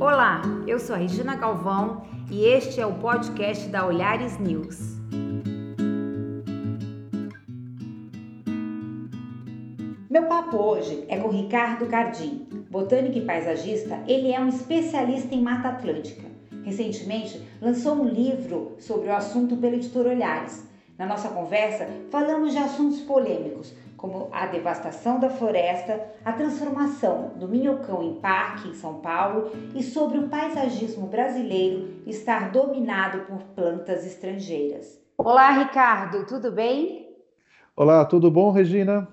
Olá, 0.00 0.42
eu 0.64 0.78
sou 0.78 0.94
a 0.94 0.98
Regina 0.98 1.34
Galvão 1.34 2.02
e 2.30 2.44
este 2.44 2.80
é 2.80 2.86
o 2.86 2.94
podcast 2.94 3.68
da 3.68 3.84
Olhares 3.84 4.38
News. 4.38 4.96
Meu 10.08 10.26
papo 10.28 10.56
hoje 10.56 11.04
é 11.08 11.18
com 11.18 11.30
Ricardo 11.30 11.86
Cardim, 11.86 12.46
botânico 12.70 13.18
e 13.18 13.24
paisagista. 13.24 13.98
Ele 14.06 14.30
é 14.30 14.40
um 14.40 14.46
especialista 14.46 15.34
em 15.34 15.42
Mata 15.42 15.70
Atlântica. 15.70 16.28
Recentemente 16.62 17.42
lançou 17.60 17.96
um 17.96 18.08
livro 18.08 18.76
sobre 18.78 19.08
o 19.08 19.16
assunto 19.16 19.56
pela 19.56 19.74
editora 19.74 20.10
Olhares. 20.10 20.64
Na 20.96 21.06
nossa 21.06 21.28
conversa, 21.28 21.88
falamos 22.08 22.52
de 22.52 22.58
assuntos 22.58 23.00
polêmicos, 23.00 23.74
como 23.98 24.28
a 24.32 24.46
devastação 24.46 25.18
da 25.18 25.28
floresta, 25.28 26.00
a 26.24 26.32
transformação 26.32 27.32
do 27.34 27.48
minhocão 27.48 28.00
em 28.02 28.14
parque 28.14 28.68
em 28.68 28.74
São 28.74 29.00
Paulo 29.00 29.50
e 29.74 29.82
sobre 29.82 30.18
o 30.18 30.28
paisagismo 30.28 31.08
brasileiro 31.08 32.00
estar 32.06 32.52
dominado 32.52 33.26
por 33.26 33.42
plantas 33.56 34.06
estrangeiras. 34.06 34.98
Olá, 35.18 35.50
Ricardo, 35.50 36.24
tudo 36.26 36.52
bem? 36.52 37.08
Olá, 37.76 38.04
tudo 38.04 38.30
bom, 38.30 38.52
Regina? 38.52 39.08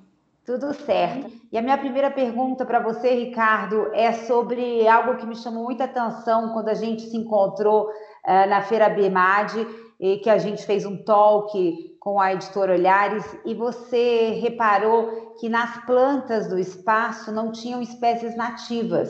Tudo 0.45 0.71
certo. 0.75 1.31
E 1.51 1.57
a 1.57 1.61
minha 1.63 1.77
primeira 1.77 2.11
pergunta 2.11 2.63
para 2.63 2.79
você, 2.79 3.09
Ricardo, 3.09 3.89
é 3.91 4.11
sobre 4.11 4.87
algo 4.87 5.17
que 5.17 5.25
me 5.25 5.35
chamou 5.35 5.63
muita 5.63 5.85
atenção 5.85 6.53
quando 6.53 6.69
a 6.69 6.75
gente 6.75 7.01
se 7.01 7.17
encontrou 7.17 7.87
uh, 7.87 8.47
na 8.47 8.61
Feira 8.61 8.87
BIMAD 8.87 9.67
e 9.99 10.17
que 10.17 10.29
a 10.29 10.37
gente 10.37 10.63
fez 10.63 10.85
um 10.85 10.95
talk 10.95 11.94
com 12.05 12.19
a 12.19 12.33
editora 12.33 12.73
Olhares 12.73 13.25
e 13.43 13.55
você 13.55 14.39
reparou 14.39 15.33
que 15.39 15.49
nas 15.49 15.83
plantas 15.87 16.47
do 16.47 16.59
espaço 16.59 17.31
não 17.31 17.51
tinham 17.51 17.81
espécies 17.81 18.37
nativas. 18.37 19.09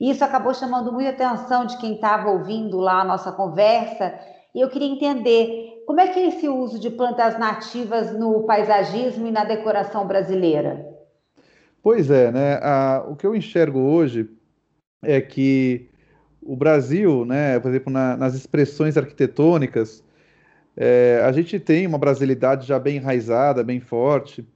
Isso 0.00 0.24
acabou 0.24 0.54
chamando 0.54 0.92
muita 0.92 1.10
atenção 1.10 1.66
de 1.66 1.76
quem 1.78 1.96
estava 1.96 2.30
ouvindo 2.30 2.78
lá 2.78 3.00
a 3.00 3.04
nossa 3.04 3.32
conversa. 3.32 4.14
E 4.54 4.60
eu 4.60 4.70
queria 4.70 4.86
entender 4.86 5.82
como 5.88 5.98
é 5.98 6.06
que 6.06 6.20
é 6.20 6.28
esse 6.28 6.48
uso 6.48 6.78
de 6.78 6.88
plantas 6.88 7.36
nativas 7.36 8.16
no 8.16 8.44
paisagismo 8.44 9.26
e 9.26 9.32
na 9.32 9.44
decoração 9.44 10.06
brasileira. 10.06 10.86
Pois 11.82 12.08
é, 12.12 12.30
né? 12.30 12.60
o 13.08 13.16
que 13.16 13.26
eu 13.26 13.34
enxergo 13.34 13.80
hoje 13.80 14.30
é 15.02 15.20
que 15.20 15.90
o 16.40 16.54
Brasil, 16.54 17.24
né, 17.24 17.58
por 17.58 17.70
exemplo, 17.70 17.92
na, 17.92 18.16
nas 18.16 18.34
expressões 18.36 18.96
arquitetônicas, 18.96 20.05
é, 20.76 21.22
a 21.24 21.32
gente 21.32 21.58
tem 21.58 21.86
uma 21.86 21.98
brasilidade 21.98 22.66
já 22.66 22.78
bem 22.78 22.96
enraizada, 22.96 23.64
bem 23.64 23.80
forte, 23.80 24.46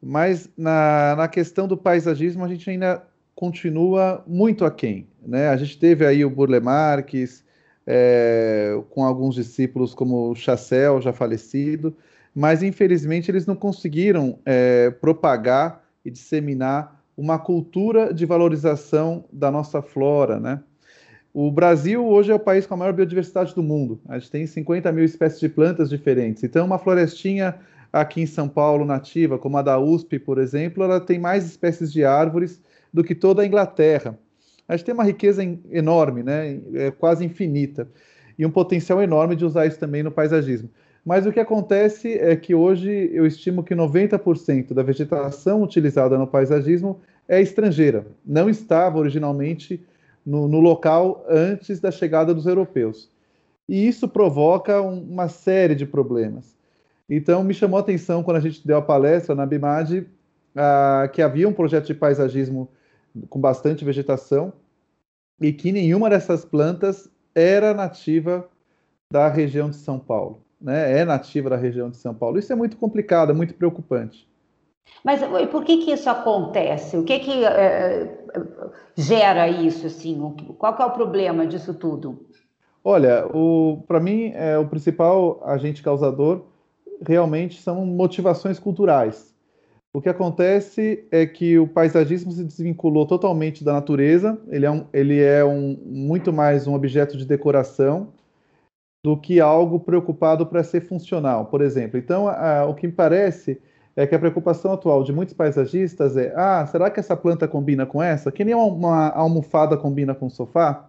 mas 0.00 0.48
na, 0.56 1.16
na 1.16 1.28
questão 1.28 1.66
do 1.66 1.76
paisagismo 1.76 2.44
a 2.44 2.48
gente 2.48 2.70
ainda 2.70 3.02
continua 3.34 4.22
muito 4.26 4.64
aquém. 4.64 5.08
Né? 5.26 5.48
A 5.48 5.56
gente 5.56 5.78
teve 5.78 6.06
aí 6.06 6.24
o 6.24 6.30
Burle 6.30 6.60
Marques, 6.60 7.44
é, 7.86 8.80
com 8.90 9.04
alguns 9.04 9.34
discípulos 9.34 9.94
como 9.94 10.30
o 10.30 10.34
Chassel, 10.34 11.00
já 11.00 11.12
falecido, 11.12 11.96
mas 12.34 12.62
infelizmente 12.62 13.30
eles 13.30 13.46
não 13.46 13.56
conseguiram 13.56 14.38
é, 14.44 14.90
propagar 14.90 15.84
e 16.04 16.10
disseminar 16.10 17.02
uma 17.16 17.38
cultura 17.38 18.12
de 18.12 18.26
valorização 18.26 19.24
da 19.32 19.50
nossa 19.50 19.80
flora, 19.80 20.38
né? 20.38 20.60
O 21.38 21.50
Brasil 21.50 22.02
hoje 22.02 22.32
é 22.32 22.34
o 22.34 22.38
país 22.38 22.64
com 22.64 22.72
a 22.72 22.76
maior 22.78 22.94
biodiversidade 22.94 23.54
do 23.54 23.62
mundo. 23.62 24.00
A 24.08 24.18
gente 24.18 24.30
tem 24.30 24.46
50 24.46 24.90
mil 24.90 25.04
espécies 25.04 25.38
de 25.38 25.50
plantas 25.50 25.90
diferentes. 25.90 26.42
Então, 26.42 26.64
uma 26.64 26.78
florestinha 26.78 27.56
aqui 27.92 28.22
em 28.22 28.26
São 28.26 28.48
Paulo, 28.48 28.86
nativa, 28.86 29.38
como 29.38 29.58
a 29.58 29.60
da 29.60 29.78
USP, 29.78 30.18
por 30.18 30.38
exemplo, 30.38 30.82
ela 30.82 30.98
tem 30.98 31.18
mais 31.18 31.44
espécies 31.44 31.92
de 31.92 32.06
árvores 32.06 32.58
do 32.90 33.04
que 33.04 33.14
toda 33.14 33.42
a 33.42 33.46
Inglaterra. 33.46 34.18
A 34.66 34.74
gente 34.74 34.86
tem 34.86 34.94
uma 34.94 35.04
riqueza 35.04 35.42
enorme, 35.70 36.22
né? 36.22 36.58
é 36.72 36.90
quase 36.90 37.22
infinita, 37.26 37.86
e 38.38 38.46
um 38.46 38.50
potencial 38.50 39.02
enorme 39.02 39.36
de 39.36 39.44
usar 39.44 39.66
isso 39.66 39.78
também 39.78 40.02
no 40.02 40.10
paisagismo. 40.10 40.70
Mas 41.04 41.26
o 41.26 41.32
que 41.32 41.38
acontece 41.38 42.14
é 42.14 42.34
que 42.34 42.54
hoje 42.54 43.10
eu 43.12 43.26
estimo 43.26 43.62
que 43.62 43.74
90% 43.74 44.72
da 44.72 44.82
vegetação 44.82 45.62
utilizada 45.62 46.16
no 46.16 46.26
paisagismo 46.26 46.98
é 47.28 47.42
estrangeira, 47.42 48.06
não 48.24 48.48
estava 48.48 48.98
originalmente 48.98 49.84
no, 50.26 50.48
no 50.48 50.58
local 50.58 51.24
antes 51.28 51.78
da 51.78 51.92
chegada 51.92 52.34
dos 52.34 52.46
europeus. 52.46 53.08
E 53.68 53.86
isso 53.86 54.08
provoca 54.08 54.82
um, 54.82 55.00
uma 55.00 55.28
série 55.28 55.76
de 55.76 55.86
problemas. 55.86 56.56
Então, 57.08 57.44
me 57.44 57.54
chamou 57.54 57.78
a 57.78 57.80
atenção 57.80 58.22
quando 58.22 58.38
a 58.38 58.40
gente 58.40 58.66
deu 58.66 58.76
a 58.76 58.82
palestra 58.82 59.34
na 59.34 59.46
BIMAD 59.46 60.06
que 61.12 61.22
havia 61.22 61.48
um 61.48 61.52
projeto 61.52 61.86
de 61.86 61.94
paisagismo 61.94 62.68
com 63.28 63.38
bastante 63.38 63.84
vegetação 63.84 64.52
e 65.40 65.52
que 65.52 65.70
nenhuma 65.70 66.08
dessas 66.08 66.44
plantas 66.44 67.10
era 67.34 67.74
nativa 67.74 68.48
da 69.12 69.28
região 69.28 69.68
de 69.68 69.76
São 69.76 69.98
Paulo. 69.98 70.40
Né? 70.60 71.00
É 71.00 71.04
nativa 71.04 71.50
da 71.50 71.56
região 71.56 71.90
de 71.90 71.98
São 71.98 72.14
Paulo. 72.14 72.38
Isso 72.38 72.52
é 72.52 72.56
muito 72.56 72.76
complicado, 72.76 73.30
é 73.30 73.34
muito 73.34 73.54
preocupante. 73.54 74.26
Mas 75.04 75.20
por 75.50 75.64
que 75.64 75.78
que 75.78 75.92
isso 75.92 76.08
acontece? 76.08 76.96
O 76.96 77.04
que 77.04 77.18
que 77.18 77.44
é, 77.44 78.25
gera 78.96 79.48
isso, 79.48 79.86
assim? 79.86 80.18
Qual 80.58 80.76
é 80.78 80.84
o 80.84 80.90
problema 80.90 81.46
disso 81.46 81.74
tudo? 81.74 82.26
Olha, 82.82 83.24
para 83.86 83.98
mim, 83.98 84.32
é, 84.34 84.56
o 84.58 84.66
principal 84.66 85.40
agente 85.44 85.82
causador 85.82 86.44
realmente 87.04 87.60
são 87.60 87.84
motivações 87.84 88.58
culturais. 88.58 89.34
O 89.92 90.00
que 90.00 90.08
acontece 90.08 91.06
é 91.10 91.24
que 91.26 91.58
o 91.58 91.66
paisagismo 91.66 92.30
se 92.30 92.44
desvinculou 92.44 93.06
totalmente 93.06 93.64
da 93.64 93.72
natureza, 93.72 94.38
ele 94.48 94.66
é, 94.66 94.70
um, 94.70 94.84
ele 94.92 95.22
é 95.22 95.44
um, 95.44 95.74
muito 95.86 96.32
mais 96.32 96.66
um 96.66 96.74
objeto 96.74 97.16
de 97.16 97.24
decoração 97.24 98.12
do 99.02 99.16
que 99.16 99.40
algo 99.40 99.80
preocupado 99.80 100.46
para 100.46 100.62
ser 100.62 100.82
funcional, 100.82 101.46
por 101.46 101.62
exemplo. 101.62 101.98
Então, 101.98 102.28
a, 102.28 102.66
o 102.66 102.74
que 102.74 102.86
me 102.86 102.92
parece 102.92 103.60
é 103.96 104.06
que 104.06 104.14
a 104.14 104.18
preocupação 104.18 104.72
atual 104.72 105.02
de 105.02 105.12
muitos 105.12 105.34
paisagistas 105.34 106.16
é: 106.16 106.32
ah, 106.36 106.66
será 106.66 106.90
que 106.90 107.00
essa 107.00 107.16
planta 107.16 107.48
combina 107.48 107.86
com 107.86 108.02
essa? 108.02 108.30
Que 108.30 108.44
nem 108.44 108.54
uma 108.54 109.08
almofada 109.08 109.76
combina 109.76 110.14
com 110.14 110.26
um 110.26 110.30
sofá, 110.30 110.88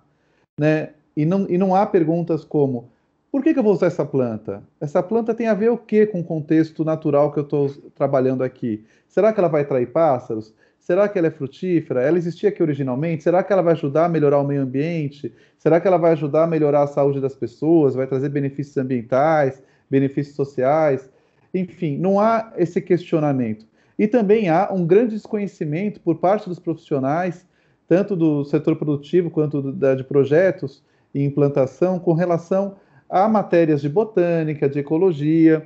né? 0.60 0.90
E 1.16 1.26
não, 1.26 1.48
e 1.50 1.58
não 1.58 1.74
há 1.74 1.86
perguntas 1.86 2.44
como: 2.44 2.90
por 3.32 3.42
que, 3.42 3.54
que 3.54 3.60
eu 3.60 3.64
vou 3.64 3.74
usar 3.74 3.88
essa 3.88 4.06
planta? 4.06 4.62
Essa 4.80 5.02
planta 5.02 5.34
tem 5.34 5.48
a 5.48 5.54
ver 5.54 5.70
o 5.70 5.78
que 5.78 6.06
com 6.06 6.20
o 6.20 6.24
contexto 6.24 6.84
natural 6.84 7.32
que 7.32 7.40
eu 7.40 7.44
estou 7.44 7.70
trabalhando 7.96 8.44
aqui? 8.44 8.86
Será 9.08 9.32
que 9.32 9.40
ela 9.40 9.48
vai 9.48 9.62
atrair 9.62 9.88
pássaros? 9.88 10.54
Será 10.80 11.10
que 11.10 11.18
ela 11.18 11.28
é 11.28 11.32
frutífera? 11.32 12.02
Ela 12.02 12.18
existia 12.18 12.50
aqui 12.50 12.64
originalmente? 12.64 13.24
Será 13.24 13.44
que 13.44 13.52
ela 13.52 13.62
vai 13.62 13.74
ajudar 13.74 14.06
a 14.06 14.10
melhorar 14.10 14.40
o 14.40 14.48
meio 14.48 14.62
ambiente? 14.62 15.34
Será 15.58 15.82
que 15.82 15.88
ela 15.88 15.98
vai 15.98 16.14
ajudar 16.14 16.44
a 16.44 16.48
melhorar 16.48 16.84
a 16.84 16.88
saúde 16.88 17.20
das 17.20 17.36
pessoas? 17.36 17.94
Vai 17.94 18.08
trazer 18.08 18.30
benefícios 18.30 18.78
ambientais, 18.78 19.62
benefícios 19.90 20.36
sociais? 20.36 21.10
Enfim, 21.54 21.98
não 21.98 22.20
há 22.20 22.54
esse 22.58 22.82
questionamento. 22.82 23.66
E 23.98 24.08
também 24.08 24.50
há 24.50 24.72
um 24.72 24.86
grande 24.86 25.16
desconhecimento 25.16 26.00
por 26.00 26.18
parte 26.18 26.48
dos 26.48 26.60
profissionais, 26.60 27.46
tanto 27.88 28.16
do 28.16 28.44
setor 28.44 28.76
produtivo 28.76 29.32
quanto 29.32 29.72
da, 29.72 29.96
de 29.96 30.04
projetos 30.04 30.84
e 31.14 31.24
implantação, 31.24 31.98
com 31.98 32.14
relação 32.14 32.76
a 33.10 33.28
matérias 33.28 33.82
de 33.82 33.90
botânica, 33.90 34.68
de 34.68 34.80
ecologia. 34.80 35.66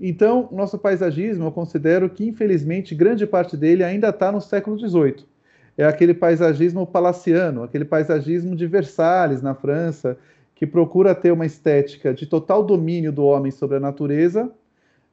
Então, 0.00 0.48
nosso 0.52 0.78
paisagismo, 0.78 1.46
eu 1.46 1.52
considero 1.52 2.08
que, 2.08 2.26
infelizmente, 2.26 2.94
grande 2.94 3.26
parte 3.26 3.56
dele 3.56 3.82
ainda 3.82 4.08
está 4.08 4.30
no 4.30 4.40
século 4.40 4.78
XVIII. 4.78 5.24
É 5.76 5.84
aquele 5.84 6.14
paisagismo 6.14 6.86
palaciano, 6.86 7.62
aquele 7.62 7.84
paisagismo 7.84 8.56
de 8.56 8.66
Versalhes, 8.66 9.42
na 9.42 9.54
França, 9.54 10.16
que 10.54 10.66
procura 10.66 11.14
ter 11.14 11.32
uma 11.32 11.44
estética 11.44 12.14
de 12.14 12.24
total 12.26 12.64
domínio 12.64 13.12
do 13.12 13.24
homem 13.24 13.52
sobre 13.52 13.76
a 13.76 13.80
natureza, 13.80 14.50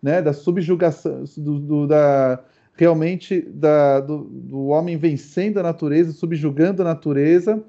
né, 0.03 0.21
da 0.21 0.33
subjugação, 0.33 1.23
do, 1.37 1.59
do, 1.59 1.87
da, 1.87 2.43
realmente 2.73 3.39
da, 3.41 4.01
do, 4.01 4.25
do, 4.25 4.67
homem 4.67 4.97
vencendo 4.97 5.59
a 5.59 5.63
natureza, 5.63 6.11
subjugando 6.11 6.81
a 6.81 6.85
natureza 6.85 7.63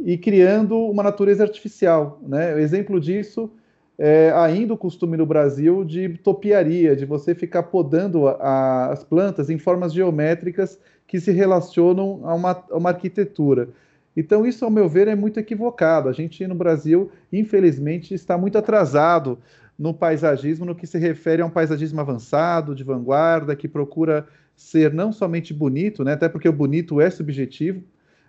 e 0.00 0.16
criando 0.16 0.78
uma 0.78 1.02
natureza 1.02 1.42
artificial. 1.42 2.20
Né? 2.22 2.54
O 2.54 2.58
exemplo 2.60 3.00
disso 3.00 3.50
é 3.98 4.30
ainda 4.36 4.74
o 4.74 4.78
costume 4.78 5.16
no 5.16 5.26
Brasil 5.26 5.82
de 5.82 6.10
topiaria, 6.18 6.94
de 6.94 7.04
você 7.04 7.34
ficar 7.34 7.64
podando 7.64 8.28
a, 8.28 8.92
as 8.92 9.02
plantas 9.02 9.50
em 9.50 9.58
formas 9.58 9.92
geométricas 9.92 10.78
que 11.04 11.18
se 11.18 11.32
relacionam 11.32 12.20
a 12.22 12.34
uma, 12.34 12.64
a 12.70 12.76
uma 12.76 12.90
arquitetura. 12.90 13.70
Então, 14.16 14.46
isso, 14.46 14.64
ao 14.64 14.70
meu 14.70 14.88
ver, 14.88 15.08
é 15.08 15.14
muito 15.14 15.38
equivocado. 15.38 16.08
A 16.08 16.12
gente 16.12 16.46
no 16.46 16.54
Brasil, 16.54 17.10
infelizmente, 17.32 18.14
está 18.14 18.38
muito 18.38 18.56
atrasado 18.56 19.38
no 19.78 19.92
paisagismo, 19.92 20.64
no 20.64 20.74
que 20.74 20.86
se 20.86 20.98
refere 20.98 21.42
a 21.42 21.46
um 21.46 21.50
paisagismo 21.50 22.00
avançado, 22.00 22.74
de 22.74 22.82
vanguarda, 22.82 23.54
que 23.54 23.68
procura 23.68 24.26
ser 24.54 24.92
não 24.92 25.12
somente 25.12 25.52
bonito, 25.52 26.02
né, 26.02 26.14
até 26.14 26.28
porque 26.28 26.48
o 26.48 26.52
bonito 26.52 27.00
é 27.00 27.10
subjetivo, 27.10 27.82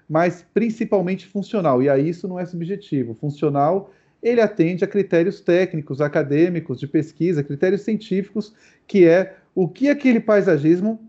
mas 0.09 0.45
principalmente 0.53 1.25
funcional. 1.25 1.81
E 1.81 1.89
aí 1.89 2.09
isso 2.09 2.27
não 2.27 2.39
é 2.39 2.45
subjetivo. 2.45 3.13
Funcional, 3.13 3.91
ele 4.21 4.41
atende 4.41 4.83
a 4.83 4.87
critérios 4.87 5.39
técnicos, 5.39 6.01
acadêmicos, 6.01 6.79
de 6.79 6.87
pesquisa, 6.87 7.43
critérios 7.43 7.81
científicos, 7.81 8.53
que 8.85 9.05
é 9.05 9.35
o 9.55 9.67
que 9.67 9.89
aquele 9.89 10.19
paisagismo 10.19 10.99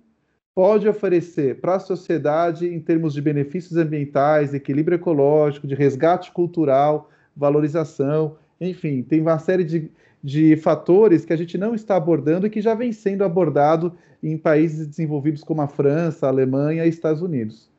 pode 0.55 0.89
oferecer 0.89 1.61
para 1.61 1.77
a 1.77 1.81
sociedade 1.81 2.67
em 2.67 2.81
termos 2.81 3.15
de 3.15 3.23
benefícios 3.23 3.77
ambientais, 3.77 4.53
equilíbrio 4.53 4.97
ecológico, 4.97 5.67
de 5.67 5.75
resgate 5.75 6.33
cultural, 6.33 7.11
valorização, 7.37 8.37
enfim, 8.61 9.03
tem 9.03 9.21
uma 9.21 9.39
série 9.39 9.65
de, 9.65 9.91
de 10.23 10.57
fatores 10.57 11.25
que 11.25 11.33
a 11.33 11.37
gente 11.37 11.57
não 11.57 11.75
está 11.75 11.97
abordando 11.97 12.47
e 12.47 12.51
que 12.51 12.61
já 12.61 12.75
vem 12.75 12.93
sendo 12.93 13.25
abordado 13.25 13.93
em 14.23 14.37
países 14.37 14.87
desenvolvidos 14.87 15.45
como 15.45 15.63
a 15.63 15.69
França, 15.69 16.27
a 16.27 16.31
Alemanha 16.31 16.85
e 16.85 16.89
Estados 16.89 17.23
Unidos. 17.23 17.71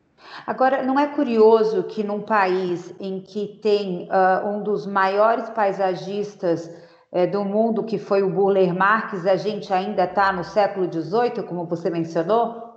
Agora, 0.46 0.84
não 0.84 1.00
é 1.00 1.08
curioso 1.08 1.84
que 1.84 2.04
num 2.04 2.22
país 2.22 2.94
em 3.00 3.22
que 3.22 3.60
tem 3.62 4.08
uh, 4.10 4.48
um 4.48 4.64
dos 4.64 4.86
maiores 4.86 5.50
paisagistas 5.50 6.72
uh, 7.12 7.30
do 7.30 7.44
mundo, 7.44 7.84
que 7.84 7.98
foi 7.98 8.22
o 8.22 8.30
Burle 8.30 8.72
Marx, 8.72 9.26
a 9.26 9.36
gente 9.36 9.74
ainda 9.74 10.04
está 10.04 10.32
no 10.32 10.44
século 10.44 10.92
XVIII, 10.92 11.44
como 11.44 11.66
você 11.66 11.90
mencionou? 11.90 12.70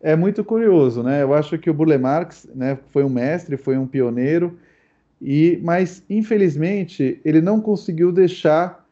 É 0.00 0.14
muito 0.14 0.44
curioso, 0.44 1.02
né? 1.02 1.22
Eu 1.22 1.34
acho 1.34 1.58
que 1.58 1.70
o 1.70 1.74
Burle 1.74 1.98
Marx 1.98 2.48
né, 2.54 2.78
foi 2.90 3.02
um 3.02 3.08
mestre, 3.08 3.56
foi 3.56 3.78
um 3.78 3.86
pioneiro, 3.86 4.58
e, 5.20 5.58
mas, 5.62 6.02
infelizmente, 6.08 7.20
ele 7.24 7.40
não 7.40 7.60
conseguiu 7.60 8.12
deixar 8.12 8.86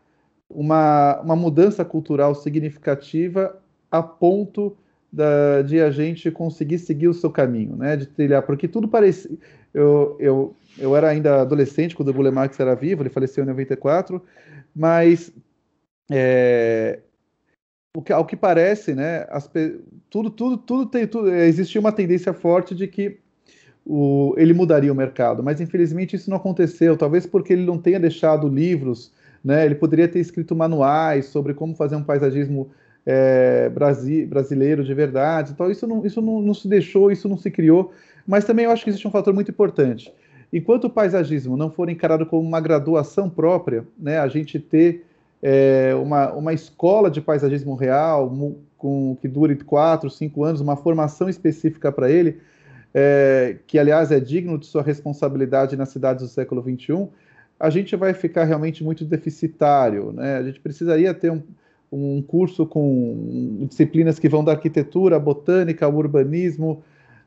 uma, 0.49 1.21
uma 1.21 1.37
mudança 1.37 1.85
cultural 1.85 2.35
significativa 2.35 3.61
a 3.91 4.03
ponto 4.03 4.77
da, 5.13 5.63
de 5.63 5.81
a 5.81 5.91
gente 5.91 6.31
conseguir 6.31 6.79
seguir 6.79 7.09
o 7.09 7.15
seu 7.15 7.31
caminho, 7.31 7.77
né? 7.77 7.97
De 7.97 8.07
trilhar, 8.07 8.43
porque 8.43 8.67
tudo 8.67 8.89
parecia. 8.89 9.31
Eu, 9.73 10.17
eu, 10.19 10.57
eu 10.79 10.97
era 10.97 11.09
ainda 11.09 11.43
adolescente 11.43 11.95
quando 11.95 12.09
o 12.09 12.13
Burle 12.13 12.31
Marx 12.31 12.59
era 12.59 12.75
vivo, 12.75 13.03
ele 13.03 13.11
faleceu 13.11 13.45
em 13.45 13.47
94, 13.47 14.23
mas 14.75 15.33
é, 16.11 17.01
o 17.97 18.03
que, 18.03 18.13
ao 18.13 18.25
que 18.25 18.37
parece, 18.37 18.95
né? 18.95 19.27
As, 19.29 19.49
tudo, 20.11 20.31
tudo, 20.31 20.57
tudo 20.57 20.87
tem. 20.87 21.07
Tudo, 21.07 21.33
existia 21.33 21.81
uma 21.81 21.93
tendência 21.93 22.33
forte 22.33 22.75
de 22.75 22.89
que 22.89 23.21
o, 23.87 24.35
ele 24.37 24.55
mudaria 24.55 24.93
o 24.93 24.95
mercado, 24.95 25.43
mas 25.43 25.61
infelizmente 25.61 26.17
isso 26.17 26.31
não 26.31 26.37
aconteceu, 26.37 26.97
talvez 26.97 27.27
porque 27.27 27.53
ele 27.53 27.67
não 27.67 27.79
tenha 27.79 28.01
deixado 28.01 28.49
livros, 28.49 29.13
né? 29.45 29.67
Ele 29.67 29.75
poderia 29.75 30.09
ter 30.09 30.21
escrito 30.21 30.57
manuais 30.57 31.27
sobre 31.27 31.53
como 31.53 31.75
fazer 31.75 31.97
um 31.97 32.03
paisagismo 32.03 32.71
é, 33.05 33.69
brasi, 33.69 34.25
brasileiro 34.25 34.83
de 34.83 34.95
verdade. 34.95 35.53
Então 35.53 35.71
isso, 35.71 35.87
não, 35.87 36.05
isso 36.05 36.23
não, 36.23 36.41
não 36.41 36.55
se 36.55 36.67
deixou, 36.67 37.11
isso 37.11 37.29
não 37.29 37.37
se 37.37 37.51
criou. 37.51 37.93
Mas 38.27 38.45
também 38.45 38.65
eu 38.65 38.71
acho 38.71 38.83
que 38.83 38.91
existe 38.91 39.07
um 39.07 39.11
fator 39.11 39.35
muito 39.35 39.51
importante. 39.51 40.13
Enquanto 40.51 40.85
o 40.85 40.91
paisagismo 40.91 41.57
não 41.57 41.71
for 41.71 41.91
encarado 41.91 42.25
como 42.25 42.47
uma 42.47 42.61
graduação 42.61 43.29
própria, 43.29 43.85
né, 43.99 44.19
a 44.19 44.29
gente 44.29 44.59
ter 44.59 45.05
é, 45.43 45.95
uma, 45.95 46.33
uma 46.33 46.53
escola 46.55 47.11
de 47.11 47.21
paisagismo 47.21 47.75
real 47.75 48.33
com, 48.79 49.17
que 49.21 49.29
dure 49.29 49.57
quatro, 49.57 50.09
cinco 50.09 50.45
anos, 50.45 50.61
uma 50.61 50.77
formação 50.77 51.29
específica 51.29 51.93
para 51.93 52.11
ele, 52.11 52.39
é, 52.95 53.57
que 53.67 53.79
aliás 53.79 54.13
é 54.13 54.21
digno 54.21 54.57
de 54.57 54.67
sua 54.67 54.83
responsabilidade 54.83 55.77
nas 55.77 55.89
cidades 55.89 56.23
do 56.23 56.29
século 56.29 56.63
XXI, 56.63 57.09
a 57.59 57.69
gente 57.69 57.97
vai 57.97 58.15
ficar 58.15 58.45
realmente 58.45 58.85
muito 58.85 59.05
deficitário. 59.05 60.13
Né? 60.13 60.37
A 60.37 60.43
gente 60.45 60.61
precisaria 60.61 61.13
ter 61.13 61.33
um, 61.33 61.43
um 61.91 62.23
curso 62.23 62.65
com 62.65 63.67
disciplinas 63.69 64.19
que 64.19 64.29
vão 64.29 64.45
da 64.45 64.53
arquitetura, 64.53 65.17
a 65.17 65.21
botânica, 65.21 65.85
ao 65.85 65.95
urbanismo, 65.95 66.83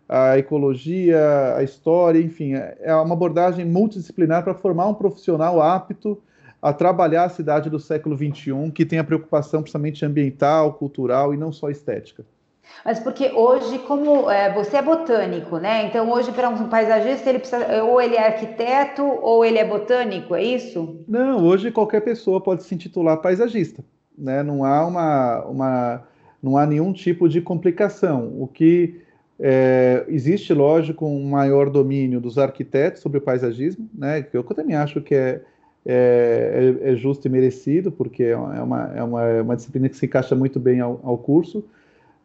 a 0.07 0.37
ecologia, 0.37 1.55
a 1.55 1.63
história, 1.63 2.19
enfim, 2.19 2.53
é 2.53 2.95
uma 2.95 3.13
abordagem 3.13 3.65
multidisciplinar 3.65 4.43
para 4.43 4.53
formar 4.53 4.87
um 4.87 4.93
profissional 4.93 5.61
apto 5.61 6.21
a 6.61 6.71
trabalhar 6.71 7.25
a 7.25 7.29
cidade 7.29 7.69
do 7.69 7.79
século 7.79 8.15
XXI, 8.15 8.71
que 8.73 8.85
tem 8.85 8.99
a 8.99 9.03
preocupação 9.03 9.61
principalmente 9.61 10.05
ambiental, 10.05 10.73
cultural 10.73 11.33
e 11.33 11.37
não 11.37 11.51
só 11.51 11.69
estética. 11.69 12.25
Mas 12.83 12.99
porque 12.99 13.31
hoje, 13.33 13.79
como 13.79 14.29
é, 14.31 14.53
você 14.53 14.77
é 14.77 14.81
botânico, 14.81 15.57
né? 15.57 15.85
Então 15.85 16.09
hoje 16.09 16.31
para 16.31 16.49
um 16.49 16.69
paisagista 16.69 17.29
ele 17.29 17.39
precisa 17.39 17.83
ou 17.83 18.01
ele 18.01 18.15
é 18.15 18.27
arquiteto 18.27 19.03
ou 19.03 19.43
ele 19.43 19.57
é 19.57 19.65
botânico, 19.65 20.33
é 20.33 20.43
isso? 20.43 21.03
Não, 21.07 21.43
hoje 21.43 21.71
qualquer 21.71 22.01
pessoa 22.01 22.39
pode 22.39 22.63
se 22.63 22.73
intitular 22.73 23.17
paisagista, 23.17 23.83
né? 24.17 24.41
Não 24.41 24.63
há 24.63 24.85
uma, 24.85 25.43
uma 25.45 26.03
não 26.41 26.57
há 26.57 26.65
nenhum 26.65 26.93
tipo 26.93 27.27
de 27.27 27.41
complicação. 27.41 28.31
O 28.39 28.47
que 28.47 29.01
é, 29.39 30.05
existe, 30.07 30.53
lógico, 30.53 31.05
um 31.05 31.29
maior 31.29 31.69
domínio 31.69 32.21
dos 32.21 32.37
arquitetos 32.37 33.01
sobre 33.01 33.17
o 33.17 33.21
paisagismo, 33.21 33.89
né? 33.93 34.21
Que 34.21 34.37
eu 34.37 34.43
também 34.43 34.75
acho 34.75 35.01
que 35.01 35.13
é, 35.13 35.41
é, 35.85 36.75
é, 36.83 36.91
é 36.91 36.95
justo 36.95 37.27
e 37.27 37.29
merecido, 37.29 37.91
porque 37.91 38.23
é 38.23 38.37
uma, 38.37 38.91
é 38.95 39.03
uma, 39.03 39.23
é 39.23 39.41
uma 39.41 39.55
disciplina 39.55 39.89
que 39.89 39.97
se 39.97 40.05
encaixa 40.05 40.35
muito 40.35 40.59
bem 40.59 40.79
ao, 40.79 40.99
ao 41.03 41.17
curso 41.17 41.65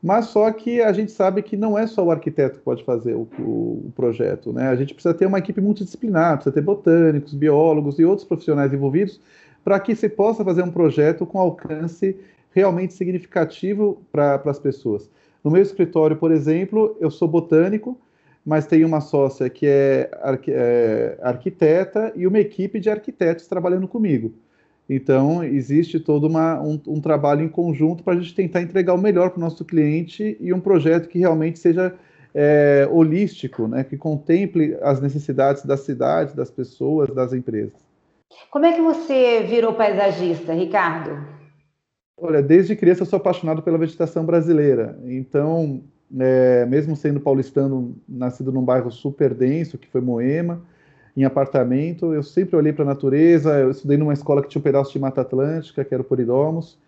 mas 0.02 0.26
só 0.26 0.50
que 0.50 0.82
a 0.82 0.92
gente 0.92 1.12
sabe 1.12 1.42
que 1.42 1.56
não 1.56 1.78
é 1.78 1.86
só 1.86 2.04
o 2.04 2.10
arquiteto 2.10 2.58
que 2.58 2.64
pode 2.64 2.82
fazer 2.82 3.14
o, 3.14 3.28
o, 3.38 3.42
o, 3.86 3.92
projeto, 3.94 4.52
né? 4.52 4.68
A 4.68 4.74
gente 4.74 4.92
precisa 4.92 5.14
ter 5.14 5.26
uma 5.26 5.38
equipe 5.38 5.60
multidisciplinar, 5.60 6.34
precisa 6.34 6.52
ter 6.52 6.60
botânicos, 6.60 7.32
biólogos 7.34 8.00
e 8.00 8.04
outros 8.04 8.26
profissionais 8.26 8.72
envolvidos 8.72 9.20
para 9.62 9.78
que 9.78 9.94
se 9.94 10.08
possa 10.08 10.44
fazer 10.44 10.62
um 10.64 10.72
projeto 10.72 11.24
com 11.24 11.38
alcance 11.38 12.16
realmente 12.50 12.94
significativo 12.94 14.02
para 14.10 14.42
as 14.44 14.58
pessoas. 14.58 15.08
No 15.44 15.52
meu 15.52 15.62
escritório, 15.62 16.16
por 16.16 16.32
exemplo, 16.32 16.96
eu 17.00 17.10
sou 17.10 17.28
botânico, 17.28 17.96
mas 18.44 18.66
tenho 18.66 18.88
uma 18.88 19.00
sócia 19.00 19.48
que 19.48 19.66
é, 19.66 20.10
arqu 20.20 20.50
é 20.50 21.16
arquiteta 21.22 22.12
e 22.16 22.26
uma 22.26 22.40
equipe 22.40 22.80
de 22.80 22.90
arquitetos 22.90 23.46
trabalhando 23.46 23.86
comigo. 23.86 24.34
Então, 24.88 25.42
existe 25.42 25.98
todo 26.00 26.26
uma, 26.26 26.60
um, 26.60 26.80
um 26.88 27.00
trabalho 27.00 27.42
em 27.42 27.48
conjunto 27.48 28.02
para 28.02 28.14
a 28.14 28.16
gente 28.16 28.34
tentar 28.34 28.62
entregar 28.62 28.94
o 28.94 28.98
melhor 28.98 29.30
para 29.30 29.38
o 29.38 29.40
nosso 29.40 29.64
cliente 29.64 30.36
e 30.40 30.52
um 30.52 30.60
projeto 30.60 31.08
que 31.08 31.18
realmente 31.18 31.58
seja 31.58 31.94
é, 32.34 32.88
holístico, 32.90 33.68
né, 33.68 33.84
que 33.84 33.96
contemple 33.96 34.76
as 34.82 35.00
necessidades 35.00 35.64
da 35.64 35.76
cidade, 35.76 36.34
das 36.34 36.50
pessoas, 36.50 37.10
das 37.14 37.32
empresas. 37.32 37.80
Como 38.50 38.66
é 38.66 38.72
que 38.72 38.80
você 38.80 39.42
virou 39.42 39.74
paisagista, 39.74 40.52
Ricardo? 40.52 41.26
Olha, 42.18 42.42
desde 42.42 42.76
criança 42.76 43.02
eu 43.02 43.06
sou 43.06 43.16
apaixonado 43.16 43.62
pela 43.62 43.78
vegetação 43.78 44.24
brasileira. 44.24 44.98
Então, 45.04 45.82
é, 46.18 46.64
mesmo 46.66 46.94
sendo 46.94 47.20
paulistano, 47.20 47.96
nascido 48.08 48.52
num 48.52 48.64
bairro 48.64 48.90
super 48.90 49.34
denso, 49.34 49.78
que 49.78 49.88
foi 49.88 50.00
Moema, 50.00 50.62
em 51.16 51.24
apartamento. 51.24 52.12
Eu 52.12 52.22
sempre 52.22 52.56
olhei 52.56 52.72
para 52.72 52.84
a 52.84 52.88
natureza. 52.88 53.52
Eu 53.58 53.70
estudei 53.70 53.96
numa 53.96 54.12
escola 54.12 54.42
que 54.42 54.48
tinha 54.48 54.60
um 54.60 54.62
pedaço 54.62 54.92
de 54.92 54.98
Mata 54.98 55.20
Atlântica, 55.20 55.84
que 55.84 55.94
era 55.94 56.02
o 56.02 56.06
Poridomos. 56.06 56.78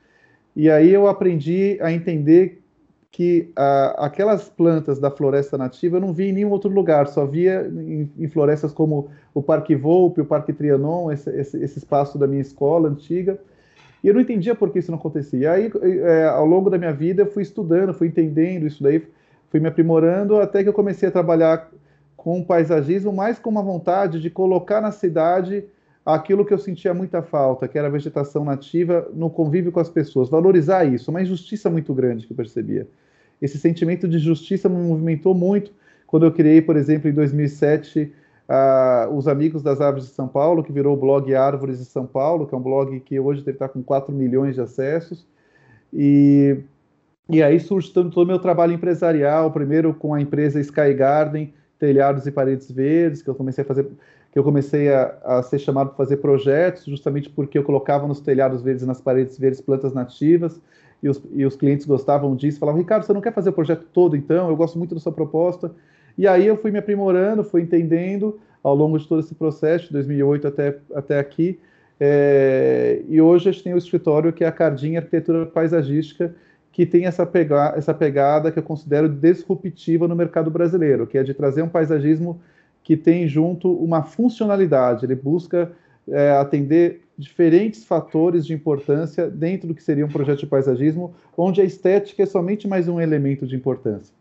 E 0.56 0.70
aí 0.70 0.92
eu 0.92 1.06
aprendi 1.06 1.78
a 1.80 1.92
entender 1.92 2.62
que 3.10 3.52
a, 3.54 4.06
aquelas 4.06 4.48
plantas 4.48 4.98
da 4.98 5.08
floresta 5.08 5.56
nativa 5.56 5.98
eu 5.98 6.00
não 6.00 6.12
via 6.12 6.30
em 6.30 6.32
nenhum 6.32 6.50
outro 6.50 6.68
lugar, 6.68 7.06
só 7.06 7.24
via 7.24 7.64
em, 7.64 8.10
em 8.18 8.28
florestas 8.28 8.72
como 8.72 9.08
o 9.32 9.40
Parque 9.40 9.76
Volpe, 9.76 10.20
o 10.20 10.24
Parque 10.24 10.52
Trianon, 10.52 11.12
esse, 11.12 11.31
esse, 11.31 11.62
esse, 11.62 11.78
espaço 11.78 12.19
da 12.19 12.26
minha 12.26 12.40
escola 12.40 12.88
antiga. 12.88 13.38
E 14.02 14.08
eu 14.08 14.14
não 14.14 14.20
entendia 14.20 14.54
por 14.54 14.70
que 14.70 14.81
isso 14.81 14.90
não 14.90 14.98
acontecia. 14.98 15.38
E 15.38 15.46
aí, 15.46 15.72
é, 16.02 16.24
ao 16.24 16.44
longo 16.44 16.69
da 16.69 16.76
minha 16.76 16.93
vida, 16.93 17.22
eu 17.22 17.26
fui 17.26 17.44
estudando, 17.44 17.94
fui 17.94 18.08
entendendo 18.08 18.66
isso 18.66 18.82
daí, 18.82 19.00
fui 19.48 19.60
me 19.60 19.69
aprimorando, 19.69 20.38
até 20.38 20.64
que 20.64 20.69
eu 20.69 20.74
comecei 20.74 21.08
a 21.08 21.12
trabalhar 21.12 21.70
com 22.24 22.40
o 22.40 22.44
paisagismo, 22.44 23.12
mais 23.12 23.38
com 23.38 23.50
uma 23.50 23.62
vontade 23.62 24.19
de 24.19 24.31
colocar 24.31 24.81
na 24.81 24.90
cidade 24.90 25.62
aquilo 26.06 26.43
que 26.43 26.54
eu 26.54 26.58
sentia 26.58 26.94
muita 26.94 27.20
falta, 27.20 27.69
que 27.69 27.76
era 27.76 27.88
a 27.88 27.90
vegetação 27.90 28.43
nativa 28.46 29.06
no 29.12 29.28
convívio 29.28 29.70
com 29.70 29.78
as 29.78 29.90
pessoas, 29.90 30.31
valorizar 30.31 30.86
isso, 30.86 31.10
uma 31.10 31.20
injustiça 31.20 31.69
muito 31.69 31.93
grande 31.93 32.26
que 32.26 32.32
eu 32.32 32.36
percebia. 32.36 32.88
Esse 33.43 33.58
sentimento 33.58 34.08
de 34.08 34.19
justiça 34.19 34.70
me 34.70 34.76
movimentou 34.76 35.34
muito 35.34 35.70
quando 36.06 36.24
eu 36.24 36.32
criei, 36.32 36.62
por 36.62 36.76
exemplo, 36.76 37.10
em 37.10 37.12
2007, 37.12 38.10
uh, 38.48 39.14
os 39.14 39.28
Amigos 39.28 39.62
das 39.62 39.82
Árvores 39.82 40.06
de 40.06 40.14
São 40.14 40.26
Paulo, 40.26 40.64
que 40.64 40.72
virou 40.72 40.96
o 40.96 40.98
blog 40.98 41.34
Árvores 41.34 41.78
de 41.78 41.84
São 41.84 42.06
Paulo, 42.06 42.46
que 42.46 42.54
é 42.54 42.58
um 42.58 42.62
blog 42.62 42.98
que 43.00 43.20
hoje 43.20 43.40
deve 43.43 43.56
estar 43.56 43.69
com 43.69 43.82
4 43.82 44.14
milhões 44.14 44.54
de 44.54 44.62
acessos. 44.62 45.26
E, 45.93 46.56
e 47.28 47.43
aí 47.43 47.60
surge 47.60 47.93
todo 47.93 48.16
o 48.16 48.26
meu 48.26 48.38
trabalho 48.38 48.72
empresarial, 48.72 49.50
primeiro 49.50 49.93
com 49.93 50.14
a 50.14 50.22
empresa 50.22 50.58
Sky 50.58 50.94
Garden, 50.94 51.52
telhados 51.78 52.26
e 52.26 52.31
paredes 52.31 52.70
verdes, 52.70 53.22
que 53.22 53.28
eu 53.28 53.34
comecei 53.34 53.62
a 53.62 53.66
fazer, 53.66 53.86
que 54.32 54.38
eu 54.38 54.44
comecei 54.44 54.93
a, 54.93 55.16
a 55.24 55.43
ser 55.43 55.58
chamado 55.58 55.88
para 55.88 55.96
fazer 55.96 56.19
projetos, 56.19 56.84
justamente 56.84 57.28
porque 57.31 57.58
eu 57.58 57.62
colocava 57.62 58.06
nos 58.06 58.20
telhados 58.20 58.62
verdes 58.62 58.82
e 58.82 58.86
nas 58.86 59.00
paredes 59.00 59.38
verdes 59.38 59.60
plantas 59.60 59.93
nativas, 59.93 60.60
e 61.02 61.08
os, 61.08 61.22
e 61.32 61.44
os 61.44 61.56
clientes 61.56 61.86
gostavam 61.86 62.34
disso, 62.34 62.58
falavam, 62.58 62.81
Ricardo, 62.81 63.04
você 63.04 63.12
não 63.12 63.20
quer 63.20 63.32
fazer 63.32 63.50
o 63.50 63.52
projeto 63.52 63.84
todo 63.93 64.16
então? 64.16 64.48
Eu 64.48 64.56
gosto 64.56 64.78
muito 64.78 64.94
da 64.94 65.00
sua 65.00 65.12
proposta. 65.12 65.70
E 66.16 66.26
aí 66.26 66.46
eu 66.46 66.56
fui 66.56 66.70
me 66.70 66.78
aprimorando, 66.78 67.44
fui 67.44 67.60
entendendo 67.60 68.40
ao 68.62 68.74
longo 68.74 68.98
de 68.98 69.06
todo 69.06 69.20
esse 69.20 69.34
processo, 69.34 69.88
de 69.88 69.93
2008 69.93 70.48
até, 70.48 70.78
até 70.94 71.19
aqui, 71.19 71.60
é, 71.98 73.02
e 73.08 73.20
hoje 73.20 73.48
a 73.48 73.52
gente 73.52 73.64
tem 73.64 73.74
o 73.74 73.78
escritório 73.78 74.32
que 74.32 74.43
é 74.43 74.46
a 74.46 74.52
Cardim 74.52 74.96
Arquitetura 74.96 75.46
Paisagística, 75.46 76.34
que 76.74 76.84
tem 76.84 77.06
essa, 77.06 77.24
pega 77.24 77.72
essa 77.76 77.94
pegada 77.94 78.50
que 78.50 78.58
eu 78.58 78.62
considero 78.62 79.08
disruptiva 79.08 80.08
no 80.08 80.16
mercado 80.16 80.50
brasileiro, 80.50 81.06
que 81.06 81.16
é 81.16 81.22
de 81.22 81.32
trazer 81.32 81.62
um 81.62 81.69
paisagismo 81.69 82.40
que 82.82 82.96
tem 82.96 83.28
junto 83.28 83.72
uma 83.72 84.02
funcionalidade, 84.02 85.06
ele 85.06 85.14
busca 85.14 85.70
é, 86.08 86.32
atender 86.32 87.02
diferentes 87.16 87.84
fatores 87.84 88.44
de 88.44 88.52
importância 88.52 89.31
dentro 89.31 89.69
do 89.69 89.74
que 89.74 89.84
seria 89.84 90.04
um 90.04 90.08
projeto 90.08 90.40
de 90.40 90.46
paisagismo, 90.48 91.14
onde 91.38 91.60
a 91.60 91.64
estética 91.64 92.24
é 92.24 92.26
somente 92.26 92.66
mais 92.66 92.88
um 92.88 93.00
elemento 93.00 93.46
de 93.46 93.54
importância. 93.54 94.12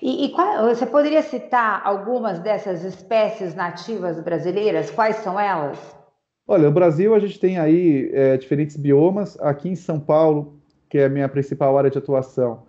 E, 0.00 0.26
e 0.26 0.28
qual, 0.28 0.68
você 0.68 0.86
poderia 0.86 1.22
citar 1.22 1.82
algumas 1.84 2.38
dessas 2.38 2.84
espécies 2.84 3.52
nativas 3.52 4.20
brasileiras? 4.20 4.92
Quais 4.92 5.16
são 5.16 5.40
elas? 5.40 5.76
Olha, 6.46 6.66
no 6.66 6.72
Brasil 6.72 7.16
a 7.16 7.18
gente 7.18 7.40
tem 7.40 7.58
aí 7.58 8.12
é, 8.14 8.36
diferentes 8.36 8.76
biomas. 8.76 9.36
Aqui 9.40 9.68
em 9.68 9.74
São 9.74 9.98
Paulo, 9.98 10.60
que 10.94 10.98
é 10.98 11.06
a 11.06 11.08
minha 11.08 11.28
principal 11.28 11.76
área 11.76 11.90
de 11.90 11.98
atuação, 11.98 12.62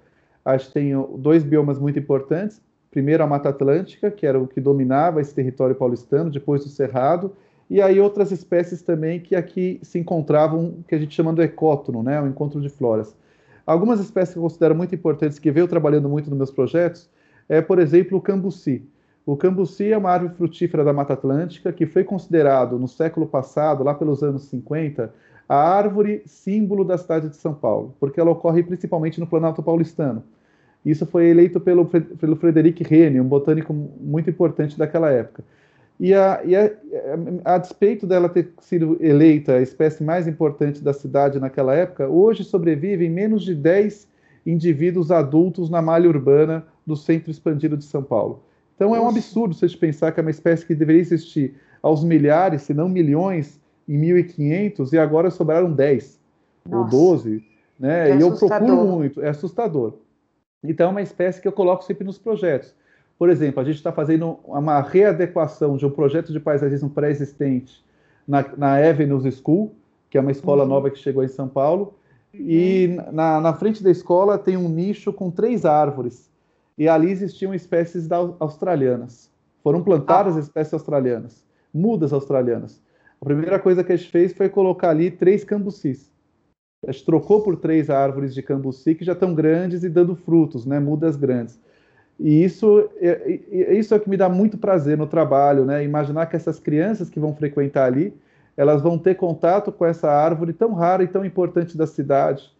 a 0.43 0.57
gente 0.57 0.73
tem 0.73 0.93
dois 1.15 1.43
biomas 1.43 1.77
muito 1.77 1.99
importantes. 1.99 2.59
Primeiro 2.89 3.23
a 3.23 3.27
Mata 3.27 3.49
Atlântica, 3.49 4.09
que 4.09 4.25
era 4.25 4.39
o 4.39 4.47
que 4.47 4.59
dominava 4.59 5.21
esse 5.21 5.31
território 5.31 5.75
paulistano, 5.75 6.31
depois 6.31 6.63
do 6.63 6.69
Cerrado, 6.71 7.33
e 7.69 7.79
aí 7.79 7.99
outras 7.99 8.31
espécies 8.31 8.81
também 8.81 9.19
que 9.19 9.35
aqui 9.35 9.79
se 9.83 9.99
encontravam, 9.99 10.83
que 10.87 10.95
a 10.95 10.97
gente 10.97 11.13
chama 11.13 11.31
de 11.33 11.43
ecótono, 11.43 12.01
né, 12.01 12.19
o 12.19 12.25
encontro 12.25 12.59
de 12.59 12.67
floras. 12.67 13.15
Algumas 13.63 13.99
espécies 13.99 14.33
que 14.33 14.39
eu 14.39 14.43
considero 14.43 14.73
muito 14.73 14.95
importantes, 14.95 15.37
que 15.37 15.51
veio 15.51 15.67
trabalhando 15.67 16.09
muito 16.09 16.27
nos 16.27 16.37
meus 16.37 16.49
projetos, 16.49 17.07
é, 17.47 17.61
por 17.61 17.77
exemplo, 17.77 18.17
o 18.17 18.21
cambuci. 18.21 18.89
O 19.23 19.37
cambuci 19.37 19.91
é 19.91 19.97
uma 19.99 20.09
árvore 20.09 20.33
frutífera 20.33 20.83
da 20.83 20.91
Mata 20.91 21.13
Atlântica 21.13 21.71
que 21.71 21.85
foi 21.85 22.03
considerado, 22.03 22.79
no 22.79 22.87
século 22.87 23.27
passado, 23.27 23.83
lá 23.83 23.93
pelos 23.93 24.23
anos 24.23 24.45
50, 24.45 25.13
a 25.47 25.55
árvore 25.55 26.23
símbolo 26.25 26.83
da 26.83 26.97
cidade 26.97 27.29
de 27.29 27.35
São 27.35 27.53
Paulo, 27.53 27.95
porque 27.99 28.19
ela 28.19 28.31
ocorre 28.31 28.63
principalmente 28.63 29.19
no 29.19 29.27
Planalto 29.27 29.61
Paulistano. 29.61 30.23
Isso 30.85 31.05
foi 31.05 31.27
eleito 31.27 31.59
pelo, 31.59 31.85
pelo 31.85 32.35
Frederic 32.35 32.83
Rene, 32.83 33.19
um 33.19 33.27
botânico 33.27 33.73
muito 33.73 34.29
importante 34.29 34.77
daquela 34.77 35.11
época. 35.11 35.43
E, 35.99 36.13
a, 36.13 36.41
e 36.43 36.55
a, 36.55 36.71
a, 37.45 37.57
despeito 37.57 38.05
dela 38.05 38.27
ter 38.27 38.51
sido 38.59 38.97
eleita 38.99 39.53
a 39.53 39.61
espécie 39.61 40.03
mais 40.03 40.27
importante 40.27 40.83
da 40.83 40.91
cidade 40.91 41.39
naquela 41.39 41.73
época, 41.73 42.07
hoje 42.07 42.43
sobrevivem 42.43 43.09
menos 43.09 43.43
de 43.43 43.55
10 43.55 44.07
indivíduos 44.45 45.09
adultos 45.09 45.69
na 45.69 45.81
malha 45.81 46.09
urbana 46.09 46.65
do 46.85 46.95
centro 46.95 47.31
expandido 47.31 47.77
de 47.77 47.85
São 47.85 48.03
Paulo. 48.03 48.43
Então 48.75 48.93
é 48.93 48.99
um 48.99 49.07
absurdo 49.07 49.55
você 49.55 49.67
pensar 49.69 50.11
que 50.11 50.19
é 50.19 50.21
uma 50.21 50.31
espécie 50.31 50.65
que 50.65 50.75
deveria 50.75 51.01
existir 51.01 51.55
aos 51.81 52.03
milhares, 52.03 52.63
se 52.63 52.73
não 52.73 52.89
milhões, 52.89 53.59
em 53.87 53.97
1500 53.97 54.93
e 54.93 54.97
agora 54.97 55.29
sobraram 55.29 55.71
10 55.71 56.19
Nossa. 56.67 56.95
ou 56.95 57.07
12, 57.09 57.43
né? 57.79 58.11
É 58.11 58.15
e 58.17 58.21
eu 58.21 58.35
procuro 58.35 58.85
muito, 58.85 59.21
é 59.21 59.29
assustador. 59.29 59.93
Então 60.63 60.87
é 60.87 60.91
uma 60.91 61.01
espécie 61.01 61.41
que 61.41 61.47
eu 61.47 61.51
coloco 61.51 61.83
sempre 61.83 62.03
nos 62.03 62.17
projetos. 62.17 62.73
Por 63.17 63.29
exemplo, 63.29 63.61
a 63.61 63.63
gente 63.63 63.75
está 63.75 63.91
fazendo 63.91 64.39
uma 64.43 64.81
readequação 64.81 65.77
de 65.77 65.85
um 65.85 65.89
projeto 65.89 66.33
de 66.33 66.39
paisagismo 66.39 66.89
pré-existente 66.89 67.83
na, 68.27 68.45
na 68.57 68.75
Avenues 68.75 69.35
School, 69.37 69.73
que 70.09 70.17
é 70.17 70.21
uma 70.21 70.31
escola 70.31 70.63
uhum. 70.63 70.69
nova 70.69 70.89
que 70.89 70.97
chegou 70.97 71.23
em 71.23 71.27
São 71.27 71.47
Paulo, 71.47 71.93
e 72.33 72.97
uhum. 72.97 73.13
na, 73.13 73.39
na 73.39 73.53
frente 73.53 73.81
da 73.81 73.89
escola 73.89 74.37
tem 74.37 74.57
um 74.57 74.67
nicho 74.67 75.13
com 75.13 75.31
três 75.31 75.65
árvores, 75.65 76.29
e 76.77 76.89
ali 76.89 77.09
existiam 77.09 77.53
espécies 77.53 78.07
da, 78.07 78.17
australianas. 78.39 79.31
Foram 79.63 79.81
plantadas 79.81 80.35
ah. 80.35 80.39
espécies 80.39 80.73
australianas, 80.73 81.45
mudas 81.73 82.11
australianas. 82.11 82.81
A 83.21 83.25
primeira 83.25 83.59
coisa 83.59 83.83
que 83.83 83.91
a 83.91 83.95
gente 83.95 84.09
fez 84.09 84.33
foi 84.33 84.49
colocar 84.49 84.89
ali 84.89 85.09
três 85.09 85.43
cambucis. 85.43 86.11
A 86.87 86.91
gente 86.91 87.05
trocou 87.05 87.41
por 87.41 87.55
três 87.57 87.89
árvores 87.89 88.33
de 88.33 88.43
cambuci 88.43 88.93
que 88.93 89.05
já 89.05 89.13
estão 89.13 89.33
grandes 89.33 89.83
e 89.83 89.89
dando 89.89 90.15
frutos, 90.15 90.65
né, 90.65 90.79
mudas 90.79 91.15
grandes. 91.15 91.59
E 92.19 92.43
isso 92.43 92.89
é, 93.01 93.41
isso 93.77 93.93
é 93.93 93.97
o 93.97 93.99
que 93.99 94.09
me 94.09 94.17
dá 94.17 94.29
muito 94.29 94.57
prazer 94.57 94.97
no 94.97 95.07
trabalho, 95.07 95.65
né? 95.65 95.83
Imaginar 95.83 96.27
que 96.27 96.35
essas 96.35 96.59
crianças 96.59 97.09
que 97.09 97.19
vão 97.19 97.35
frequentar 97.35 97.85
ali, 97.85 98.13
elas 98.55 98.81
vão 98.81 98.97
ter 98.97 99.15
contato 99.15 99.71
com 99.71 99.85
essa 99.85 100.09
árvore 100.09 100.53
tão 100.53 100.73
rara 100.73 101.03
e 101.03 101.07
tão 101.07 101.25
importante 101.25 101.77
da 101.77 101.85
cidade. 101.85 102.53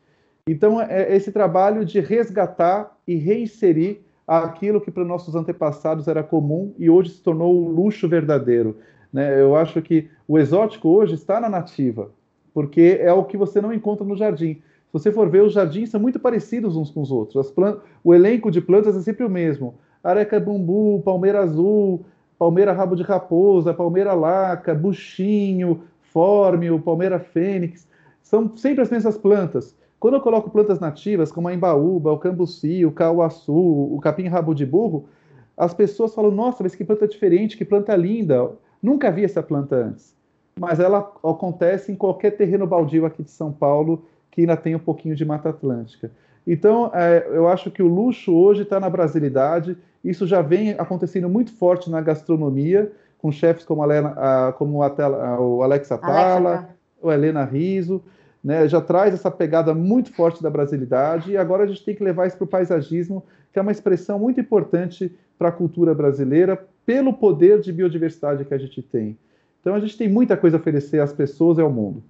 Então, 0.48 0.82
é 0.82 1.16
esse 1.16 1.32
trabalho 1.32 1.86
de 1.86 2.00
resgatar 2.00 2.96
e 3.08 3.16
reinserir 3.16 4.02
aquilo 4.28 4.82
que 4.82 4.92
para 4.92 5.06
nossos 5.06 5.36
antepassados 5.36 6.08
era 6.08 6.22
comum 6.22 6.74
e 6.78 6.90
hoje 6.90 7.12
se 7.12 7.22
tornou 7.22 7.56
o 7.56 7.70
luxo 7.70 8.10
verdadeiro. 8.10 8.78
Né? 9.16 9.42
Eu 9.42 9.56
acho 9.56 9.82
que 9.82 10.10
o 10.28 10.38
exótico 10.38 10.90
hoje 10.90 11.16
está 11.16 11.40
na 11.40 11.50
nativa, 11.50 12.12
porque 12.54 13.00
é 13.02 13.12
o 13.12 13.24
que 13.24 13.38
você 13.38 13.60
não 13.62 13.74
encontra 13.74 14.06
no 14.06 14.16
jardim 14.16 14.62
você 14.96 15.12
for 15.12 15.30
ver, 15.30 15.44
os 15.44 15.52
jardins 15.52 15.90
são 15.90 16.00
muito 16.00 16.18
parecidos 16.18 16.78
uns 16.78 16.90
com 16.90 17.02
os 17.02 17.12
outros. 17.12 17.54
O 18.02 18.14
elenco 18.14 18.50
de 18.50 18.62
plantas 18.62 18.96
é 18.96 19.02
sempre 19.02 19.26
o 19.26 19.30
mesmo. 19.30 19.76
Areca 20.02 20.40
bumbu, 20.40 21.02
palmeira 21.04 21.42
azul, 21.42 22.06
palmeira 22.40 22.72
rabo 22.72 22.96
de 22.96 23.04
raposa, 23.04 23.74
palmeira 23.74 24.14
laca, 24.14 24.74
buchinho, 24.74 25.82
fórmio, 26.14 26.80
palmeira 26.80 27.20
fênix. 27.20 27.86
São 28.24 28.56
sempre 28.56 28.84
as 28.84 28.90
mesmas 28.90 29.18
plantas. 29.18 29.76
Quando 30.00 30.14
eu 30.14 30.22
coloco 30.22 30.50
plantas 30.50 30.80
nativas, 30.80 31.30
como 31.30 31.50
a 31.50 31.54
embaúba, 31.54 32.14
o 32.14 32.18
cambuci, 32.18 32.86
o 32.86 32.92
cauaçu, 32.92 33.52
o 33.54 34.00
capim 34.02 34.30
rabo 34.30 34.54
de 34.54 34.66
burro, 34.66 35.10
as 35.58 35.74
pessoas 35.74 36.16
falam, 36.16 36.32
nossa, 36.32 36.64
mas 36.64 36.74
que 36.74 36.86
planta 36.86 37.06
diferente, 37.06 37.58
que 37.58 37.66
planta 37.66 37.94
linda. 37.98 38.50
Nunca 38.86 39.10
vi 39.10 39.24
essa 39.24 39.42
planta 39.42 39.76
antes. 39.76 40.14
Mas 40.60 40.80
ela 40.80 41.00
acontece 41.24 41.92
em 41.92 41.96
qualquer 41.96 42.38
terreno 42.38 42.68
baldio 42.68 43.04
aqui 43.04 43.24
de 43.24 43.32
São 43.32 43.52
Paulo, 43.52 44.06
que 44.30 44.42
ainda 44.42 44.56
tem 44.56 44.76
um 44.76 44.80
pouquinho 44.80 45.16
de 45.16 45.26
Mata 45.26 45.50
Atlântica. 45.50 46.12
Então, 46.46 46.92
é, 46.94 47.26
eu 47.32 47.48
acho 47.48 47.72
que 47.72 47.82
o 47.82 47.88
luxo 47.88 48.32
hoje 48.32 48.62
está 48.62 48.80
na 48.80 48.88
brasilidade. 48.88 49.76
Isso 50.04 50.28
já 50.28 50.44
vem 50.44 50.76
acontecendo 50.78 51.28
muito 51.28 51.52
forte 51.52 51.90
na 51.90 52.00
gastronomia, 52.00 52.92
com 53.18 53.32
chefes 53.32 53.66
como, 53.66 53.82
a 53.82 53.88
Lena, 53.88 54.10
a, 54.10 54.54
como 54.54 54.84
a, 54.84 55.40
o 55.40 55.64
Alex 55.64 55.92
Atala, 55.92 56.70
o 57.02 57.12
Helena 57.12 57.44
Riso. 57.44 58.04
Né, 58.46 58.68
já 58.68 58.80
traz 58.80 59.12
essa 59.12 59.32
pegada 59.32 59.74
muito 59.74 60.14
forte 60.14 60.44
da 60.44 60.52
brasilidade 60.52 61.32
e 61.32 61.38
agora 61.38 61.64
a 61.64 61.66
gente 61.66 61.84
tem 61.84 61.96
que 61.96 62.04
levar 62.04 62.28
isso 62.28 62.38
para 62.38 62.46
o 62.46 62.48
paisagismo, 62.48 63.26
que 63.52 63.58
é 63.58 63.62
uma 63.62 63.72
expressão 63.72 64.20
muito 64.20 64.40
importante 64.40 65.12
para 65.36 65.50
a 65.50 65.52
cultura 65.52 65.96
brasileira, 65.96 66.64
pelo 66.86 67.12
poder 67.12 67.60
de 67.60 67.74
biodiversidade 67.74 68.46
que 68.46 68.54
a 68.54 68.58
gente 68.60 68.84
tem. 68.84 69.18
Então 69.60 69.74
a 69.74 69.80
gente 69.80 69.98
tem 69.98 70.08
muita 70.08 70.38
coisa 70.38 70.58
a 70.58 70.60
oferecer 70.60 71.02
às 71.02 71.12
pessoas 71.12 71.58
e 71.58 71.62
ao 71.62 71.72
mundo. 71.72 72.04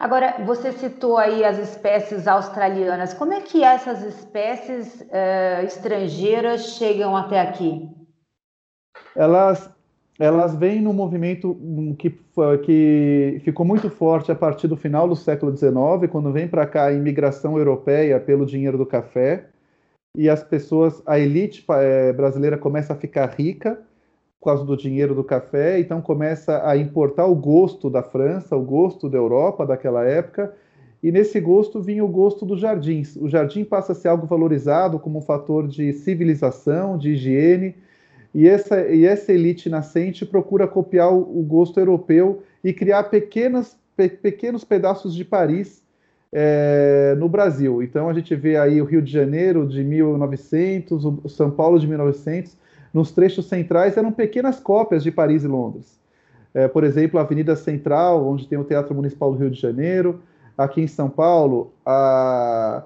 Agora, 0.00 0.42
você 0.46 0.72
citou 0.72 1.18
aí 1.18 1.44
as 1.44 1.58
espécies 1.58 2.26
australianas. 2.26 3.12
Como 3.12 3.34
é 3.34 3.42
que 3.42 3.62
essas 3.62 4.02
espécies 4.02 5.02
uh, 5.02 5.62
estrangeiras 5.62 6.78
chegam 6.78 7.14
até 7.14 7.38
aqui? 7.38 7.86
Elas, 9.14 9.70
elas 10.18 10.54
vêm 10.56 10.80
num 10.80 10.92
movimento 10.92 11.56
que, 11.98 12.14
que 12.64 13.40
ficou 13.44 13.66
muito 13.66 13.90
forte 13.90 14.32
a 14.32 14.34
partir 14.34 14.66
do 14.66 14.76
final 14.76 15.06
do 15.06 15.14
século 15.14 15.54
XIX, 15.54 16.10
quando 16.10 16.32
vem 16.32 16.48
para 16.48 16.66
cá 16.66 16.86
a 16.86 16.92
imigração 16.92 17.58
europeia 17.58 18.18
pelo 18.18 18.46
dinheiro 18.46 18.78
do 18.78 18.86
café, 18.86 19.46
e 20.16 20.30
as 20.30 20.42
pessoas, 20.42 21.02
a 21.04 21.18
elite 21.18 21.62
eh, 21.68 22.12
brasileira 22.14 22.56
começa 22.56 22.94
a 22.94 22.96
ficar 22.96 23.26
rica, 23.26 23.78
por 24.40 24.46
causa 24.46 24.64
do 24.64 24.76
dinheiro 24.76 25.14
do 25.14 25.22
café, 25.22 25.78
então 25.78 26.00
começa 26.00 26.66
a 26.66 26.76
importar 26.76 27.26
o 27.26 27.34
gosto 27.34 27.90
da 27.90 28.02
França, 28.02 28.56
o 28.56 28.62
gosto 28.62 29.10
da 29.10 29.18
Europa 29.18 29.66
daquela 29.66 30.04
época, 30.04 30.54
e 31.02 31.12
nesse 31.12 31.38
gosto 31.40 31.82
vinha 31.82 32.02
o 32.02 32.08
gosto 32.08 32.46
dos 32.46 32.60
jardins. 32.60 33.16
O 33.16 33.28
jardim 33.28 33.64
passa 33.64 33.92
a 33.92 33.94
ser 33.94 34.08
algo 34.08 34.26
valorizado 34.26 34.98
como 34.98 35.18
um 35.18 35.22
fator 35.22 35.68
de 35.68 35.92
civilização, 35.92 36.96
de 36.96 37.10
higiene, 37.10 37.74
e 38.34 38.48
essa, 38.48 38.86
e 38.86 39.04
essa 39.04 39.32
elite 39.32 39.68
nascente 39.68 40.24
procura 40.26 40.66
copiar 40.66 41.12
o, 41.12 41.18
o 41.18 41.42
gosto 41.42 41.78
europeu 41.80 42.42
e 42.62 42.72
criar 42.72 43.04
pequenas, 43.04 43.76
pe, 43.96 44.08
pequenos 44.08 44.64
pedaços 44.64 45.14
de 45.14 45.24
Paris 45.24 45.82
é, 46.32 47.14
no 47.18 47.28
Brasil. 47.28 47.82
Então 47.82 48.08
a 48.08 48.12
gente 48.12 48.34
vê 48.34 48.56
aí 48.56 48.80
o 48.80 48.84
Rio 48.84 49.00
de 49.00 49.10
Janeiro 49.10 49.66
de 49.66 49.82
1900, 49.82 51.04
o 51.04 51.28
São 51.28 51.50
Paulo 51.50 51.78
de 51.78 51.86
1900, 51.86 52.56
nos 52.92 53.10
trechos 53.10 53.46
centrais 53.46 53.96
eram 53.96 54.12
pequenas 54.12 54.60
cópias 54.60 55.02
de 55.02 55.10
Paris 55.10 55.44
e 55.44 55.46
Londres. 55.46 55.98
É, 56.54 56.66
por 56.66 56.84
exemplo, 56.84 57.18
a 57.18 57.22
Avenida 57.22 57.54
Central, 57.54 58.26
onde 58.26 58.48
tem 58.48 58.58
o 58.58 58.64
Teatro 58.64 58.94
Municipal 58.94 59.32
do 59.32 59.38
Rio 59.38 59.50
de 59.50 59.60
Janeiro, 59.60 60.20
aqui 60.56 60.80
em 60.80 60.86
São 60.86 61.10
Paulo, 61.10 61.72
a, 61.84 62.82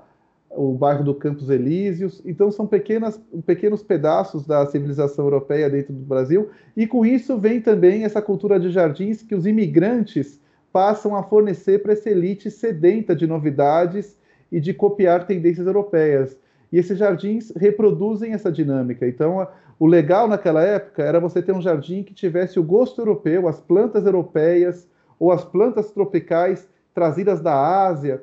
o 0.50 0.72
bairro 0.72 1.04
do 1.04 1.14
Campos 1.14 1.48
Elíseos. 1.48 2.20
Então, 2.24 2.50
são 2.50 2.66
pequenas, 2.66 3.20
pequenos 3.46 3.82
pedaços 3.82 4.46
da 4.46 4.66
civilização 4.66 5.24
europeia 5.24 5.70
dentro 5.70 5.92
do 5.92 6.04
Brasil, 6.04 6.50
e 6.76 6.86
com 6.86 7.06
isso 7.06 7.38
vem 7.38 7.60
também 7.60 8.04
essa 8.04 8.20
cultura 8.20 8.58
de 8.58 8.70
jardins 8.70 9.22
que 9.22 9.34
os 9.34 9.46
imigrantes 9.46 10.40
passam 10.72 11.16
a 11.16 11.22
fornecer 11.22 11.82
para 11.82 11.92
essa 11.92 12.10
elite 12.10 12.50
sedenta 12.50 13.14
de 13.14 13.26
novidades 13.26 14.16
e 14.50 14.60
de 14.60 14.74
copiar 14.74 15.26
tendências 15.26 15.66
europeias. 15.66 16.36
E 16.72 16.78
esses 16.78 16.98
jardins 16.98 17.52
reproduzem 17.56 18.32
essa 18.32 18.50
dinâmica. 18.50 19.06
Então, 19.06 19.46
o 19.78 19.86
legal 19.86 20.28
naquela 20.28 20.62
época 20.62 21.02
era 21.02 21.18
você 21.18 21.42
ter 21.42 21.52
um 21.52 21.62
jardim 21.62 22.02
que 22.02 22.14
tivesse 22.14 22.60
o 22.60 22.62
gosto 22.62 23.00
europeu, 23.00 23.48
as 23.48 23.60
plantas 23.60 24.06
europeias 24.06 24.86
ou 25.18 25.32
as 25.32 25.44
plantas 25.44 25.90
tropicais 25.90 26.68
trazidas 26.94 27.40
da 27.40 27.86
Ásia. 27.86 28.22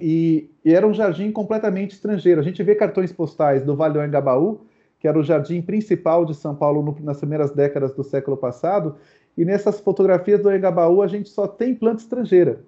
E, 0.00 0.50
e 0.64 0.74
era 0.74 0.86
um 0.86 0.94
jardim 0.94 1.30
completamente 1.32 1.92
estrangeiro. 1.92 2.40
A 2.40 2.44
gente 2.44 2.62
vê 2.62 2.74
cartões 2.74 3.12
postais 3.12 3.64
do 3.64 3.74
Vale 3.76 3.94
do 3.94 4.02
Engabaú 4.02 4.60
que 4.98 5.08
era 5.08 5.18
o 5.18 5.22
jardim 5.22 5.62
principal 5.62 6.24
de 6.24 6.34
São 6.34 6.54
Paulo 6.54 6.82
no, 6.82 6.96
nas 7.04 7.18
primeiras 7.18 7.52
décadas 7.52 7.94
do 7.94 8.02
século 8.02 8.36
passado, 8.36 8.96
e 9.36 9.44
nessas 9.44 9.80
fotografias 9.80 10.42
do 10.42 10.52
Engabaú 10.52 11.02
a 11.02 11.06
gente 11.06 11.28
só 11.28 11.46
tem 11.46 11.74
planta 11.74 12.02
estrangeira, 12.02 12.60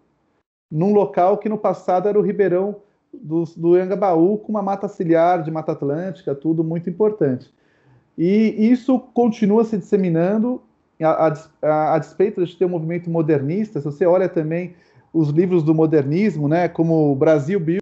num 0.70 0.92
local 0.92 1.38
que 1.38 1.48
no 1.48 1.58
passado 1.58 2.08
era 2.08 2.18
o 2.18 2.22
Ribeirão 2.22 2.76
do, 3.12 3.44
do 3.56 3.78
Engabaú, 3.78 4.38
com 4.38 4.52
uma 4.52 4.62
mata 4.62 4.86
ciliar 4.86 5.42
de 5.42 5.50
Mata 5.50 5.72
Atlântica, 5.72 6.34
tudo 6.34 6.62
muito 6.62 6.90
importante. 6.90 7.50
E 8.16 8.54
isso 8.70 8.98
continua 8.98 9.64
se 9.64 9.78
disseminando, 9.78 10.60
a, 11.00 11.32
a, 11.62 11.94
a 11.94 11.98
despeito 11.98 12.44
de 12.44 12.56
ter 12.56 12.66
um 12.66 12.70
movimento 12.70 13.08
modernista, 13.08 13.80
se 13.80 13.84
você 13.84 14.04
olha 14.04 14.28
também 14.28 14.74
os 15.18 15.30
livros 15.30 15.64
do 15.64 15.74
modernismo, 15.74 16.46
né, 16.46 16.68
como 16.68 17.12
Brasil 17.16 17.58
Bio, 17.58 17.80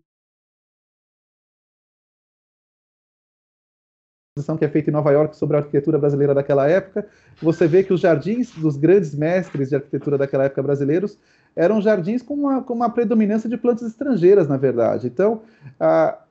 que 4.59 4.64
é 4.64 4.69
feita 4.69 4.88
em 4.90 4.93
Nova 4.93 5.11
York 5.11 5.37
sobre 5.37 5.57
a 5.57 5.61
arquitetura 5.61 5.99
brasileira 5.99 6.35
daquela 6.35 6.66
época, 6.69 7.07
você 7.40 7.66
vê 7.66 7.83
que 7.83 7.93
os 7.93 8.00
jardins 8.00 8.52
dos 8.52 8.76
grandes 8.76 9.14
mestres 9.14 9.69
de 9.69 9.76
arquitetura 9.76 10.16
daquela 10.16 10.45
época 10.45 10.62
brasileiros 10.62 11.19
eram 11.55 11.81
jardins 11.81 12.23
com 12.23 12.35
uma, 12.35 12.62
com 12.62 12.73
uma 12.73 12.88
predominância 12.88 13.49
de 13.49 13.57
plantas 13.57 13.88
estrangeiras, 13.88 14.49
na 14.49 14.57
verdade. 14.57 15.07
Então, 15.07 15.43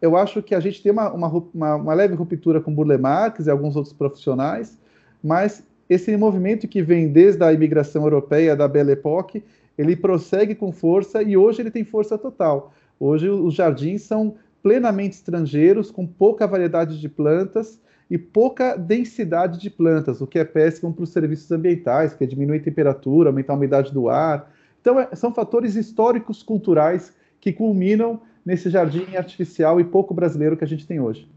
eu 0.02 0.16
acho 0.16 0.42
que 0.42 0.56
a 0.56 0.60
gente 0.60 0.82
tem 0.82 0.92
uma, 0.92 1.12
uma, 1.12 1.76
uma 1.76 1.94
leve 1.94 2.16
ruptura 2.16 2.62
com 2.62 2.74
Burle 2.74 2.98
Marx 2.98 3.46
e 3.46 3.52
alguns 3.52 3.76
outros 3.76 3.94
profissionais, 3.94 4.80
mas 5.24 5.64
esse 5.90 6.16
movimento 6.18 6.68
que 6.68 6.82
vem 6.82 7.12
desde 7.12 7.44
a 7.44 7.54
imigração 7.54 8.04
europeia 8.04 8.56
da 8.56 8.68
Belle 8.68 8.94
Époque, 8.94 9.44
ele 9.78 9.96
prossegue 9.96 10.56
com 10.56 10.72
força 10.72 11.22
e 11.22 11.36
hoje 11.36 11.62
ele 11.62 11.72
tem 11.72 11.84
força 11.84 12.18
total. 12.18 12.74
Hoje 13.00 13.30
os 13.30 13.54
jardins 13.54 14.04
são 14.04 14.36
plenamente 14.64 15.16
estrangeiros, 15.16 15.92
com 15.92 16.08
pouca 16.08 16.48
variedade 16.48 17.00
de 17.00 17.10
plantas, 17.10 17.80
e 18.10 18.18
pouca 18.18 18.76
densidade 18.76 19.60
de 19.60 19.70
plantas, 19.70 20.22
o 20.22 20.28
que 20.28 20.40
é 20.40 20.46
péssimo 20.46 20.94
para 20.94 21.04
os 21.04 21.10
serviços 21.10 21.52
ambientais, 21.52 22.14
que 22.14 22.24
é 22.24 22.28
diminuir 22.28 22.60
a 22.60 22.64
temperatura, 22.64 23.30
aumentar 23.30 23.54
a 23.54 23.56
umidade 23.56 23.92
do 23.92 24.10
ar. 24.10 24.52
Então, 24.80 25.00
é, 25.00 25.10
são 25.16 25.34
fatores 25.34 25.76
históricos, 25.76 26.44
culturais, 26.44 27.14
que 27.40 27.52
culminam 27.52 28.22
nesse 28.46 28.70
jardim 28.70 29.16
artificial 29.16 29.80
e 29.80 29.84
pouco 29.84 30.14
brasileiro 30.14 30.56
que 30.56 30.64
a 30.64 30.68
gente 30.68 30.86
tem 30.86 31.00
hoje. 31.00 31.28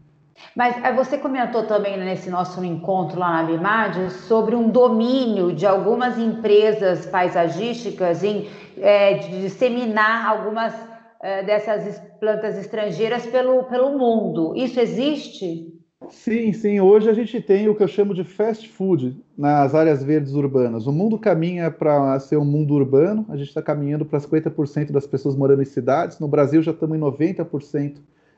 Mas 0.55 0.75
é, 0.83 0.93
você 0.93 1.17
comentou 1.17 1.63
também 1.63 1.97
nesse 1.97 2.29
nosso 2.29 2.63
encontro 2.63 3.19
lá 3.19 3.41
na 3.41 3.43
Bimad 3.43 4.11
sobre 4.11 4.55
um 4.55 4.69
domínio 4.69 5.53
de 5.53 5.65
algumas 5.65 6.17
empresas 6.17 7.05
paisagísticas 7.05 8.23
em 8.23 8.47
é, 8.77 9.15
de 9.15 9.41
disseminar 9.41 10.27
algumas 10.27 10.73
é, 11.21 11.43
dessas 11.43 11.99
plantas 12.19 12.57
estrangeiras 12.57 13.25
pelo, 13.25 13.63
pelo 13.65 13.97
mundo. 13.97 14.53
Isso 14.55 14.79
existe? 14.79 15.79
Sim, 16.09 16.53
sim. 16.53 16.79
Hoje 16.79 17.09
a 17.09 17.13
gente 17.13 17.41
tem 17.41 17.67
o 17.67 17.75
que 17.75 17.83
eu 17.83 17.87
chamo 17.87 18.13
de 18.13 18.23
fast 18.23 18.67
food 18.69 19.21
nas 19.37 19.75
áreas 19.75 20.01
verdes 20.01 20.33
urbanas. 20.33 20.87
O 20.87 20.93
mundo 20.93 21.19
caminha 21.19 21.69
para 21.69 22.17
ser 22.19 22.37
um 22.37 22.45
mundo 22.45 22.73
urbano, 22.73 23.25
a 23.29 23.35
gente 23.35 23.49
está 23.49 23.61
caminhando 23.61 24.05
para 24.05 24.19
50% 24.19 24.91
das 24.91 25.05
pessoas 25.05 25.35
morando 25.35 25.61
em 25.61 25.65
cidades. 25.65 26.17
No 26.17 26.27
Brasil 26.27 26.61
já 26.61 26.71
estamos 26.71 26.97
em 26.97 27.01
90% 27.01 27.97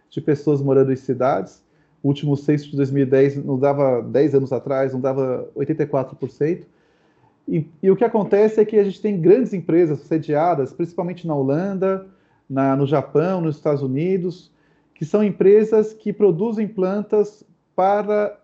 de 0.10 0.22
pessoas 0.22 0.62
morando 0.62 0.91
em 0.91 0.96
cidades. 0.96 1.63
O 2.03 2.08
último 2.08 2.36
censo 2.36 2.70
de 2.72 2.77
2010 2.77 3.43
não 3.46 3.60
dava 3.60 4.01
10 4.01 4.36
anos 4.36 4.51
atrás, 4.51 4.93
não 4.93 5.00
dava 5.00 5.50
84%. 5.55 6.65
E, 7.48 7.67
e, 7.81 7.91
o 7.91 7.96
que 7.96 8.03
acontece 8.03 8.60
é 8.60 8.65
que 8.65 8.77
a 8.77 8.84
gente 8.84 9.01
tem 9.01 9.20
grandes 9.20 9.53
empresas 9.53 10.00
sediadas, 10.01 10.72
principalmente 10.72 11.27
na 11.27 11.36
Holanda, 11.36 12.08
na, 12.50 12.75
no 12.75 12.86
Japão, 12.86 13.41
nos 13.41 13.58
Estados 13.58 13.81
Unidos, 13.81 14.51
que 14.93 15.05
são 15.05 15.24
empresas 15.24 15.93
que 15.93 16.13
produzem 16.13 16.67
plantas 16.67 17.43
para 17.75 18.39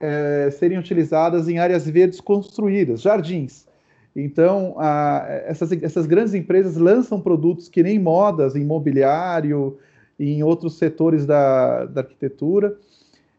é, 0.00 0.50
serem 0.50 0.78
utilizadas 0.78 1.48
em 1.48 1.58
áreas 1.58 1.88
verdes 1.88 2.20
construídas, 2.20 3.00
jardins. 3.00 3.66
Então, 4.14 4.76
a, 4.78 5.26
essas, 5.46 5.72
essas 5.82 6.06
grandes 6.06 6.34
empresas 6.34 6.76
lançam 6.76 7.20
produtos 7.20 7.68
que 7.68 7.82
nem 7.82 7.98
modas, 7.98 8.54
em 8.54 8.64
mobiliário, 8.64 9.78
em 10.18 10.42
outros 10.42 10.78
setores 10.78 11.26
da, 11.26 11.86
da 11.86 12.02
arquitetura, 12.02 12.76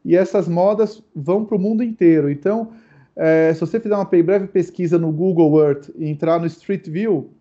e 0.06 0.16
essas 0.16 0.48
modas 0.48 1.04
vão 1.16 1.44
para 1.44 1.58
o 1.58 1.60
mundo 1.60 1.84
inteiro. 1.84 2.30
Então, 2.30 2.72
é, 3.16 3.52
se 3.54 3.60
você 3.60 3.80
fizer 3.80 3.96
uma 3.96 4.06
breve 4.06 4.48
pesquisa 4.48 5.00
no 5.00 5.12
Google 5.12 5.60
Earth 5.60 5.90
e 5.96 6.08
entrar 6.08 6.40
no 6.40 6.46
Street 6.46 6.88
View, 6.88 7.32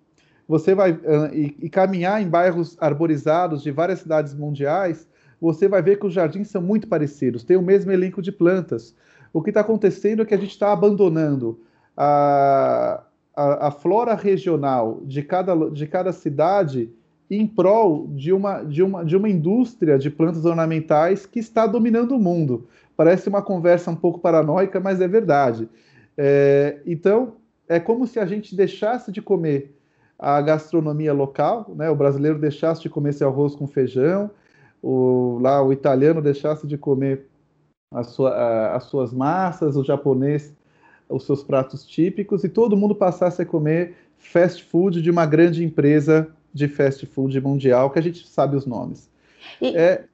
você 0.49 0.75
vai 0.75 0.93
uh, 0.93 1.33
e, 1.33 1.55
e, 1.61 1.69
caminhar 1.69 2.23
em 2.23 2.29
bairros 2.29 2.77
arborizados 2.81 3.63
de 3.63 3.71
várias 3.71 4.01
cidades 4.01 4.35
mundiais, 4.35 5.07
você 5.41 5.69
vai 5.69 5.83
ver 5.83 5.99
que 5.99 6.07
os 6.07 6.15
jardins 6.15 6.49
são 6.49 6.63
muito 6.63 6.89
parecidos, 6.89 7.45
tem 7.45 7.57
o 7.57 7.63
mesmo 7.63 7.93
elenco 7.93 8.23
de 8.23 8.33
plantas. 8.33 8.95
O 9.33 9.43
que 9.43 9.51
está 9.51 9.61
acontecendo 9.61 10.23
é 10.23 10.25
que 10.25 10.35
a 10.35 10.39
gente 10.39 10.51
está 10.51 10.73
abandonando 10.73 11.61
a, 11.97 13.03
a, 13.37 13.69
a, 13.69 13.71
flora 13.71 14.15
regional 14.15 15.01
de 15.05 15.23
cada, 15.23 15.71
de 15.71 15.87
cada 15.87 16.13
cidade 16.13 16.91
em 17.37 17.47
prol 17.47 18.09
de 18.09 18.33
uma, 18.33 18.63
de, 18.63 18.83
uma, 18.83 19.05
de 19.05 19.17
uma 19.17 19.29
indústria 19.29 19.99
de 19.99 20.11
plantas 20.11 20.45
ornamentais 20.45 21.27
que 21.27 21.39
está 21.39 21.67
dominando 21.67 22.13
o 22.13 22.19
mundo. 22.19 22.69
Parece 22.97 23.29
uma 23.29 23.43
conversa 23.43 23.91
um 23.91 23.97
pouco 23.97 24.19
paranoica, 24.19 24.81
mas 24.81 25.01
é 25.01 25.09
verdade. 25.09 25.69
É, 26.17 26.81
então, 26.87 27.35
é 27.69 27.81
como 27.81 28.07
se 28.07 28.19
a 28.19 28.27
gente 28.27 28.55
deixasse 28.55 29.11
de 29.11 29.21
comer 29.21 29.75
a 30.19 30.41
gastronomia 30.41 31.13
local, 31.13 31.73
né? 31.75 31.91
o 31.91 31.97
brasileiro 31.97 32.39
deixasse 32.39 32.83
de 32.83 32.89
comer 32.89 33.13
seu 33.13 33.29
arroz 33.29 33.55
com 33.55 33.67
feijão, 33.67 34.31
o, 34.83 35.39
lá 35.41 35.63
o 35.63 35.73
italiano 35.73 36.23
deixasse 36.23 36.67
de 36.67 36.79
comer 36.79 37.27
sua, 38.05 38.31
a, 38.31 38.77
as 38.77 38.85
suas 38.85 39.13
massas, 39.13 39.77
o 39.77 39.85
japonês 39.85 40.55
os 41.09 41.27
seus 41.27 41.43
pratos 41.43 41.87
típicos 41.87 42.45
e 42.45 42.49
todo 42.49 42.77
mundo 42.77 42.95
passasse 42.95 43.43
a 43.43 43.47
comer 43.47 43.95
fast 44.19 44.65
food 44.65 45.03
de 45.03 45.11
uma 45.11 45.27
grande 45.27 45.65
empresa 45.65 46.29
de 46.55 46.69
fast 46.69 47.05
food 47.07 47.39
mundial 47.41 47.91
que 47.91 47.99
a 47.99 48.03
gente 48.03 48.27
sabe 48.27 48.57
os 48.57 48.65
nomes. 48.65 49.11
E... 49.61 49.77
É, 49.77 50.05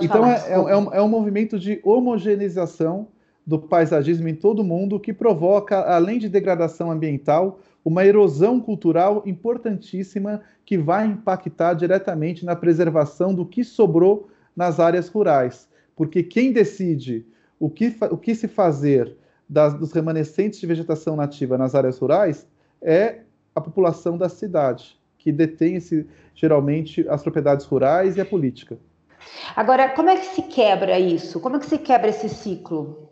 então 0.00 0.22
falar, 0.22 0.46
é, 0.46 0.52
é, 0.52 0.54
é, 0.54 0.76
um, 0.76 0.94
é 0.94 1.02
um 1.02 1.08
movimento 1.08 1.58
de 1.58 1.80
homogeneização 1.82 3.08
do 3.44 3.58
paisagismo 3.58 4.28
em 4.28 4.34
todo 4.34 4.60
o 4.60 4.64
mundo 4.64 5.00
que 5.00 5.12
provoca, 5.12 5.80
além 5.80 6.18
de 6.18 6.28
degradação 6.28 6.90
ambiental, 6.90 7.60
uma 7.84 8.04
erosão 8.04 8.60
cultural 8.60 9.22
importantíssima 9.24 10.42
que 10.64 10.76
vai 10.76 11.06
impactar 11.06 11.74
diretamente 11.74 12.44
na 12.44 12.56
preservação 12.56 13.32
do 13.32 13.46
que 13.46 13.62
sobrou 13.62 14.28
nas 14.56 14.80
áreas 14.80 15.08
rurais. 15.08 15.68
Porque 15.94 16.22
quem 16.22 16.52
decide 16.52 17.24
o 17.58 17.70
que, 17.70 17.96
o 18.10 18.16
que 18.16 18.34
se 18.34 18.48
fazer 18.48 19.16
das, 19.48 19.74
dos 19.74 19.92
remanescentes 19.92 20.58
de 20.58 20.66
vegetação 20.66 21.14
nativa 21.14 21.56
nas 21.56 21.74
áreas 21.76 21.98
rurais 21.98 22.46
é 22.82 23.20
a 23.54 23.60
população 23.60 24.18
da 24.18 24.28
cidade, 24.28 24.95
que 25.26 25.32
detém 25.32 25.74
esse, 25.74 26.06
geralmente 26.36 27.04
as 27.08 27.20
propriedades 27.20 27.66
rurais 27.66 28.16
e 28.16 28.20
a 28.20 28.24
política. 28.24 28.78
Agora, 29.56 29.88
como 29.88 30.08
é 30.08 30.16
que 30.16 30.26
se 30.26 30.42
quebra 30.42 31.00
isso? 31.00 31.40
Como 31.40 31.56
é 31.56 31.58
que 31.58 31.66
se 31.66 31.78
quebra 31.78 32.10
esse 32.10 32.28
ciclo? 32.28 33.10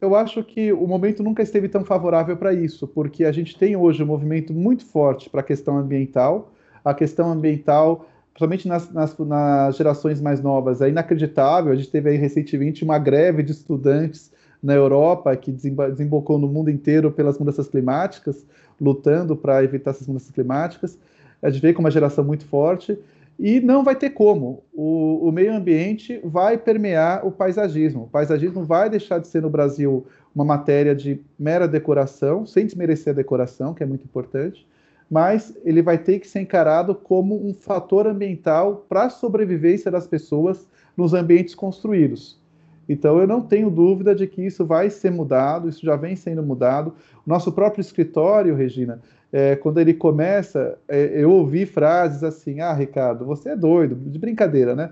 eu 0.00 0.16
acho 0.16 0.42
que 0.42 0.72
o 0.72 0.84
momento 0.84 1.22
nunca 1.22 1.44
esteve 1.44 1.68
tão 1.68 1.84
favorável 1.84 2.36
para 2.36 2.52
isso, 2.52 2.88
porque 2.88 3.24
a 3.24 3.30
gente 3.30 3.56
tem 3.56 3.76
hoje 3.76 4.02
um 4.02 4.06
movimento 4.06 4.52
muito 4.52 4.84
forte 4.84 5.30
para 5.30 5.42
a 5.42 5.44
questão 5.44 5.78
ambiental. 5.78 6.50
A 6.84 6.92
questão 6.92 7.30
ambiental, 7.30 8.08
principalmente 8.30 8.66
nas, 8.66 8.90
nas, 8.90 9.16
nas, 9.16 9.76
gerações 9.76 10.20
mais 10.20 10.42
novas, 10.42 10.82
é 10.82 10.88
inacreditável. 10.88 11.70
A 11.70 11.76
gente 11.76 11.88
teve 11.88 12.10
aí 12.10 12.16
recentemente 12.16 12.82
uma 12.82 12.98
greve 12.98 13.44
de 13.44 13.52
estudantes 13.52 14.31
na 14.62 14.74
Europa 14.74 15.34
que 15.36 15.50
desembocou 15.50 16.38
no 16.38 16.46
mundo 16.46 16.70
inteiro 16.70 17.10
pelas 17.10 17.38
mudanças 17.38 17.68
climáticas, 17.68 18.46
lutando 18.80 19.36
para 19.36 19.62
evitar 19.64 19.90
essas 19.90 20.06
mudanças 20.06 20.30
climáticas. 20.30 20.98
A 21.42 21.50
gente 21.50 21.60
vê 21.60 21.72
com 21.72 21.80
uma 21.80 21.90
geração 21.90 22.22
muito 22.22 22.44
forte. 22.44 22.96
E 23.38 23.60
não 23.60 23.82
vai 23.82 23.96
ter 23.96 24.10
como. 24.10 24.62
O, 24.72 25.28
o, 25.28 25.32
meio 25.32 25.52
ambiente 25.54 26.20
vai 26.22 26.56
permear 26.56 27.26
o 27.26 27.32
paisagismo. 27.32 28.04
O 28.04 28.08
paisagismo 28.08 28.62
vai 28.62 28.88
deixar 28.88 29.18
de 29.18 29.26
ser 29.26 29.42
no 29.42 29.50
Brasil 29.50 30.06
uma 30.34 30.44
matéria 30.44 30.94
de 30.94 31.20
mera 31.38 31.66
decoração, 31.66 32.46
sem 32.46 32.66
desmerecer 32.66 33.12
a 33.12 33.16
decoração, 33.16 33.74
que 33.74 33.82
é 33.82 33.86
muito 33.86 34.04
importante, 34.04 34.66
mas 35.10 35.54
ele 35.64 35.82
vai 35.82 35.98
ter 35.98 36.20
que 36.20 36.28
ser 36.28 36.40
encarado 36.40 36.94
como 36.94 37.46
um 37.46 37.52
fator 37.52 38.06
ambiental 38.06 38.86
para 38.88 39.04
a 39.04 39.10
sobrevivência 39.10 39.90
das 39.90 40.06
pessoas 40.06 40.66
nos 40.96 41.12
ambientes 41.12 41.54
construídos. 41.54 42.41
Então, 42.88 43.18
eu 43.18 43.26
não 43.26 43.40
tenho 43.40 43.70
dúvida 43.70 44.14
de 44.14 44.26
que 44.26 44.44
isso 44.44 44.64
vai 44.64 44.90
ser 44.90 45.10
mudado, 45.10 45.68
isso 45.68 45.84
já 45.84 45.96
vem 45.96 46.16
sendo 46.16 46.42
mudado. 46.42 46.94
Nosso 47.26 47.52
próprio 47.52 47.80
escritório, 47.80 48.54
Regina, 48.54 49.00
é, 49.32 49.56
quando 49.56 49.78
ele 49.78 49.94
começa, 49.94 50.78
é, 50.86 51.22
eu 51.22 51.30
ouvi 51.30 51.64
frases 51.64 52.22
assim: 52.22 52.60
Ah, 52.60 52.72
Ricardo, 52.72 53.24
você 53.24 53.50
é 53.50 53.56
doido, 53.56 53.94
de 53.94 54.18
brincadeira, 54.18 54.76
né? 54.76 54.90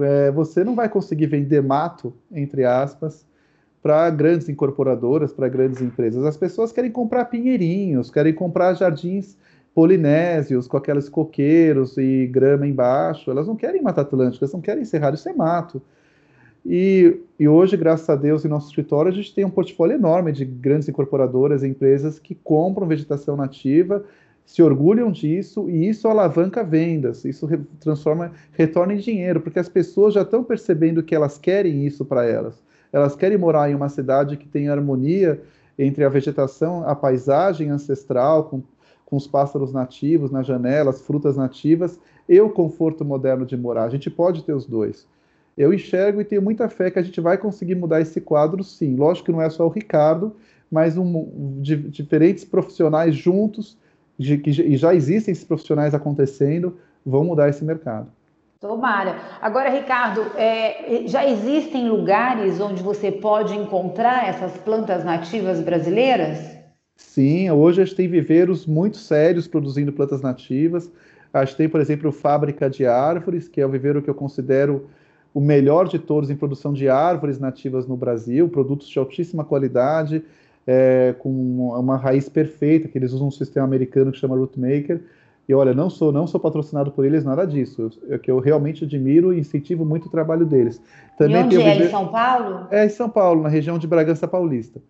É, 0.00 0.30
você 0.30 0.62
não 0.62 0.74
vai 0.74 0.88
conseguir 0.88 1.26
vender 1.26 1.62
mato, 1.62 2.14
entre 2.30 2.64
aspas, 2.64 3.26
para 3.82 4.08
grandes 4.10 4.48
incorporadoras, 4.48 5.32
para 5.32 5.48
grandes 5.48 5.80
empresas. 5.80 6.24
As 6.24 6.36
pessoas 6.36 6.70
querem 6.70 6.90
comprar 6.90 7.24
pinheirinhos, 7.24 8.10
querem 8.10 8.32
comprar 8.32 8.74
jardins 8.74 9.36
polinésios 9.74 10.68
com 10.68 10.76
aqueles 10.76 11.08
coqueiros 11.08 11.96
e 11.96 12.26
grama 12.26 12.66
embaixo. 12.66 13.30
Elas 13.30 13.46
não 13.46 13.56
querem 13.56 13.82
Mata 13.82 14.02
Atlântica, 14.02 14.44
elas 14.44 14.52
não 14.52 14.60
querem 14.60 14.84
cerrado, 14.84 15.14
isso 15.14 15.28
é 15.28 15.32
mato. 15.32 15.82
E, 16.64 17.20
e, 17.38 17.48
hoje, 17.48 17.76
graças 17.76 18.08
a 18.08 18.14
Deus, 18.14 18.44
em 18.44 18.48
nosso 18.48 18.68
escritório, 18.68 19.10
a 19.10 19.14
gente 19.14 19.34
tem 19.34 19.44
um 19.44 19.50
portfólio 19.50 19.96
enorme 19.96 20.30
de 20.30 20.44
grandes 20.44 20.88
incorporadoras 20.88 21.62
e 21.62 21.68
empresas 21.68 22.18
que 22.18 22.34
compram 22.36 22.86
vegetação 22.86 23.36
nativa, 23.36 24.04
se 24.44 24.62
orgulham 24.62 25.10
disso 25.10 25.68
e 25.68 25.88
isso 25.88 26.06
alavanca 26.08 26.62
vendas, 26.62 27.24
isso 27.24 27.46
re 27.46 27.58
transforma, 27.80 28.32
retorna 28.52 28.94
em 28.94 28.98
dinheiro, 28.98 29.40
porque 29.40 29.58
as 29.58 29.68
pessoas 29.68 30.14
já 30.14 30.22
estão 30.22 30.44
percebendo 30.44 31.02
que 31.02 31.14
elas 31.14 31.38
querem 31.38 31.86
isso 31.86 32.04
para 32.04 32.24
elas. 32.26 32.62
Elas 32.92 33.16
querem 33.16 33.38
morar 33.38 33.70
em 33.70 33.74
uma 33.74 33.88
cidade 33.88 34.36
que 34.36 34.46
tem 34.46 34.68
harmonia 34.68 35.40
entre 35.78 36.04
a 36.04 36.08
vegetação, 36.08 36.86
a 36.86 36.94
paisagem 36.94 37.70
ancestral, 37.70 38.44
com, 38.44 38.62
com 39.06 39.16
os 39.16 39.26
pássaros 39.26 39.72
nativos 39.72 40.30
nas 40.30 40.46
janelas, 40.46 41.00
frutas 41.00 41.36
nativas, 41.36 41.98
e 42.28 42.40
o 42.40 42.50
conforto 42.50 43.04
moderno 43.04 43.46
de 43.46 43.56
morar. 43.56 43.84
A 43.84 43.88
gente 43.88 44.10
pode 44.10 44.44
ter 44.44 44.52
os 44.52 44.66
dois. 44.66 45.06
Eu 45.56 45.72
enxergo 45.72 46.20
e 46.20 46.24
tenho 46.24 46.42
muita 46.42 46.68
fé 46.68 46.90
que 46.90 46.98
a 46.98 47.02
gente 47.02 47.20
vai 47.20 47.36
conseguir 47.36 47.74
mudar 47.74 48.00
esse 48.00 48.20
quadro, 48.20 48.64
sim. 48.64 48.96
Lógico 48.96 49.26
que 49.26 49.32
não 49.32 49.42
é 49.42 49.50
só 49.50 49.66
o 49.66 49.70
Ricardo, 49.70 50.34
mas 50.70 50.96
um, 50.96 51.60
de, 51.60 51.76
diferentes 51.76 52.44
profissionais 52.44 53.14
juntos, 53.14 53.76
de, 54.18 54.38
que, 54.38 54.50
e 54.50 54.76
já 54.76 54.94
existem 54.94 55.32
esses 55.32 55.44
profissionais 55.44 55.94
acontecendo, 55.94 56.78
vão 57.04 57.24
mudar 57.24 57.48
esse 57.48 57.64
mercado. 57.64 58.08
Tomara. 58.58 59.16
Agora, 59.40 59.68
Ricardo, 59.68 60.22
é, 60.36 61.02
já 61.06 61.28
existem 61.28 61.88
lugares 61.88 62.60
onde 62.60 62.80
você 62.80 63.10
pode 63.10 63.54
encontrar 63.54 64.28
essas 64.28 64.56
plantas 64.56 65.04
nativas 65.04 65.60
brasileiras? 65.60 66.56
Sim, 66.96 67.50
hoje 67.50 67.82
a 67.82 67.84
gente 67.84 67.96
tem 67.96 68.08
viveiros 68.08 68.64
muito 68.64 68.96
sérios 68.98 69.48
produzindo 69.48 69.92
plantas 69.92 70.22
nativas. 70.22 70.90
A 71.32 71.44
gente 71.44 71.56
tem, 71.56 71.68
por 71.68 71.80
exemplo, 71.80 72.12
Fábrica 72.12 72.70
de 72.70 72.86
Árvores, 72.86 73.48
que 73.48 73.60
é 73.60 73.66
o 73.66 73.68
viveiro 73.68 74.00
que 74.00 74.08
eu 74.08 74.14
considero 74.14 74.88
o 75.34 75.40
melhor 75.40 75.88
de 75.88 75.98
todos 75.98 76.30
em 76.30 76.36
produção 76.36 76.72
de 76.72 76.88
árvores 76.88 77.38
nativas 77.38 77.86
no 77.86 77.96
Brasil, 77.96 78.48
produtos 78.48 78.88
de 78.88 78.98
altíssima 78.98 79.44
qualidade, 79.44 80.22
é, 80.66 81.14
com 81.18 81.30
uma 81.78 81.96
raiz 81.96 82.28
perfeita, 82.28 82.88
que 82.88 82.98
eles 82.98 83.12
usam 83.12 83.28
um 83.28 83.30
sistema 83.30 83.66
americano 83.66 84.12
que 84.12 84.18
chama 84.18 84.36
Rootmaker. 84.36 85.00
E 85.48 85.54
olha, 85.54 85.74
não 85.74 85.90
sou 85.90 86.12
não 86.12 86.26
sou 86.26 86.38
patrocinado 86.38 86.92
por 86.92 87.04
eles, 87.04 87.24
nada 87.24 87.44
disso. 87.44 87.90
É 88.08 88.16
que 88.16 88.30
eu 88.30 88.38
realmente 88.38 88.84
admiro 88.84 89.32
e 89.34 89.40
incentivo 89.40 89.84
muito 89.84 90.06
o 90.06 90.10
trabalho 90.10 90.46
deles. 90.46 90.80
Também 91.18 91.36
e 91.36 91.44
onde 91.44 91.60
é? 91.60 91.84
Em 91.84 91.90
São 91.90 92.08
Paulo? 92.08 92.66
É, 92.70 92.86
em 92.86 92.88
São 92.88 93.08
Paulo, 93.08 93.42
na 93.42 93.48
região 93.48 93.76
de 93.76 93.86
Bragança 93.86 94.28
Paulista. 94.28 94.80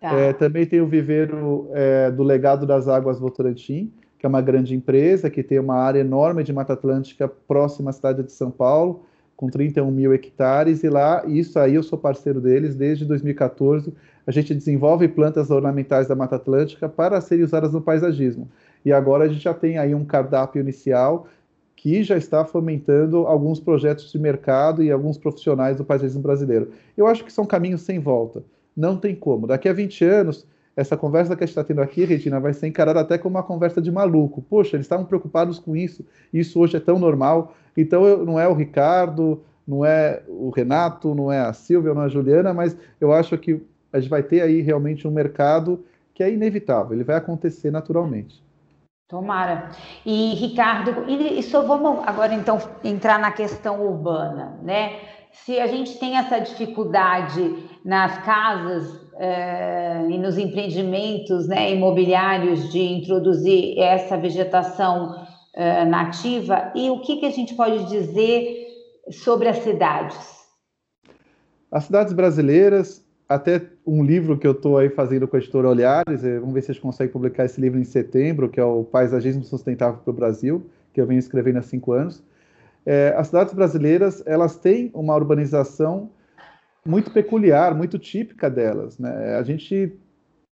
Tá. 0.00 0.12
É, 0.12 0.32
também 0.32 0.66
tem 0.66 0.80
o 0.80 0.86
viveiro 0.86 1.68
é, 1.72 2.10
do 2.10 2.22
Legado 2.22 2.66
das 2.66 2.88
Águas 2.88 3.18
Votorantim, 3.20 3.90
que 4.18 4.26
é 4.26 4.28
uma 4.28 4.42
grande 4.42 4.74
empresa 4.74 5.30
que 5.30 5.42
tem 5.42 5.58
uma 5.58 5.76
área 5.76 6.00
enorme 6.00 6.42
de 6.42 6.52
Mata 6.52 6.74
Atlântica 6.74 7.26
próxima 7.26 7.90
à 7.90 7.92
cidade 7.92 8.22
de 8.22 8.32
São 8.32 8.50
Paulo 8.50 9.04
com 9.42 9.48
31 9.48 9.90
mil 9.90 10.14
hectares, 10.14 10.84
e 10.84 10.88
lá, 10.88 11.24
isso 11.26 11.58
aí 11.58 11.74
eu 11.74 11.82
sou 11.82 11.98
parceiro 11.98 12.40
deles 12.40 12.76
desde 12.76 13.04
2014. 13.04 13.92
A 14.24 14.30
gente 14.30 14.54
desenvolve 14.54 15.08
plantas 15.08 15.50
ornamentais 15.50 16.06
da 16.06 16.14
Mata 16.14 16.36
Atlântica 16.36 16.88
para 16.88 17.20
serem 17.20 17.44
usadas 17.44 17.72
no 17.72 17.80
paisagismo. 17.80 18.48
E 18.84 18.92
agora 18.92 19.24
a 19.24 19.28
gente 19.28 19.42
já 19.42 19.52
tem 19.52 19.78
aí 19.78 19.96
um 19.96 20.04
cardápio 20.04 20.60
inicial 20.60 21.26
que 21.74 22.04
já 22.04 22.16
está 22.16 22.44
fomentando 22.44 23.26
alguns 23.26 23.58
projetos 23.58 24.12
de 24.12 24.16
mercado 24.16 24.80
e 24.80 24.92
alguns 24.92 25.18
profissionais 25.18 25.76
do 25.76 25.84
paisagismo 25.84 26.22
brasileiro. 26.22 26.70
Eu 26.96 27.08
acho 27.08 27.24
que 27.24 27.32
são 27.32 27.44
caminhos 27.44 27.80
sem 27.80 27.98
volta. 27.98 28.44
Não 28.76 28.96
tem 28.96 29.12
como. 29.12 29.48
Daqui 29.48 29.68
a 29.68 29.72
20 29.72 30.04
anos, 30.04 30.46
essa 30.76 30.96
conversa 30.96 31.36
que 31.36 31.44
a 31.44 31.46
gente 31.46 31.52
está 31.52 31.64
tendo 31.64 31.82
aqui, 31.82 32.04
Regina, 32.04 32.40
vai 32.40 32.52
ser 32.52 32.66
encarada 32.66 33.00
até 33.00 33.18
como 33.18 33.36
uma 33.36 33.42
conversa 33.42 33.80
de 33.80 33.90
maluco. 33.90 34.42
Poxa, 34.42 34.76
eles 34.76 34.86
estavam 34.86 35.04
preocupados 35.04 35.58
com 35.58 35.76
isso, 35.76 36.04
isso 36.32 36.58
hoje 36.60 36.76
é 36.76 36.80
tão 36.80 36.98
normal. 36.98 37.54
Então, 37.76 38.04
eu, 38.04 38.24
não 38.24 38.40
é 38.40 38.48
o 38.48 38.54
Ricardo, 38.54 39.42
não 39.66 39.84
é 39.84 40.22
o 40.26 40.50
Renato, 40.50 41.14
não 41.14 41.30
é 41.30 41.40
a 41.40 41.52
Silvia, 41.52 41.94
não 41.94 42.02
é 42.02 42.06
a 42.06 42.08
Juliana, 42.08 42.54
mas 42.54 42.76
eu 43.00 43.12
acho 43.12 43.36
que 43.38 43.62
a 43.92 44.00
gente 44.00 44.08
vai 44.08 44.22
ter 44.22 44.40
aí 44.40 44.60
realmente 44.60 45.06
um 45.06 45.10
mercado 45.10 45.84
que 46.14 46.22
é 46.22 46.32
inevitável, 46.32 46.94
ele 46.94 47.04
vai 47.04 47.16
acontecer 47.16 47.70
naturalmente. 47.70 48.42
Tomara. 49.08 49.70
E, 50.06 50.34
Ricardo, 50.34 51.04
e, 51.06 51.38
e 51.38 51.42
só 51.42 51.62
vamos 51.62 52.02
agora 52.06 52.32
então 52.32 52.58
entrar 52.82 53.18
na 53.18 53.30
questão 53.30 53.86
urbana, 53.86 54.58
né? 54.62 55.00
Se 55.32 55.58
a 55.60 55.66
gente 55.66 55.98
tem 55.98 56.16
essa 56.16 56.38
dificuldade 56.38 57.68
nas 57.84 58.18
casas 58.24 59.11
uh, 59.14 60.10
e 60.10 60.18
nos 60.18 60.38
empreendimentos 60.38 61.46
né, 61.48 61.72
imobiliários 61.72 62.70
de 62.70 62.80
introduzir 62.80 63.78
essa 63.78 64.16
vegetação 64.16 65.12
uh, 65.14 65.88
nativa, 65.88 66.72
e 66.74 66.90
o 66.90 67.00
que, 67.00 67.16
que 67.16 67.26
a 67.26 67.30
gente 67.30 67.54
pode 67.54 67.84
dizer 67.88 68.66
sobre 69.10 69.48
as 69.48 69.58
cidades? 69.58 70.42
As 71.70 71.84
cidades 71.84 72.12
brasileiras, 72.12 73.04
até 73.28 73.62
um 73.86 74.04
livro 74.04 74.38
que 74.38 74.46
eu 74.46 74.52
estou 74.52 74.76
aí 74.76 74.90
fazendo 74.90 75.26
com 75.26 75.36
a 75.36 75.38
editora 75.38 75.68
Olhares, 75.68 76.22
eh, 76.22 76.38
vamos 76.38 76.54
ver 76.54 76.62
se 76.62 76.70
a 76.70 76.74
gente 76.74 76.82
consegue 76.82 77.12
publicar 77.12 77.46
esse 77.46 77.58
livro 77.60 77.80
em 77.80 77.84
setembro, 77.84 78.48
que 78.48 78.60
é 78.60 78.64
o 78.64 78.84
Paisagismo 78.84 79.42
Sustentável 79.42 79.98
para 80.04 80.10
o 80.10 80.14
Brasil, 80.14 80.66
que 80.92 81.00
eu 81.00 81.06
venho 81.06 81.18
escrevendo 81.18 81.58
há 81.58 81.62
cinco 81.62 81.92
anos. 81.92 82.22
É, 82.84 83.14
as 83.16 83.28
cidades 83.28 83.54
brasileiras, 83.54 84.22
elas 84.26 84.56
têm 84.56 84.90
uma 84.92 85.14
urbanização 85.14 86.10
muito 86.86 87.10
peculiar, 87.10 87.74
muito 87.74 87.98
típica 87.98 88.50
delas. 88.50 88.98
Né? 88.98 89.36
A 89.36 89.42
gente 89.42 89.92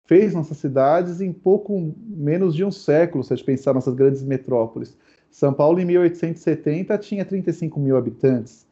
fez 0.05 0.35
nossas 0.35 0.57
cidades 0.57 1.21
em 1.21 1.33
pouco 1.33 1.95
menos 2.07 2.55
de 2.55 2.65
um 2.65 2.71
século, 2.71 3.23
se 3.23 3.33
a 3.33 3.37
gente 3.37 3.45
pensar 3.45 3.75
nossas 3.75 3.95
grandes 3.95 4.23
metrópoles. 4.23 4.97
São 5.31 5.53
Paulo, 5.53 5.79
em 5.81 5.85
1870, 5.85 6.97
tinha 6.99 7.25
35 7.25 7.79
mil 7.79 7.97
habitantes 7.97 8.67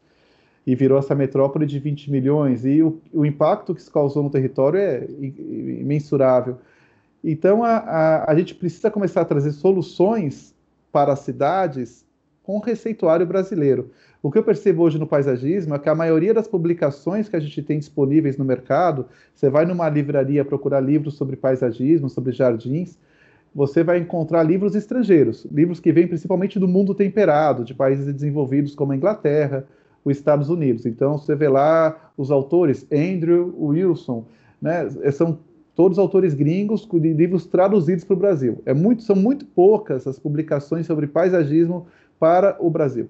e 0.65 0.75
virou 0.75 0.97
essa 0.97 1.15
metrópole 1.15 1.65
de 1.65 1.79
20 1.79 2.11
milhões. 2.11 2.65
E 2.65 2.81
o, 2.81 2.99
o 3.13 3.25
impacto 3.25 3.73
que 3.73 3.81
isso 3.81 3.91
causou 3.91 4.23
no 4.23 4.29
território 4.29 4.79
é 4.79 5.07
imensurável. 5.79 6.57
Então, 7.23 7.63
a, 7.63 7.77
a, 7.77 8.31
a 8.31 8.35
gente 8.35 8.55
precisa 8.55 8.91
começar 8.91 9.21
a 9.21 9.25
trazer 9.25 9.51
soluções 9.51 10.55
para 10.91 11.13
as 11.13 11.19
cidades 11.19 12.05
com 12.43 12.57
o 12.57 12.61
receituário 12.61 13.25
brasileiro. 13.25 13.91
O 14.27 14.29
que 14.29 14.37
eu 14.37 14.43
percebo 14.43 14.83
hoje 14.83 14.99
no 14.99 15.07
paisagismo 15.07 15.73
é 15.73 15.79
que 15.79 15.87
a 15.87 15.95
maioria 15.95 16.33
das 16.33 16.49
publicações 16.49 17.29
que 17.29 17.37
a 17.37 17.39
gente 17.39 17.63
tem 17.63 17.79
disponíveis 17.79 18.37
no 18.37 18.43
mercado, 18.43 19.05
você 19.33 19.49
vai 19.49 19.65
numa 19.65 19.87
livraria 19.87 20.43
procurar 20.43 20.81
livros 20.81 21.13
sobre 21.13 21.37
paisagismo, 21.37 22.09
sobre 22.09 22.33
jardins, 22.33 22.99
você 23.55 23.85
vai 23.85 23.99
encontrar 23.99 24.43
livros 24.43 24.75
estrangeiros, 24.75 25.45
livros 25.49 25.79
que 25.79 25.93
vêm 25.93 26.09
principalmente 26.09 26.59
do 26.59 26.67
mundo 26.67 26.93
temperado, 26.93 27.63
de 27.63 27.73
países 27.73 28.13
desenvolvidos 28.13 28.75
como 28.75 28.91
a 28.91 28.97
Inglaterra, 28.97 29.65
os 30.03 30.17
Estados 30.17 30.49
Unidos. 30.49 30.85
Então, 30.85 31.17
você 31.17 31.33
vê 31.33 31.47
lá 31.47 32.11
os 32.17 32.29
autores, 32.29 32.85
Andrew 32.91 33.55
Wilson, 33.57 34.25
né, 34.61 34.89
são 35.13 35.39
todos 35.73 35.97
autores 35.97 36.33
gringos 36.33 36.85
com 36.85 36.97
livros 36.97 37.45
traduzidos 37.45 38.03
para 38.03 38.13
o 38.13 38.19
Brasil. 38.19 38.61
É 38.65 38.73
muito, 38.73 39.03
são 39.03 39.15
muito 39.15 39.45
poucas 39.45 40.05
as 40.05 40.19
publicações 40.19 40.85
sobre 40.85 41.07
paisagismo 41.07 41.87
para 42.19 42.57
o 42.59 42.69
Brasil. 42.69 43.09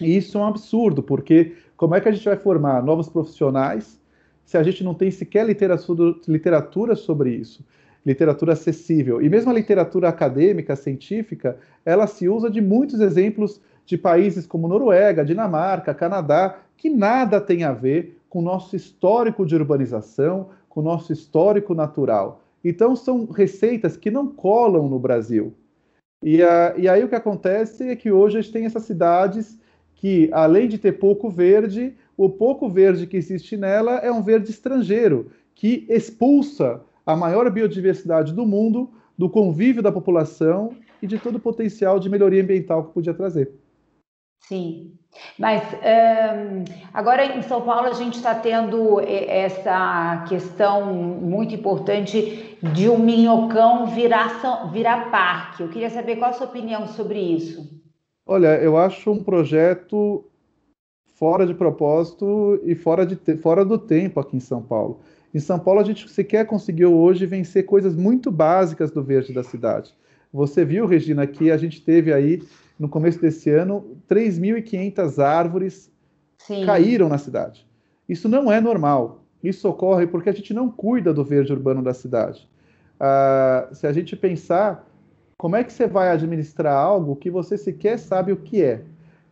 E 0.00 0.16
isso 0.16 0.38
é 0.38 0.40
um 0.40 0.46
absurdo, 0.46 1.02
porque 1.02 1.56
como 1.76 1.94
é 1.94 2.00
que 2.00 2.08
a 2.08 2.12
gente 2.12 2.24
vai 2.24 2.36
formar 2.36 2.82
novos 2.82 3.08
profissionais 3.08 3.98
se 4.44 4.56
a 4.56 4.62
gente 4.62 4.82
não 4.82 4.94
tem 4.94 5.10
sequer 5.10 5.46
literatura, 5.46 6.96
sobre 6.96 7.34
isso? 7.34 7.64
Literatura 8.04 8.54
acessível. 8.54 9.20
E 9.20 9.28
mesmo 9.28 9.50
a 9.50 9.54
literatura 9.54 10.08
acadêmica, 10.08 10.74
científica, 10.74 11.58
ela 11.84 12.06
se 12.06 12.28
usa 12.28 12.50
de 12.50 12.60
muitos 12.60 13.00
exemplos 13.00 13.60
de 13.84 13.98
países 13.98 14.46
como 14.46 14.68
Noruega, 14.68 15.24
Dinamarca, 15.24 15.94
Canadá, 15.94 16.58
que 16.76 16.88
nada 16.88 17.40
tem 17.40 17.64
a 17.64 17.72
ver 17.72 18.18
com 18.28 18.38
o 18.38 18.42
nosso 18.42 18.76
histórico 18.76 19.44
de 19.44 19.54
urbanização, 19.54 20.50
com 20.68 20.80
o 20.80 20.82
nosso 20.82 21.12
histórico 21.12 21.74
natural. 21.74 22.42
Então, 22.64 22.94
são 22.96 23.26
receitas 23.26 23.96
que 23.96 24.10
não 24.10 24.26
colam 24.26 24.88
no 24.88 24.98
Brasil. 24.98 25.54
E, 26.22 26.42
a, 26.42 26.74
e 26.76 26.88
aí 26.88 27.04
o 27.04 27.08
que 27.08 27.14
acontece 27.14 27.88
é 27.88 27.96
que 27.96 28.10
hoje 28.10 28.38
a 28.38 28.40
gente 28.40 28.52
tem 28.52 28.64
essas 28.64 28.82
cidades 28.82 29.57
que, 29.98 30.30
além 30.32 30.68
de 30.68 30.78
ter 30.78 30.92
pouco 30.92 31.28
verde, 31.28 31.94
o 32.16 32.30
pouco 32.30 32.68
verde 32.68 33.06
que 33.06 33.16
existe 33.16 33.56
nela 33.56 33.96
é 33.98 34.10
um 34.10 34.22
verde 34.22 34.50
estrangeiro, 34.50 35.30
que 35.54 35.84
expulsa 35.88 36.80
a 37.04 37.16
maior 37.16 37.50
biodiversidade 37.50 38.32
do 38.32 38.46
mundo 38.46 38.90
do 39.16 39.28
convívio 39.28 39.82
da 39.82 39.90
população 39.90 40.70
e 41.02 41.06
de 41.06 41.18
todo 41.18 41.36
o 41.36 41.40
potencial 41.40 41.98
de 41.98 42.08
melhoria 42.08 42.42
ambiental 42.42 42.84
que 42.84 42.94
podia 42.94 43.12
trazer. 43.12 43.50
Sim, 44.40 44.92
mas 45.36 45.62
um, 45.74 46.64
agora 46.94 47.36
em 47.36 47.42
São 47.42 47.62
Paulo 47.62 47.88
a 47.88 47.92
gente 47.92 48.14
está 48.14 48.36
tendo 48.36 49.00
essa 49.00 50.24
questão 50.28 50.94
muito 50.94 51.54
importante 51.54 52.56
de 52.62 52.88
um 52.88 52.98
minhocão 52.98 53.86
virar, 53.86 54.70
virar 54.72 55.10
parque. 55.10 55.62
Eu 55.62 55.68
queria 55.68 55.90
saber 55.90 56.16
qual 56.16 56.30
a 56.30 56.34
sua 56.34 56.46
opinião 56.46 56.86
sobre 56.86 57.18
isso. 57.18 57.78
Olha, 58.30 58.60
eu 58.60 58.76
acho 58.76 59.10
um 59.10 59.24
projeto 59.24 60.22
fora 61.14 61.46
de 61.46 61.54
propósito 61.54 62.60
e 62.62 62.74
fora, 62.74 63.06
de 63.06 63.16
fora 63.38 63.64
do 63.64 63.78
tempo 63.78 64.20
aqui 64.20 64.36
em 64.36 64.40
São 64.40 64.60
Paulo. 64.60 65.00
Em 65.34 65.40
São 65.40 65.58
Paulo, 65.58 65.80
a 65.80 65.84
gente 65.84 66.06
sequer 66.10 66.44
conseguiu 66.46 66.94
hoje 66.94 67.24
vencer 67.24 67.64
coisas 67.64 67.96
muito 67.96 68.30
básicas 68.30 68.90
do 68.90 69.02
verde 69.02 69.32
da 69.32 69.42
cidade. 69.42 69.94
Você 70.30 70.62
viu, 70.62 70.84
Regina, 70.84 71.26
que 71.26 71.50
a 71.50 71.56
gente 71.56 71.80
teve 71.80 72.12
aí, 72.12 72.42
no 72.78 72.86
começo 72.86 73.18
desse 73.18 73.48
ano, 73.48 73.96
3.500 74.06 75.18
árvores 75.24 75.90
Sim. 76.36 76.66
caíram 76.66 77.08
na 77.08 77.16
cidade. 77.16 77.66
Isso 78.06 78.28
não 78.28 78.52
é 78.52 78.60
normal. 78.60 79.24
Isso 79.42 79.66
ocorre 79.66 80.06
porque 80.06 80.28
a 80.28 80.34
gente 80.34 80.52
não 80.52 80.70
cuida 80.70 81.14
do 81.14 81.24
verde 81.24 81.50
urbano 81.50 81.82
da 81.82 81.94
cidade. 81.94 82.46
Ah, 83.00 83.70
se 83.72 83.86
a 83.86 83.92
gente 83.92 84.14
pensar, 84.14 84.86
como 85.38 85.54
é 85.54 85.62
que 85.62 85.72
você 85.72 85.86
vai 85.86 86.10
administrar 86.10 86.74
algo 86.74 87.14
que 87.14 87.30
você 87.30 87.56
sequer 87.56 87.96
sabe 87.96 88.32
o 88.32 88.36
que 88.36 88.60
é? 88.60 88.82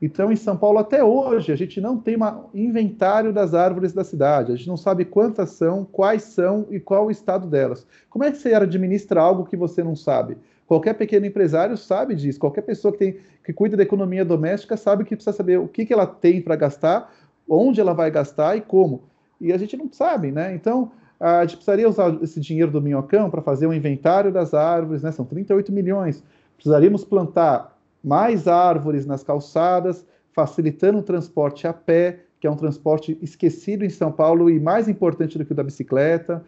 Então, 0.00 0.30
em 0.30 0.36
São 0.36 0.56
Paulo, 0.56 0.78
até 0.78 1.02
hoje, 1.02 1.50
a 1.50 1.56
gente 1.56 1.80
não 1.80 1.98
tem 1.98 2.16
um 2.16 2.44
inventário 2.54 3.32
das 3.32 3.54
árvores 3.54 3.92
da 3.92 4.04
cidade. 4.04 4.52
A 4.52 4.56
gente 4.56 4.68
não 4.68 4.76
sabe 4.76 5.04
quantas 5.04 5.50
são, 5.50 5.84
quais 5.84 6.22
são 6.22 6.66
e 6.70 6.78
qual 6.78 7.06
o 7.06 7.10
estado 7.10 7.48
delas. 7.48 7.84
Como 8.08 8.22
é 8.22 8.30
que 8.30 8.36
você 8.36 8.54
administra 8.54 9.20
algo 9.20 9.46
que 9.46 9.56
você 9.56 9.82
não 9.82 9.96
sabe? 9.96 10.36
Qualquer 10.66 10.94
pequeno 10.94 11.26
empresário 11.26 11.76
sabe 11.76 12.14
disso. 12.14 12.38
Qualquer 12.38 12.62
pessoa 12.62 12.92
que, 12.92 12.98
tem, 12.98 13.16
que 13.42 13.52
cuida 13.52 13.76
da 13.76 13.82
economia 13.82 14.24
doméstica 14.24 14.76
sabe 14.76 15.04
que 15.04 15.16
precisa 15.16 15.36
saber 15.36 15.58
o 15.58 15.66
que, 15.66 15.84
que 15.84 15.92
ela 15.92 16.06
tem 16.06 16.40
para 16.40 16.54
gastar, 16.54 17.12
onde 17.48 17.80
ela 17.80 17.94
vai 17.94 18.12
gastar 18.12 18.56
e 18.56 18.60
como. 18.60 19.02
E 19.40 19.52
a 19.52 19.56
gente 19.56 19.76
não 19.76 19.90
sabe, 19.90 20.30
né? 20.30 20.54
Então, 20.54 20.92
a 21.18 21.42
gente 21.42 21.56
precisaria 21.56 21.88
usar 21.88 22.16
esse 22.22 22.38
dinheiro 22.40 22.70
do 22.70 22.82
minhocão 22.82 23.30
para 23.30 23.40
fazer 23.40 23.66
um 23.66 23.72
inventário 23.72 24.30
das 24.30 24.52
árvores, 24.52 25.02
né? 25.02 25.10
São 25.10 25.24
38 25.24 25.72
milhões. 25.72 26.22
Precisaríamos 26.56 27.04
plantar 27.04 27.78
mais 28.04 28.46
árvores 28.46 29.06
nas 29.06 29.22
calçadas, 29.22 30.04
facilitando 30.32 30.98
o 30.98 31.02
transporte 31.02 31.66
a 31.66 31.72
pé, 31.72 32.20
que 32.38 32.46
é 32.46 32.50
um 32.50 32.56
transporte 32.56 33.18
esquecido 33.22 33.84
em 33.84 33.88
São 33.88 34.12
Paulo 34.12 34.50
e 34.50 34.60
mais 34.60 34.88
importante 34.88 35.38
do 35.38 35.44
que 35.44 35.52
o 35.52 35.54
da 35.54 35.62
bicicleta. 35.62 36.44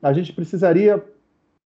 A 0.00 0.12
gente 0.12 0.32
precisaria 0.32 1.04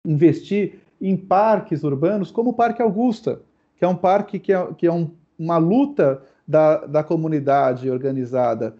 investir 0.04 0.80
em 1.00 1.16
parques 1.16 1.84
urbanos, 1.84 2.30
como 2.30 2.50
o 2.50 2.54
Parque 2.54 2.82
Augusta, 2.82 3.40
que 3.76 3.84
é 3.84 3.88
um 3.88 3.96
parque 3.96 4.38
que 4.38 4.52
é, 4.52 4.66
que 4.76 4.86
é 4.86 4.92
um, 4.92 5.10
uma 5.38 5.56
luta 5.56 6.22
da, 6.46 6.84
da 6.86 7.04
comunidade 7.04 7.88
organizada 7.88 8.74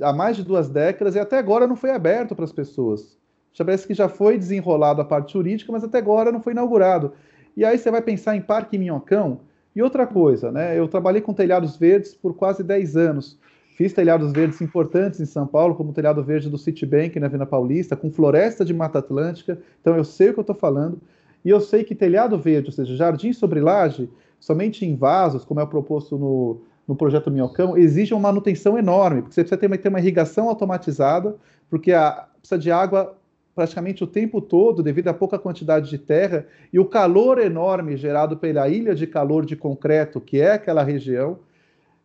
há 0.00 0.12
mais 0.12 0.36
de 0.36 0.44
duas 0.44 0.68
décadas 0.68 1.14
e 1.14 1.18
até 1.18 1.38
agora 1.38 1.66
não 1.66 1.76
foi 1.76 1.90
aberto 1.90 2.34
para 2.34 2.44
as 2.44 2.52
pessoas. 2.52 3.18
Já 3.52 3.64
parece 3.64 3.86
que 3.86 3.94
já 3.94 4.08
foi 4.08 4.38
desenrolado 4.38 5.00
a 5.00 5.04
parte 5.04 5.32
jurídica, 5.32 5.72
mas 5.72 5.82
até 5.82 5.98
agora 5.98 6.30
não 6.30 6.40
foi 6.40 6.52
inaugurado. 6.52 7.12
E 7.56 7.64
aí 7.64 7.76
você 7.76 7.90
vai 7.90 8.00
pensar 8.00 8.36
em 8.36 8.40
Parque 8.40 8.78
Minhocão, 8.78 9.40
e 9.74 9.82
outra 9.82 10.06
coisa, 10.06 10.50
né? 10.50 10.78
Eu 10.78 10.88
trabalhei 10.88 11.20
com 11.20 11.32
telhados 11.32 11.76
verdes 11.76 12.14
por 12.14 12.34
quase 12.34 12.62
10 12.62 12.96
anos. 12.96 13.38
Fiz 13.76 13.92
telhados 13.92 14.32
verdes 14.32 14.60
importantes 14.60 15.20
em 15.20 15.24
São 15.24 15.46
Paulo, 15.46 15.74
como 15.74 15.90
o 15.90 15.92
telhado 15.92 16.22
verde 16.22 16.50
do 16.50 16.58
Citibank 16.58 17.18
na 17.18 17.28
Vila 17.28 17.46
Paulista, 17.46 17.96
com 17.96 18.10
floresta 18.10 18.64
de 18.64 18.74
Mata 18.74 18.98
Atlântica. 18.98 19.58
Então 19.80 19.96
eu 19.96 20.04
sei 20.04 20.30
o 20.30 20.32
que 20.34 20.40
eu 20.40 20.42
estou 20.42 20.56
falando. 20.56 21.00
E 21.44 21.48
eu 21.48 21.60
sei 21.60 21.84
que 21.84 21.94
telhado 21.94 22.38
verde, 22.38 22.68
ou 22.68 22.72
seja, 22.72 22.94
jardim 22.94 23.32
sobre 23.32 23.60
laje, 23.60 24.10
somente 24.38 24.84
em 24.84 24.96
vasos, 24.96 25.44
como 25.44 25.60
é 25.60 25.66
proposto 25.66 26.18
no, 26.18 26.60
no 26.90 26.96
projeto 26.96 27.30
Minhocão, 27.30 27.78
exige 27.78 28.12
uma 28.12 28.22
manutenção 28.22 28.76
enorme, 28.76 29.22
porque 29.22 29.34
você 29.34 29.42
precisa 29.42 29.60
ter 29.60 29.68
uma, 29.68 29.78
ter 29.78 29.88
uma 29.88 30.00
irrigação 30.00 30.48
automatizada, 30.48 31.36
porque 31.68 31.92
a, 31.92 32.26
precisa 32.40 32.58
de 32.58 32.72
água 32.72 33.16
praticamente 33.54 34.02
o 34.02 34.08
tempo 34.08 34.40
todo, 34.40 34.82
devido 34.82 35.06
à 35.06 35.14
pouca 35.14 35.38
quantidade 35.38 35.88
de 35.88 35.98
terra 35.98 36.48
e 36.72 36.80
o 36.80 36.84
calor 36.84 37.38
enorme 37.38 37.96
gerado 37.96 38.36
pela 38.36 38.68
ilha 38.68 38.92
de 38.92 39.06
calor 39.06 39.46
de 39.46 39.54
concreto, 39.54 40.20
que 40.20 40.40
é 40.40 40.54
aquela 40.54 40.82
região. 40.82 41.38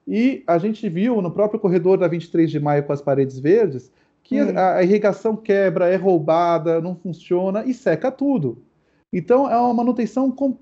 E 0.08 0.43
a 0.45 0.60
gente 0.60 0.88
viu 0.88 1.19
no 1.19 1.32
próprio 1.32 1.60
corredor 1.60 1.98
da 1.98 2.08
23 2.08 2.52
de 2.52 2.60
maio 2.60 2.84
com 2.84 2.93
as 2.93 3.02
paredes 3.02 3.39
verdes 3.39 3.91
que 4.24 4.39
hum. 4.39 4.54
a, 4.56 4.76
a 4.76 4.84
irrigação 4.84 5.36
quebra, 5.36 5.89
é 5.89 5.95
roubada, 5.95 6.80
não 6.80 6.95
funciona 6.95 7.65
e 7.65 7.74
seca 7.74 8.12
tudo. 8.12 8.60
Então 9.12 9.50
é 9.50 9.58
uma 9.58 9.74
manutenção 9.74 10.30
com, 10.30 10.56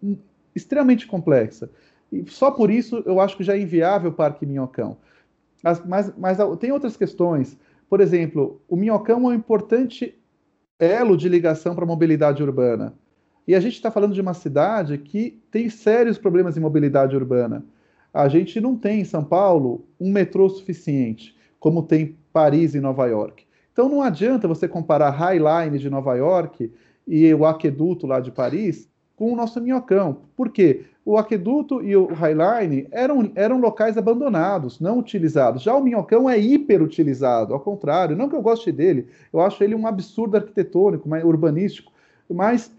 extremamente 0.56 1.08
complexa. 1.08 1.70
E 2.14 2.30
só 2.30 2.52
por 2.52 2.70
isso 2.70 3.02
eu 3.06 3.20
acho 3.20 3.36
que 3.36 3.44
já 3.44 3.56
é 3.56 3.60
inviável 3.60 4.12
o 4.12 4.14
Parque 4.14 4.46
Minhocão. 4.46 4.98
Mas, 5.64 5.84
mas, 5.86 6.14
mas 6.18 6.38
tem 6.60 6.72
outras 6.72 6.96
questões. 6.96 7.58
Por 7.90 8.02
exemplo, 8.02 8.62
o 8.68 8.76
Minhocão 8.76 9.24
é 9.24 9.34
um 9.34 9.34
importante 9.34 10.16
elo 10.78 11.18
de 11.18 11.28
ligação 11.28 11.74
para 11.74 11.86
a 11.86 11.88
mobilidade 11.88 12.44
urbana. 12.44 12.94
E 13.48 13.56
a 13.56 13.60
gente 13.60 13.74
está 13.74 13.90
falando 13.90 14.14
de 14.14 14.22
uma 14.22 14.34
cidade 14.34 14.98
que 14.98 15.42
tem 15.52 15.70
sérios 15.70 16.18
problemas 16.18 16.54
de 16.54 16.60
mobilidade 16.60 17.16
urbana. 17.16 17.66
A 18.14 18.28
gente 18.28 18.62
não 18.62 18.76
tem 18.78 19.02
em 19.02 19.06
São 19.06 19.24
Paulo 19.24 19.86
um 20.00 20.12
metrô 20.12 20.48
suficiente, 20.50 21.36
como 21.60 21.84
tem 21.84 22.18
Paris 22.32 22.76
e 22.76 22.80
Nova 22.80 23.08
York. 23.08 23.46
Então 23.72 23.90
não 23.90 24.02
adianta 24.02 24.48
você 24.48 24.68
comparar 24.68 25.08
a 25.08 25.12
High 25.12 25.40
Line 25.40 25.80
de 25.80 25.90
Nova 25.90 26.16
York 26.16 26.72
e 27.08 27.34
o 27.34 27.46
aqueduto 27.46 28.06
lá 28.06 28.20
de 28.20 28.32
Paris 28.32 28.88
com 29.16 29.32
o 29.32 29.36
nosso 29.36 29.62
minhocão. 29.62 30.18
Por 30.36 30.50
quê? 30.50 30.86
O 31.06 31.18
aqueduto 31.18 31.84
e 31.84 31.96
o 31.96 32.08
Highline 32.08 32.88
eram, 32.92 33.32
eram 33.36 33.60
locais 33.60 33.98
abandonados, 33.98 34.80
não 34.80 35.00
utilizados. 35.00 35.62
Já 35.62 35.76
o 35.76 35.84
minhocão 35.84 36.30
é 36.30 36.40
hiperutilizado, 36.40 37.54
ao 37.54 37.60
contrário, 37.60 38.16
não 38.16 38.30
que 38.30 38.36
eu 38.36 38.42
goste 38.42 38.72
dele, 38.72 39.08
eu 39.32 39.42
acho 39.42 39.64
ele 39.64 39.76
um 39.76 39.86
absurdo 39.86 40.38
arquitetônico, 40.38 41.10
urbanístico, 41.26 41.92
mas 42.30 42.72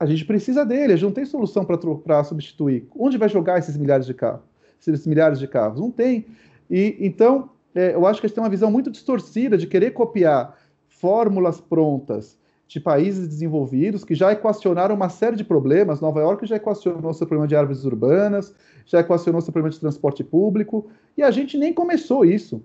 a 0.00 0.06
gente 0.06 0.24
precisa 0.24 0.64
dele, 0.64 0.92
a 0.92 0.96
gente 0.96 1.04
não 1.04 1.12
tem 1.12 1.26
solução 1.26 1.64
para 1.64 2.24
substituir. 2.24 2.88
Onde 2.96 3.18
vai 3.18 3.28
jogar 3.28 3.58
esses 3.58 3.76
milhares 3.76 4.06
de 4.06 4.14
carros? 4.14 4.42
Esses 4.80 5.06
milhares 5.06 5.38
de 5.38 5.46
carros? 5.46 5.80
Não 5.80 5.90
tem. 5.90 6.24
E 6.70 6.96
então, 7.00 7.50
é, 7.74 7.94
eu 7.94 8.06
acho 8.06 8.20
que 8.20 8.26
a 8.26 8.28
gente 8.28 8.34
tem 8.34 8.44
uma 8.44 8.50
visão 8.50 8.70
muito 8.70 8.90
distorcida 8.90 9.58
de 9.58 9.66
querer 9.66 9.90
copiar 9.90 10.56
fórmulas 10.88 11.60
prontas 11.60 12.38
de 12.68 12.78
países 12.78 13.26
desenvolvidos 13.26 14.04
que 14.04 14.14
já 14.14 14.30
equacionaram 14.30 14.94
uma 14.94 15.08
série 15.08 15.36
de 15.36 15.42
problemas. 15.42 16.02
Nova 16.02 16.20
York 16.20 16.46
já 16.46 16.56
equacionou 16.56 17.14
seu 17.14 17.26
problema 17.26 17.48
de 17.48 17.56
árvores 17.56 17.82
urbanas, 17.84 18.54
já 18.84 19.00
equacionou 19.00 19.40
seu 19.40 19.52
problema 19.52 19.72
de 19.72 19.80
transporte 19.80 20.22
público, 20.22 20.90
e 21.16 21.22
a 21.22 21.30
gente 21.30 21.56
nem 21.56 21.72
começou 21.72 22.26
isso. 22.26 22.62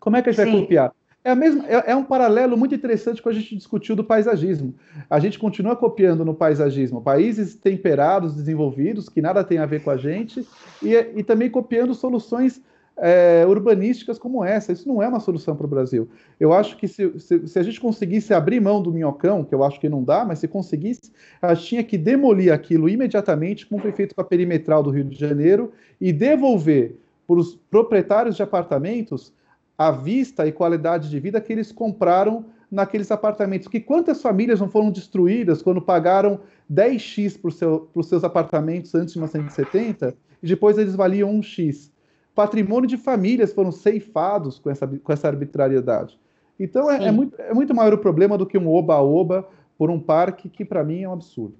Como 0.00 0.16
é 0.16 0.22
que 0.22 0.30
a 0.30 0.32
gente 0.32 0.44
Sim. 0.44 0.52
vai 0.52 0.60
copiar? 0.62 0.92
É, 1.22 1.30
a 1.30 1.34
mesma, 1.36 1.66
é, 1.68 1.92
é, 1.92 1.96
um 1.96 2.04
paralelo 2.04 2.56
muito 2.56 2.74
interessante 2.74 3.22
que 3.22 3.28
a 3.28 3.32
gente 3.32 3.54
discutiu 3.54 3.94
do 3.94 4.02
paisagismo. 4.02 4.74
A 5.08 5.20
gente 5.20 5.38
continua 5.38 5.76
copiando 5.76 6.24
no 6.24 6.34
paisagismo 6.34 7.00
países 7.00 7.54
temperados, 7.54 8.34
desenvolvidos, 8.34 9.08
que 9.08 9.22
nada 9.22 9.44
tem 9.44 9.58
a 9.58 9.66
ver 9.66 9.82
com 9.82 9.90
a 9.90 9.96
gente, 9.96 10.46
e, 10.82 10.94
e 10.94 11.22
também 11.22 11.50
copiando 11.50 11.94
soluções 11.94 12.60
é, 13.00 13.44
urbanísticas 13.46 14.18
como 14.18 14.44
essa. 14.44 14.72
Isso 14.72 14.88
não 14.88 15.02
é 15.02 15.08
uma 15.08 15.20
solução 15.20 15.56
para 15.56 15.66
o 15.66 15.68
Brasil. 15.68 16.08
Eu 16.38 16.52
acho 16.52 16.76
que 16.76 16.88
se, 16.88 17.18
se, 17.18 17.46
se, 17.46 17.58
a 17.58 17.62
gente 17.62 17.80
conseguisse 17.80 18.34
abrir 18.34 18.60
mão 18.60 18.82
do 18.82 18.92
minhocão, 18.92 19.44
que 19.44 19.54
eu 19.54 19.64
acho 19.64 19.80
que 19.80 19.88
não 19.88 20.02
dá, 20.02 20.24
mas 20.24 20.40
se 20.40 20.48
conseguisse, 20.48 21.12
a 21.40 21.54
gente 21.54 21.66
tinha 21.66 21.84
que 21.84 21.96
demolir 21.96 22.52
aquilo 22.52 22.88
imediatamente, 22.88 23.66
como 23.66 23.80
foi 23.80 23.92
feito 23.92 24.14
com 24.14 24.20
a 24.20 24.24
perimetral 24.24 24.82
do 24.82 24.90
Rio 24.90 25.04
de 25.04 25.18
Janeiro, 25.18 25.72
e 26.00 26.12
devolver 26.12 26.96
para 27.26 27.36
os 27.36 27.54
proprietários 27.70 28.36
de 28.36 28.42
apartamentos 28.42 29.32
a 29.76 29.90
vista 29.90 30.46
e 30.46 30.52
qualidade 30.52 31.08
de 31.08 31.20
vida 31.20 31.40
que 31.40 31.52
eles 31.52 31.70
compraram 31.70 32.46
naqueles 32.70 33.10
apartamentos. 33.10 33.68
Que 33.68 33.80
quantas 33.80 34.20
famílias 34.20 34.60
não 34.60 34.68
foram 34.68 34.90
destruídas 34.90 35.62
quando 35.62 35.80
pagaram 35.80 36.40
10x 36.70 37.40
para 37.40 37.78
os 37.94 38.08
seus 38.08 38.24
apartamentos 38.24 38.94
antes 38.94 39.14
de 39.14 39.20
1970 39.20 40.16
e 40.42 40.46
depois 40.46 40.76
eles 40.78 40.94
valiam 40.94 41.32
1x? 41.38 41.90
Patrimônio 42.38 42.88
de 42.88 42.96
famílias 42.96 43.52
foram 43.52 43.72
ceifados 43.72 44.60
com 44.60 44.70
essa, 44.70 44.86
com 44.86 45.12
essa 45.12 45.26
arbitrariedade. 45.26 46.16
Então 46.56 46.88
é, 46.88 47.06
é, 47.06 47.10
muito, 47.10 47.34
é 47.42 47.52
muito 47.52 47.74
maior 47.74 47.92
o 47.92 47.98
problema 47.98 48.38
do 48.38 48.46
que 48.46 48.56
um 48.56 48.72
oba-oba 48.72 49.48
por 49.76 49.90
um 49.90 49.98
parque 49.98 50.48
que 50.48 50.64
para 50.64 50.84
mim 50.84 51.02
é 51.02 51.08
um 51.08 51.14
absurdo. 51.14 51.56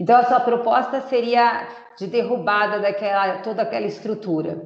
Então 0.00 0.16
a 0.16 0.24
sua 0.24 0.40
proposta 0.40 1.02
seria 1.02 1.68
de 1.96 2.08
derrubada 2.08 2.80
daquela 2.80 3.38
toda 3.42 3.62
aquela 3.62 3.86
estrutura. 3.86 4.60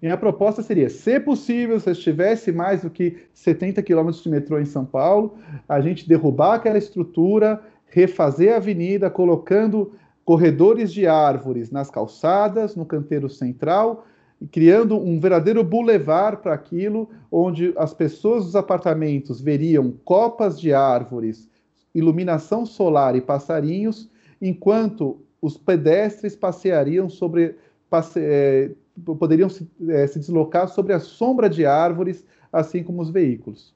Minha 0.00 0.16
proposta 0.16 0.62
seria, 0.62 0.88
se 0.88 1.18
possível, 1.18 1.80
se 1.80 1.90
estivesse 1.90 2.52
mais 2.52 2.82
do 2.82 2.90
que 2.90 3.26
70 3.32 3.82
quilômetros 3.82 4.22
de 4.22 4.30
metrô 4.30 4.60
em 4.60 4.64
São 4.64 4.84
Paulo, 4.84 5.36
a 5.68 5.80
gente 5.80 6.08
derrubar 6.08 6.54
aquela 6.54 6.78
estrutura, 6.78 7.60
refazer 7.86 8.52
a 8.52 8.58
avenida, 8.58 9.10
colocando 9.10 9.90
corredores 10.24 10.92
de 10.92 11.04
árvores 11.04 11.72
nas 11.72 11.90
calçadas, 11.90 12.76
no 12.76 12.86
canteiro 12.86 13.28
central, 13.28 14.06
criando 14.50 14.96
um 14.96 15.18
verdadeiro 15.20 15.62
boulevard 15.62 16.42
para 16.42 16.54
aquilo, 16.54 17.08
onde 17.30 17.72
as 17.76 17.94
pessoas 17.94 18.44
dos 18.44 18.56
apartamentos 18.56 19.40
veriam 19.40 19.92
copas 20.04 20.60
de 20.60 20.72
árvores, 20.72 21.48
iluminação 21.94 22.66
solar 22.66 23.14
e 23.16 23.20
passarinhos, 23.20 24.10
enquanto 24.40 25.20
os 25.40 25.56
pedestres 25.56 26.34
passeariam 26.34 27.08
sobre 27.08 27.56
passe, 27.88 28.20
é, 28.20 28.70
poderiam 29.18 29.48
se, 29.48 29.68
é, 29.88 30.06
se, 30.06 30.18
deslocar 30.18 30.68
sobre 30.68 30.92
a 30.92 31.00
sombra 31.00 31.48
de 31.48 31.66
árvores, 31.66 32.24
assim 32.52 32.82
como 32.82 33.02
os 33.02 33.10
veículos. 33.10 33.74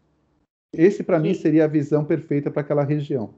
Esse, 0.72 1.02
para 1.02 1.18
mim, 1.18 1.35
seria 1.35 1.64
a 1.64 1.68
visão 1.68 2.04
perfeita 2.04 2.50
para 2.50 2.62
aquela 2.62 2.85
região. 2.85 3.31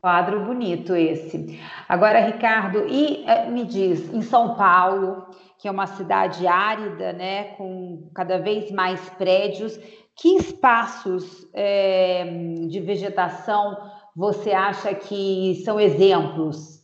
Quadro 0.00 0.44
bonito 0.44 0.94
esse. 0.94 1.58
Agora, 1.88 2.20
Ricardo, 2.20 2.86
e 2.88 3.24
eh, 3.26 3.50
me 3.50 3.64
diz, 3.64 4.12
em 4.12 4.22
São 4.22 4.54
Paulo, 4.54 5.26
que 5.58 5.68
é 5.68 5.70
uma 5.70 5.86
cidade 5.86 6.46
árida, 6.46 7.12
né, 7.12 7.54
com 7.54 8.08
cada 8.14 8.38
vez 8.38 8.70
mais 8.70 9.00
prédios, 9.10 9.78
que 10.14 10.36
espaços 10.36 11.48
é, 11.52 12.24
de 12.68 12.80
vegetação 12.80 13.76
você 14.14 14.52
acha 14.52 14.94
que 14.94 15.60
são 15.62 15.78
exemplos? 15.78 16.82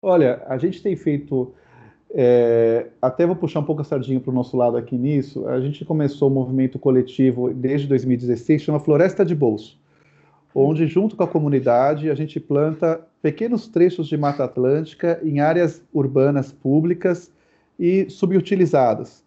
Olha, 0.00 0.44
a 0.46 0.56
gente 0.56 0.80
tem 0.80 0.94
feito 0.96 1.54
É, 2.14 2.90
até 3.00 3.24
vou 3.26 3.34
puxar 3.34 3.60
um 3.60 3.64
pouco 3.64 3.80
a 3.80 3.84
sardinha 3.84 4.20
para 4.20 4.30
o 4.30 4.34
nosso 4.34 4.54
lado 4.54 4.76
aqui 4.76 4.98
nisso. 4.98 5.48
A 5.48 5.58
gente 5.60 5.82
começou 5.82 6.28
o 6.28 6.30
um 6.30 6.34
movimento 6.34 6.78
coletivo 6.78 7.52
desde 7.54 7.88
2016, 7.88 8.60
chama 8.60 8.78
Floresta 8.78 9.24
de 9.24 9.34
Bolso, 9.34 9.80
onde, 10.54 10.86
junto 10.86 11.16
com 11.16 11.22
a 11.22 11.28
comunidade, 11.28 12.10
a 12.10 12.14
gente 12.14 12.38
planta 12.38 13.00
pequenos 13.20 13.68
trechos 13.68 14.08
de 14.08 14.16
Mata 14.16 14.44
Atlântica 14.44 15.20
em 15.22 15.40
áreas 15.40 15.82
urbanas 15.92 16.52
públicas 16.52 17.30
e 17.78 18.08
subutilizadas. 18.10 19.24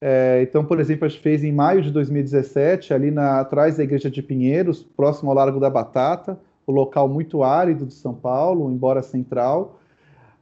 É, 0.00 0.42
então, 0.42 0.64
por 0.64 0.80
exemplo, 0.80 1.06
a 1.06 1.08
gente 1.08 1.20
fez 1.20 1.42
em 1.42 1.52
maio 1.52 1.82
de 1.82 1.90
2017, 1.90 2.92
ali 2.92 3.10
na, 3.10 3.40
atrás 3.40 3.76
da 3.76 3.84
Igreja 3.84 4.10
de 4.10 4.22
Pinheiros, 4.22 4.82
próximo 4.82 5.30
ao 5.30 5.36
Largo 5.36 5.58
da 5.58 5.70
Batata, 5.70 6.38
o 6.66 6.72
local 6.72 7.08
muito 7.08 7.42
árido 7.42 7.86
de 7.86 7.94
São 7.94 8.14
Paulo, 8.14 8.70
embora 8.70 9.02
central 9.02 9.80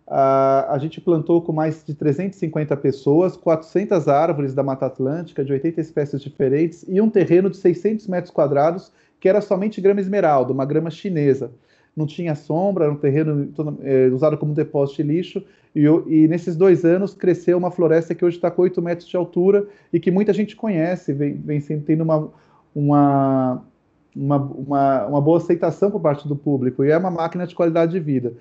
a 0.06 0.76
gente 0.78 1.00
plantou 1.00 1.40
com 1.40 1.52
mais 1.52 1.84
de 1.84 1.94
350 1.94 2.76
pessoas, 2.76 3.36
400 3.36 4.08
árvores 4.08 4.54
da 4.54 4.62
Mata 4.62 4.86
Atlântica, 4.86 5.44
de 5.44 5.52
80 5.52 5.80
espécies 5.80 6.20
diferentes, 6.20 6.84
e 6.86 7.00
um 7.00 7.08
terreno 7.08 7.48
de 7.48 7.56
600 7.56 8.06
metros 8.08 8.32
quadrados, 8.32 8.92
que 9.22 9.28
era 9.28 9.40
somente 9.40 9.80
grama 9.80 10.00
esmeralda, 10.00 10.52
uma 10.52 10.64
grama 10.64 10.90
chinesa. 10.90 11.52
Não 11.96 12.06
tinha 12.06 12.34
sombra, 12.34 12.86
era 12.86 12.92
um 12.92 12.96
terreno 12.96 13.52
é, 13.80 14.08
usado 14.08 14.36
como 14.36 14.52
depósito 14.52 15.00
de 15.00 15.08
lixo, 15.08 15.44
e, 15.76 15.84
e, 15.84 16.26
nesses 16.26 16.56
dois 16.56 16.84
anos 16.84 17.14
cresceu 17.14 17.56
uma 17.56 17.70
floresta 17.70 18.16
que 18.16 18.24
hoje 18.24 18.36
está 18.36 18.50
com 18.50 18.62
8 18.62 18.82
metros 18.82 19.06
de 19.08 19.16
altura 19.16 19.68
e 19.92 20.00
que 20.00 20.10
muita 20.10 20.32
gente 20.32 20.56
conhece, 20.56 21.12
vem, 21.12 21.34
vem 21.34 21.60
tendo 21.60 22.02
uma, 22.02 22.32
uma, 22.74 23.64
uma, 24.16 24.36
uma, 24.38 25.06
uma 25.06 25.20
boa 25.20 25.38
aceitação 25.38 25.88
por 25.88 26.00
parte 26.00 26.26
do 26.26 26.34
público, 26.34 26.84
e 26.84 26.90
é 26.90 26.98
uma 26.98 27.10
máquina 27.10 27.46
de 27.46 27.54
qualidade 27.54 27.92
de 27.92 28.00
vida. 28.00 28.32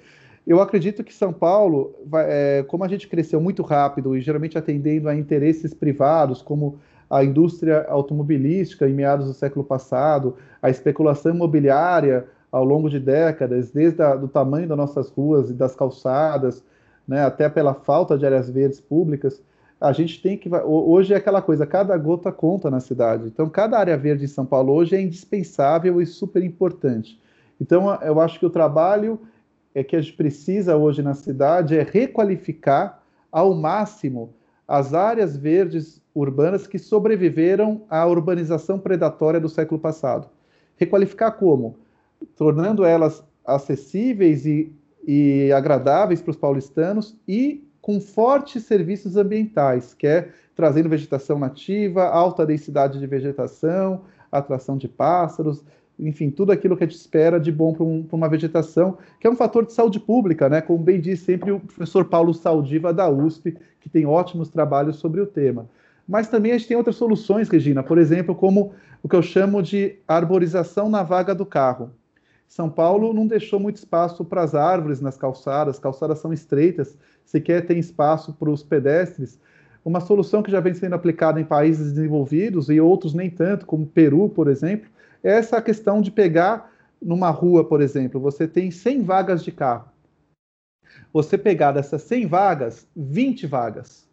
Eu 0.47 0.59
acredito 0.61 1.03
que 1.03 1.13
São 1.13 1.31
Paulo, 1.31 1.93
é, 2.25 2.65
como 2.67 2.83
a 2.83 2.87
gente 2.87 3.07
cresceu 3.07 3.39
muito 3.39 3.61
rápido 3.61 4.17
e 4.17 4.21
geralmente 4.21 4.57
atendendo 4.57 5.07
a 5.07 5.15
interesses 5.15 5.75
privados, 5.75 6.41
como 6.41 6.79
a 7.11 7.25
indústria 7.25 7.85
automobilística 7.89 8.87
em 8.87 8.93
meados 8.93 9.27
do 9.27 9.33
século 9.33 9.65
passado, 9.65 10.37
a 10.61 10.69
especulação 10.69 11.35
imobiliária 11.35 12.25
ao 12.49 12.63
longo 12.63 12.89
de 12.89 13.01
décadas, 13.01 13.69
desde 13.69 14.01
o 14.01 14.29
tamanho 14.29 14.67
das 14.67 14.77
nossas 14.77 15.09
ruas 15.09 15.49
e 15.49 15.53
das 15.53 15.75
calçadas, 15.75 16.63
né, 17.05 17.25
até 17.25 17.49
pela 17.49 17.73
falta 17.73 18.17
de 18.17 18.25
áreas 18.25 18.49
verdes 18.49 18.79
públicas, 18.79 19.43
a 19.79 19.91
gente 19.91 20.21
tem 20.21 20.37
que. 20.37 20.49
Hoje 20.63 21.13
é 21.13 21.17
aquela 21.17 21.41
coisa, 21.41 21.65
cada 21.65 21.97
gota 21.97 22.31
conta 22.31 22.69
na 22.69 22.79
cidade. 22.79 23.27
Então, 23.27 23.49
cada 23.49 23.77
área 23.77 23.97
verde 23.97 24.23
em 24.23 24.27
São 24.27 24.45
Paulo 24.45 24.71
hoje 24.73 24.95
é 24.95 25.01
indispensável 25.01 26.01
e 26.01 26.05
super 26.05 26.41
importante. 26.43 27.19
Então, 27.59 27.93
eu 28.01 28.21
acho 28.21 28.39
que 28.39 28.45
o 28.45 28.49
trabalho 28.49 29.19
é 29.75 29.83
que 29.83 29.95
a 29.95 30.01
gente 30.01 30.13
precisa 30.13 30.77
hoje 30.77 31.01
na 31.01 31.13
cidade 31.13 31.77
é 31.77 31.83
requalificar 31.83 33.01
ao 33.31 33.53
máximo 33.53 34.33
as 34.67 34.93
áreas 34.93 35.35
verdes 35.35 36.00
urbanas 36.13 36.67
que 36.67 36.77
sobreviveram 36.77 37.83
à 37.89 38.05
urbanização 38.05 38.77
predatória 38.77 39.39
do 39.39 39.49
século 39.49 39.79
passado. 39.79 40.29
Requalificar 40.75 41.31
como? 41.37 41.77
Tornando 42.35 42.83
elas 42.83 43.23
acessíveis 43.45 44.45
e, 44.45 44.71
e 45.07 45.51
agradáveis 45.51 46.21
para 46.21 46.31
os 46.31 46.37
paulistanos 46.37 47.17
e 47.27 47.67
com 47.81 47.99
fortes 47.99 48.63
serviços 48.63 49.17
ambientais, 49.17 49.93
que 49.93 50.05
é 50.05 50.29
trazendo 50.55 50.89
vegetação 50.89 51.39
nativa, 51.39 52.03
alta 52.05 52.45
densidade 52.45 52.99
de 52.99 53.07
vegetação, 53.07 54.01
atração 54.31 54.77
de 54.77 54.87
pássaros, 54.87 55.63
enfim, 55.99 56.31
tudo 56.31 56.51
aquilo 56.51 56.75
que 56.75 56.83
a 56.83 56.87
gente 56.87 56.97
espera 56.97 57.39
de 57.39 57.51
bom 57.51 57.73
para 57.73 57.83
um, 57.83 58.05
uma 58.11 58.27
vegetação, 58.27 58.97
que 59.19 59.27
é 59.27 59.29
um 59.29 59.35
fator 59.35 59.65
de 59.65 59.73
saúde 59.73 59.99
pública, 59.99 60.49
né? 60.49 60.59
Como 60.59 60.83
bem 60.83 60.99
diz 60.99 61.19
sempre 61.19 61.51
o 61.51 61.59
professor 61.59 62.05
Paulo 62.05 62.33
Saldiva 62.33 62.93
da 62.93 63.09
USP, 63.09 63.55
que 63.79 63.89
tem 63.89 64.05
ótimos 64.05 64.49
trabalhos 64.49 64.95
sobre 64.95 65.21
o 65.21 65.27
tema. 65.27 65.69
Mas 66.11 66.27
também 66.27 66.51
a 66.51 66.57
gente 66.57 66.67
tem 66.67 66.75
outras 66.75 66.97
soluções, 66.97 67.47
Regina, 67.47 67.81
por 67.81 67.97
exemplo, 67.97 68.35
como 68.35 68.73
o 69.01 69.07
que 69.07 69.15
eu 69.15 69.21
chamo 69.21 69.63
de 69.63 69.95
arborização 70.05 70.89
na 70.89 71.03
vaga 71.03 71.33
do 71.33 71.45
carro. 71.45 71.89
São 72.49 72.69
Paulo 72.69 73.13
não 73.13 73.25
deixou 73.25 73.61
muito 73.61 73.77
espaço 73.77 74.25
para 74.25 74.43
as 74.43 74.53
árvores 74.53 74.99
nas 74.99 75.15
calçadas, 75.15 75.75
as 75.75 75.79
calçadas 75.79 76.19
são 76.19 76.33
estreitas, 76.33 76.97
sequer 77.23 77.65
tem 77.65 77.79
espaço 77.79 78.33
para 78.33 78.49
os 78.49 78.61
pedestres. 78.61 79.39
Uma 79.85 80.01
solução 80.01 80.43
que 80.43 80.51
já 80.51 80.59
vem 80.59 80.73
sendo 80.73 80.95
aplicada 80.95 81.39
em 81.39 81.45
países 81.45 81.93
desenvolvidos 81.93 82.67
e 82.67 82.81
outros 82.81 83.13
nem 83.13 83.29
tanto, 83.29 83.65
como 83.65 83.87
Peru, 83.87 84.27
por 84.27 84.49
exemplo, 84.49 84.89
é 85.23 85.31
essa 85.31 85.61
questão 85.61 86.01
de 86.01 86.11
pegar 86.11 86.73
numa 87.01 87.29
rua, 87.29 87.63
por 87.63 87.79
exemplo, 87.79 88.19
você 88.19 88.45
tem 88.45 88.69
100 88.69 89.03
vagas 89.03 89.45
de 89.45 89.51
carro. 89.53 89.85
Você 91.13 91.37
pegar 91.37 91.71
dessas 91.71 92.01
100 92.01 92.27
vagas, 92.27 92.85
20 92.97 93.47
vagas. 93.47 94.10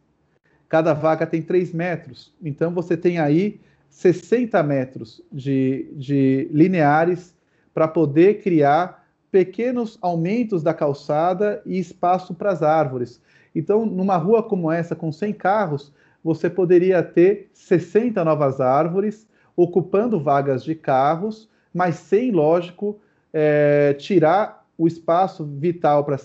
Cada 0.68 0.92
vaga 0.92 1.26
tem 1.26 1.42
3 1.42 1.72
metros. 1.72 2.32
Então 2.42 2.72
você 2.72 2.96
tem 2.96 3.18
aí 3.18 3.60
60 3.88 4.62
metros 4.62 5.22
de, 5.32 5.88
de 5.92 6.48
lineares 6.52 7.34
para 7.72 7.88
poder 7.88 8.42
criar 8.42 9.06
pequenos 9.30 9.98
aumentos 10.00 10.62
da 10.62 10.74
calçada 10.74 11.62
e 11.64 11.78
espaço 11.78 12.34
para 12.34 12.50
as 12.50 12.62
árvores. 12.62 13.20
Então, 13.54 13.84
numa 13.84 14.16
rua 14.16 14.42
como 14.42 14.70
essa, 14.70 14.94
com 14.94 15.12
100 15.12 15.32
carros, 15.34 15.92
você 16.22 16.48
poderia 16.48 17.02
ter 17.02 17.50
60 17.52 18.24
novas 18.24 18.60
árvores 18.60 19.26
ocupando 19.56 20.20
vagas 20.20 20.62
de 20.62 20.74
carros, 20.74 21.48
mas 21.74 21.96
sem, 21.96 22.30
lógico, 22.30 22.98
é, 23.32 23.94
tirar 23.94 24.66
o 24.76 24.86
espaço 24.86 25.44
vital 25.44 26.04
para 26.04 26.16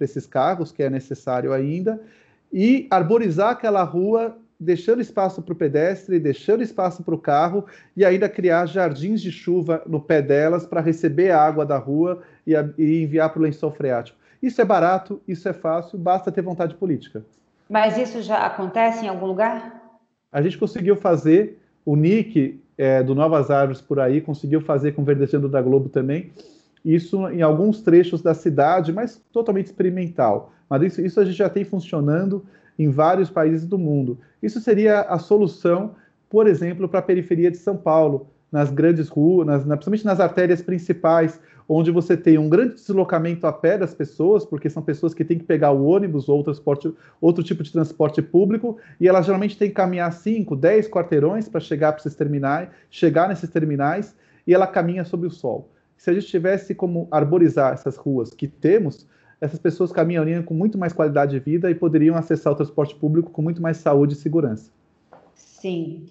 esses 0.00 0.26
carros, 0.26 0.70
que 0.70 0.82
é 0.82 0.88
necessário 0.88 1.52
ainda, 1.52 2.00
e 2.52 2.86
arborizar 2.90 3.50
aquela 3.50 3.82
rua, 3.82 4.36
deixando 4.58 5.00
espaço 5.00 5.42
para 5.42 5.52
o 5.52 5.56
pedestre, 5.56 6.18
deixando 6.18 6.62
espaço 6.62 7.02
para 7.02 7.14
o 7.14 7.18
carro, 7.18 7.64
e 7.96 8.04
ainda 8.04 8.28
criar 8.28 8.66
jardins 8.66 9.20
de 9.20 9.30
chuva 9.30 9.82
no 9.86 10.00
pé 10.00 10.20
delas 10.20 10.66
para 10.66 10.80
receber 10.80 11.30
a 11.30 11.40
água 11.40 11.64
da 11.64 11.78
rua 11.78 12.22
e, 12.46 12.56
a, 12.56 12.68
e 12.76 13.02
enviar 13.02 13.30
para 13.30 13.40
o 13.40 13.42
lençol 13.42 13.70
freático. 13.70 14.18
Isso 14.42 14.60
é 14.60 14.64
barato, 14.64 15.20
isso 15.26 15.48
é 15.48 15.52
fácil, 15.52 15.98
basta 15.98 16.30
ter 16.30 16.42
vontade 16.42 16.74
política. 16.74 17.24
Mas 17.68 17.98
isso 17.98 18.22
já 18.22 18.46
acontece 18.46 19.04
em 19.04 19.08
algum 19.08 19.26
lugar? 19.26 19.82
A 20.32 20.40
gente 20.40 20.56
conseguiu 20.56 20.96
fazer, 20.96 21.58
o 21.84 21.96
NIC 21.96 22.60
é, 22.76 23.02
do 23.02 23.14
Novas 23.14 23.50
Árvores 23.50 23.80
por 23.80 23.98
aí, 23.98 24.20
conseguiu 24.20 24.60
fazer 24.60 24.92
com 24.92 25.02
o 25.02 25.04
Verdecendo 25.04 25.48
da 25.48 25.60
Globo 25.60 25.88
também, 25.88 26.32
isso 26.84 27.28
em 27.28 27.42
alguns 27.42 27.82
trechos 27.82 28.22
da 28.22 28.32
cidade, 28.34 28.92
mas 28.92 29.20
totalmente 29.32 29.66
experimental. 29.66 30.52
Mas 30.68 30.82
isso, 30.82 31.00
isso 31.00 31.20
a 31.20 31.24
gente 31.24 31.36
já 31.36 31.48
tem 31.48 31.64
funcionando 31.64 32.44
em 32.78 32.90
vários 32.90 33.30
países 33.30 33.66
do 33.66 33.78
mundo. 33.78 34.18
Isso 34.42 34.60
seria 34.60 35.00
a 35.02 35.18
solução, 35.18 35.94
por 36.28 36.46
exemplo, 36.46 36.88
para 36.88 37.00
a 37.00 37.02
periferia 37.02 37.50
de 37.50 37.56
São 37.56 37.76
Paulo, 37.76 38.28
nas 38.50 38.70
grandes 38.70 39.08
ruas, 39.08 39.46
nas, 39.46 39.62
principalmente 39.62 40.04
nas 40.04 40.20
artérias 40.20 40.62
principais, 40.62 41.40
onde 41.68 41.90
você 41.90 42.16
tem 42.16 42.38
um 42.38 42.48
grande 42.48 42.74
deslocamento 42.74 43.46
a 43.46 43.52
pé 43.52 43.76
das 43.76 43.92
pessoas, 43.92 44.44
porque 44.44 44.70
são 44.70 44.82
pessoas 44.82 45.12
que 45.12 45.22
têm 45.22 45.38
que 45.38 45.44
pegar 45.44 45.70
o 45.70 45.84
ônibus 45.84 46.26
ou 46.28 46.42
outro 47.20 47.42
tipo 47.44 47.62
de 47.62 47.70
transporte 47.70 48.22
público, 48.22 48.78
e 48.98 49.06
elas 49.06 49.26
geralmente 49.26 49.58
têm 49.58 49.68
que 49.68 49.74
caminhar 49.74 50.10
5, 50.10 50.56
10 50.56 50.88
quarteirões 50.88 51.46
para 51.46 51.60
chegar 51.60 51.92
para 51.92 52.00
esses 52.00 52.14
terminais, 52.14 52.70
chegar 52.90 53.28
nesses 53.28 53.50
terminais, 53.50 54.16
e 54.46 54.54
ela 54.54 54.66
caminha 54.66 55.04
sob 55.04 55.26
o 55.26 55.30
sol. 55.30 55.68
Se 55.98 56.08
a 56.08 56.14
gente 56.14 56.26
tivesse 56.26 56.74
como 56.74 57.06
arborizar 57.10 57.74
essas 57.74 57.96
ruas 57.96 58.32
que 58.32 58.48
temos, 58.48 59.06
essas 59.40 59.58
pessoas 59.58 59.92
caminhariam 59.92 60.42
com 60.42 60.54
muito 60.54 60.76
mais 60.76 60.92
qualidade 60.92 61.32
de 61.32 61.38
vida 61.38 61.70
e 61.70 61.74
poderiam 61.74 62.16
acessar 62.16 62.52
o 62.52 62.56
transporte 62.56 62.94
público 62.94 63.30
com 63.30 63.42
muito 63.42 63.62
mais 63.62 63.76
saúde 63.76 64.14
e 64.14 64.16
segurança. 64.16 64.70
Sim. 65.34 66.06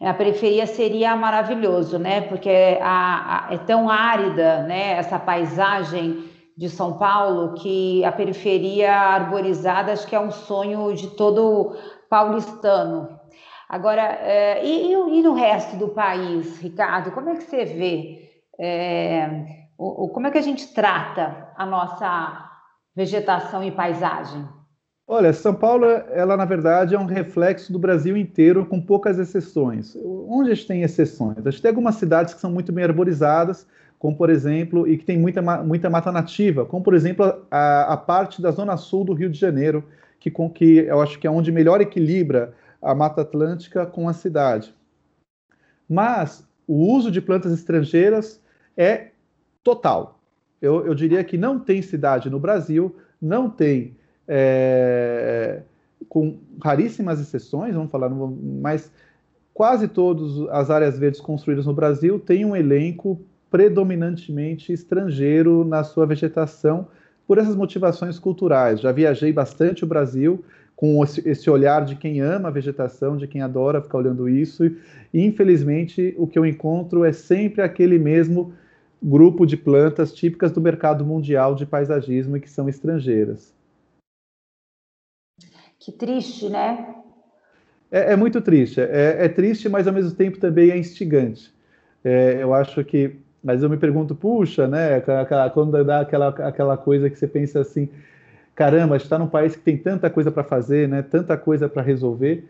A 0.00 0.12
periferia 0.12 0.66
seria 0.66 1.14
maravilhoso, 1.14 1.98
né? 1.98 2.22
Porque 2.22 2.78
a, 2.80 3.48
a, 3.48 3.54
é 3.54 3.58
tão 3.58 3.88
árida, 3.88 4.64
né? 4.64 4.94
Essa 4.94 5.18
paisagem 5.18 6.24
de 6.56 6.68
São 6.68 6.98
Paulo 6.98 7.54
que 7.54 8.04
a 8.04 8.10
periferia 8.10 8.92
arborizada 8.92 9.92
acho 9.92 10.06
que 10.06 10.16
é 10.16 10.20
um 10.20 10.30
sonho 10.30 10.92
de 10.94 11.08
todo 11.10 11.76
paulistano. 12.10 13.20
Agora, 13.68 14.02
é, 14.02 14.64
e, 14.64 14.92
e, 14.92 15.22
no 15.22 15.34
resto 15.34 15.76
do 15.76 15.88
país, 15.88 16.58
Ricardo, 16.60 17.12
como 17.12 17.30
é 17.30 17.36
que 17.36 17.44
você 17.44 17.64
vê? 17.64 18.30
É, 18.60 19.46
o, 19.78 20.08
como 20.08 20.26
é 20.26 20.30
que 20.30 20.38
a 20.38 20.42
gente 20.42 20.74
trata 20.74 21.48
a 21.56 21.64
nossa 21.64 22.51
vegetação 22.94 23.62
e 23.64 23.70
paisagem? 23.70 24.46
Olha, 25.06 25.32
São 25.32 25.54
Paulo, 25.54 25.84
ela 25.84 26.36
na 26.36 26.44
verdade 26.44 26.94
é 26.94 26.98
um 26.98 27.04
reflexo 27.04 27.72
do 27.72 27.78
Brasil 27.78 28.16
inteiro, 28.16 28.64
com 28.64 28.80
poucas 28.80 29.18
exceções. 29.18 29.96
Onde 29.96 30.50
a 30.50 30.54
gente 30.54 30.66
tem 30.66 30.82
exceções? 30.82 31.44
A 31.44 31.50
gente 31.50 31.60
tem 31.60 31.68
algumas 31.68 31.96
cidades 31.96 32.32
que 32.32 32.40
são 32.40 32.50
muito 32.50 32.72
bem 32.72 32.84
arborizadas, 32.84 33.66
como 33.98 34.16
por 34.16 34.30
exemplo, 34.30 34.88
e 34.88 34.96
que 34.96 35.04
tem 35.04 35.18
muita, 35.18 35.42
muita 35.62 35.90
mata 35.90 36.10
nativa, 36.10 36.64
como 36.64 36.82
por 36.82 36.94
exemplo 36.94 37.44
a, 37.50 37.92
a 37.92 37.96
parte 37.96 38.40
da 38.40 38.50
zona 38.50 38.76
sul 38.76 39.04
do 39.04 39.12
Rio 39.12 39.30
de 39.30 39.38
Janeiro, 39.38 39.84
que, 40.18 40.30
com, 40.30 40.48
que 40.48 40.78
eu 40.78 41.00
acho 41.00 41.18
que 41.18 41.26
é 41.26 41.30
onde 41.30 41.52
melhor 41.52 41.80
equilibra 41.80 42.54
a 42.80 42.94
Mata 42.94 43.22
Atlântica 43.22 43.84
com 43.84 44.08
a 44.08 44.12
cidade. 44.12 44.74
Mas 45.88 46.46
o 46.66 46.74
uso 46.74 47.10
de 47.10 47.20
plantas 47.20 47.52
estrangeiras 47.52 48.40
é 48.76 49.10
total. 49.62 50.21
Eu, 50.62 50.86
eu 50.86 50.94
diria 50.94 51.22
que 51.24 51.36
não 51.36 51.58
tem 51.58 51.82
cidade 51.82 52.30
no 52.30 52.38
Brasil, 52.38 52.94
não 53.20 53.50
tem 53.50 53.96
é, 54.28 55.60
com 56.08 56.38
raríssimas 56.62 57.20
exceções, 57.20 57.74
vamos 57.74 57.90
falar, 57.90 58.08
mas 58.08 58.90
quase 59.52 59.88
todas 59.88 60.48
as 60.50 60.70
áreas 60.70 60.98
verdes 60.98 61.20
construídas 61.20 61.66
no 61.66 61.74
Brasil 61.74 62.18
têm 62.20 62.44
um 62.44 62.54
elenco 62.54 63.20
predominantemente 63.50 64.72
estrangeiro 64.72 65.64
na 65.64 65.84
sua 65.84 66.06
vegetação, 66.06 66.86
por 67.26 67.38
essas 67.38 67.54
motivações 67.54 68.18
culturais. 68.18 68.80
Já 68.80 68.92
viajei 68.92 69.32
bastante 69.32 69.84
o 69.84 69.86
Brasil 69.86 70.44
com 70.74 71.04
esse 71.04 71.48
olhar 71.48 71.84
de 71.84 71.96
quem 71.96 72.20
ama 72.20 72.48
a 72.48 72.52
vegetação, 72.52 73.16
de 73.16 73.26
quem 73.26 73.40
adora 73.40 73.80
ficar 73.80 73.98
olhando 73.98 74.28
isso, 74.28 74.64
e 74.64 75.24
infelizmente 75.24 76.14
o 76.18 76.26
que 76.26 76.38
eu 76.38 76.46
encontro 76.46 77.04
é 77.04 77.12
sempre 77.12 77.62
aquele 77.62 77.98
mesmo 77.98 78.52
grupo 79.02 79.44
de 79.44 79.56
plantas 79.56 80.12
típicas 80.12 80.52
do 80.52 80.60
mercado 80.60 81.04
mundial 81.04 81.54
de 81.54 81.66
paisagismo 81.66 82.36
e 82.36 82.40
que 82.40 82.48
são 82.48 82.68
estrangeiras. 82.68 83.52
Que 85.78 85.90
triste, 85.90 86.48
né? 86.48 86.94
É, 87.90 88.12
é 88.12 88.16
muito 88.16 88.40
triste. 88.40 88.80
É, 88.80 89.24
é, 89.24 89.28
triste, 89.28 89.68
mas 89.68 89.86
ao 89.88 89.92
mesmo 89.92 90.12
tempo 90.12 90.38
também 90.38 90.70
é 90.70 90.78
instigante. 90.78 91.52
É, 92.04 92.38
eu 92.40 92.54
acho 92.54 92.84
que. 92.84 93.16
Mas 93.42 93.62
eu 93.62 93.68
me 93.68 93.76
pergunto, 93.76 94.14
puxa, 94.14 94.68
né? 94.68 95.02
Quando 95.52 95.84
dá 95.84 96.00
aquela, 96.00 96.28
aquela 96.28 96.76
coisa 96.76 97.10
que 97.10 97.18
você 97.18 97.26
pensa 97.26 97.60
assim, 97.60 97.88
caramba, 98.54 98.96
está 98.96 99.18
num 99.18 99.26
país 99.26 99.56
que 99.56 99.62
tem 99.62 99.76
tanta 99.76 100.08
coisa 100.08 100.30
para 100.30 100.44
fazer, 100.44 100.88
né? 100.88 101.02
Tanta 101.02 101.36
coisa 101.36 101.68
para 101.68 101.82
resolver. 101.82 102.48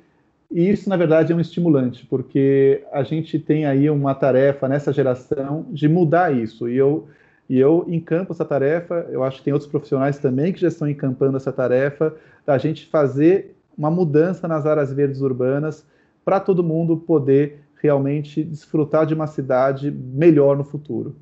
E 0.53 0.69
isso, 0.69 0.89
na 0.89 0.97
verdade, 0.99 1.33
é 1.33 1.37
um 1.37 1.41
estimulante, 1.41 2.05
porque 2.07 2.85
a 2.93 3.03
gente 3.03 3.39
tem 3.39 3.65
aí 3.65 3.89
uma 3.89 4.15
tarefa 4.15 4.69
nessa 4.69 4.93
geração 4.93 5.67
de 5.71 5.89
mudar 5.89 6.37
isso. 6.37 6.69
E 6.69 6.77
eu, 6.77 7.09
e 7.49 7.59
eu 7.59 7.87
encampo 7.89 8.33
essa 8.33 8.45
tarefa, 8.45 9.07
eu 9.11 9.25
acho 9.25 9.39
que 9.39 9.45
tem 9.45 9.53
outros 9.53 9.71
profissionais 9.71 10.19
também 10.19 10.53
que 10.53 10.61
já 10.61 10.69
estão 10.69 10.87
encampando 10.87 11.39
essa 11.39 11.51
tarefa, 11.51 12.15
da 12.45 12.59
gente 12.59 12.87
fazer 12.87 13.57
uma 13.79 13.91
mudança 13.91 14.47
nas 14.47 14.67
áreas 14.67 14.93
verdes 14.93 15.23
urbanas 15.23 15.87
para 16.23 16.39
todo 16.39 16.63
mundo 16.63 16.99
poder 16.99 17.61
realmente 17.81 18.45
desfrutar 18.45 19.07
de 19.07 19.15
uma 19.15 19.27
cidade 19.27 19.91
melhor 19.91 20.57
no 20.57 20.65
futuro. 20.65 21.17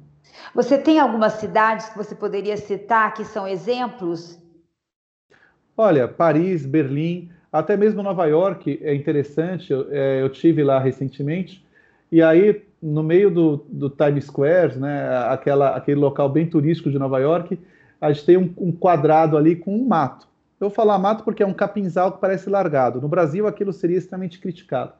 Você 0.54 0.76
tem 0.76 0.98
algumas 0.98 1.34
cidades 1.34 1.88
que 1.88 1.96
você 1.96 2.16
poderia 2.16 2.56
citar 2.56 3.14
que 3.14 3.24
são 3.24 3.46
exemplos? 3.46 4.38
Olha, 5.76 6.08
Paris, 6.08 6.66
Berlim, 6.66 7.30
até 7.52 7.76
mesmo 7.76 8.02
Nova 8.02 8.26
York 8.26 8.78
é 8.82 8.94
interessante. 8.94 9.72
Eu, 9.72 9.86
é, 9.90 10.22
eu 10.22 10.28
tive 10.28 10.62
lá 10.62 10.78
recentemente 10.78 11.64
e 12.10 12.22
aí 12.22 12.62
no 12.82 13.02
meio 13.02 13.30
do, 13.30 13.64
do 13.68 13.90
Times 13.90 14.24
Square, 14.24 14.78
né, 14.78 15.08
aquela, 15.28 15.76
aquele 15.76 16.00
local 16.00 16.28
bem 16.28 16.46
turístico 16.46 16.90
de 16.90 16.98
Nova 16.98 17.18
York, 17.18 17.58
a 18.00 18.10
gente 18.10 18.24
tem 18.24 18.36
um, 18.36 18.52
um 18.56 18.72
quadrado 18.72 19.36
ali 19.36 19.54
com 19.54 19.76
um 19.76 19.86
mato. 19.86 20.26
Eu 20.58 20.68
vou 20.68 20.74
falar 20.74 20.98
mato 20.98 21.22
porque 21.22 21.42
é 21.42 21.46
um 21.46 21.52
capinzal 21.52 22.12
que 22.12 22.20
parece 22.20 22.48
largado. 22.48 23.00
No 23.00 23.08
Brasil, 23.08 23.46
aquilo 23.46 23.72
seria 23.72 23.98
extremamente 23.98 24.38
criticado. 24.38 24.92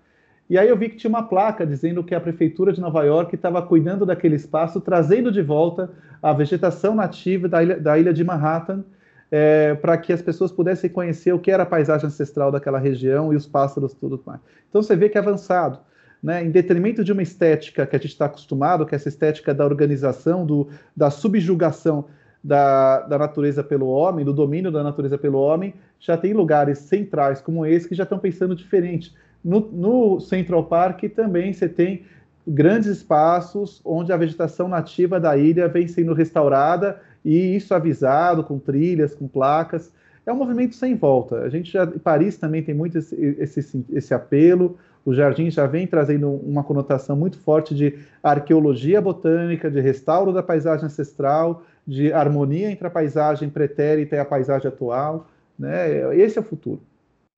E 0.49 0.59
aí 0.59 0.69
eu 0.69 0.77
vi 0.77 0.89
que 0.89 0.97
tinha 0.97 1.09
uma 1.09 1.23
placa 1.23 1.67
dizendo 1.67 2.03
que 2.03 2.15
a 2.15 2.21
prefeitura 2.21 2.73
de 2.73 2.81
Nova 2.81 3.05
York 3.05 3.35
estava 3.35 3.63
cuidando 3.63 4.05
daquele 4.05 4.35
espaço, 4.35 4.81
trazendo 4.81 5.31
de 5.31 5.43
volta 5.43 5.91
a 6.23 6.33
vegetação 6.33 6.95
nativa 6.95 7.49
da 7.49 7.63
ilha, 7.63 7.79
da 7.79 7.99
ilha 7.99 8.13
de 8.13 8.25
Manhattan, 8.25 8.85
é, 9.31 9.75
para 9.75 9.97
que 9.97 10.13
as 10.13 10.21
pessoas 10.21 10.51
pudessem 10.51 10.91
conhecer 10.91 11.33
o 11.33 11.39
que 11.39 11.51
era 11.51 11.63
a 11.63 11.67
paisagem 11.67 12.07
ancestral 12.07 12.51
daquela 12.51 12.79
região 12.79 13.33
e 13.33 13.37
os 13.37 13.47
pássaros 13.47 13.95
tudo 13.95 14.21
mais. 14.25 14.41
Então 14.69 14.83
você 14.83 14.97
vê 14.97 15.09
que 15.09 15.17
é 15.17 15.21
avançado. 15.21 15.79
Né, 16.23 16.45
em 16.45 16.51
detrimento 16.51 17.03
de 17.03 17.13
uma 17.13 17.23
estética 17.23 17.87
que 17.87 17.97
a 17.97 17.99
gente 17.99 18.11
está 18.11 18.27
acostumado, 18.27 18.85
que 18.85 18.95
é 18.95 18.97
essa 18.97 19.09
estética 19.09 19.55
da 19.55 19.65
organização, 19.65 20.45
do, 20.45 20.69
da 20.95 21.09
subjugação 21.09 22.05
da, 22.45 23.01
da 23.01 23.17
natureza 23.17 23.65
pelo 23.65 23.87
homem, 23.89 24.23
do 24.23 24.35
domínio 24.35 24.71
da 24.71 24.83
natureza 24.83 25.17
pelo 25.17 25.39
homem, 25.39 25.73
já 25.99 26.19
tem 26.19 26.35
lugares 26.35 26.79
centrais 26.79 27.41
como 27.41 27.65
esse 27.65 27.89
que 27.89 27.95
já 27.95 28.03
estão 28.03 28.19
pensando 28.19 28.55
diferente. 28.55 29.15
No, 29.43 29.61
no 29.73 30.21
Central 30.21 30.65
Park 30.65 31.05
também 31.15 31.55
você 31.55 31.69
tem 31.69 32.05
grandes 32.47 32.89
espaços 32.89 33.81
onde 33.85 34.13
a 34.13 34.17
vegetação 34.17 34.69
nativa 34.69 35.21
da 35.21 35.37
ilha 35.37 35.69
vem 35.69 35.87
sendo 35.87 36.13
restaurada 36.13 37.01
e 37.25 37.57
isso 37.57 37.75
avisado 37.75 38.45
com 38.45 38.59
trilhas, 38.59 39.15
com 39.15 39.29
placas. 39.29 39.93
É 40.25 40.33
um 40.33 40.37
movimento 40.37 40.75
sem 40.75 40.95
volta. 40.95 41.43
A 41.43 41.49
gente 41.49 41.73
já, 41.73 41.87
Paris 41.87 42.37
também 42.37 42.63
tem 42.63 42.75
muito 42.75 42.99
esse, 42.99 43.15
esse, 43.39 43.85
esse 43.91 44.15
apelo. 44.15 44.79
O 45.05 45.15
jardim 45.15 45.51
já 45.51 45.67
vem 45.67 45.87
trazendo 45.87 46.31
uma 46.31 46.63
conotação 46.63 47.17
muito 47.17 47.39
forte 47.39 47.75
de 47.75 47.99
arqueologia 48.23 49.01
botânica, 49.01 49.71
de 49.71 49.81
restauro 49.81 50.33
da 50.33 50.43
paisagem 50.43 50.87
ancestral, 50.87 51.63
de 51.87 52.13
harmonia 52.13 52.71
entre 52.71 52.87
a 52.87 52.91
paisagem 52.91 53.49
pretérita 53.49 54.17
e 54.17 54.19
a 54.19 54.25
paisagem 54.25 54.69
atual. 54.69 55.27
Né? 55.59 56.17
Esse 56.17 56.39
é 56.39 56.41
o 56.41 56.45
futuro. 56.45 56.81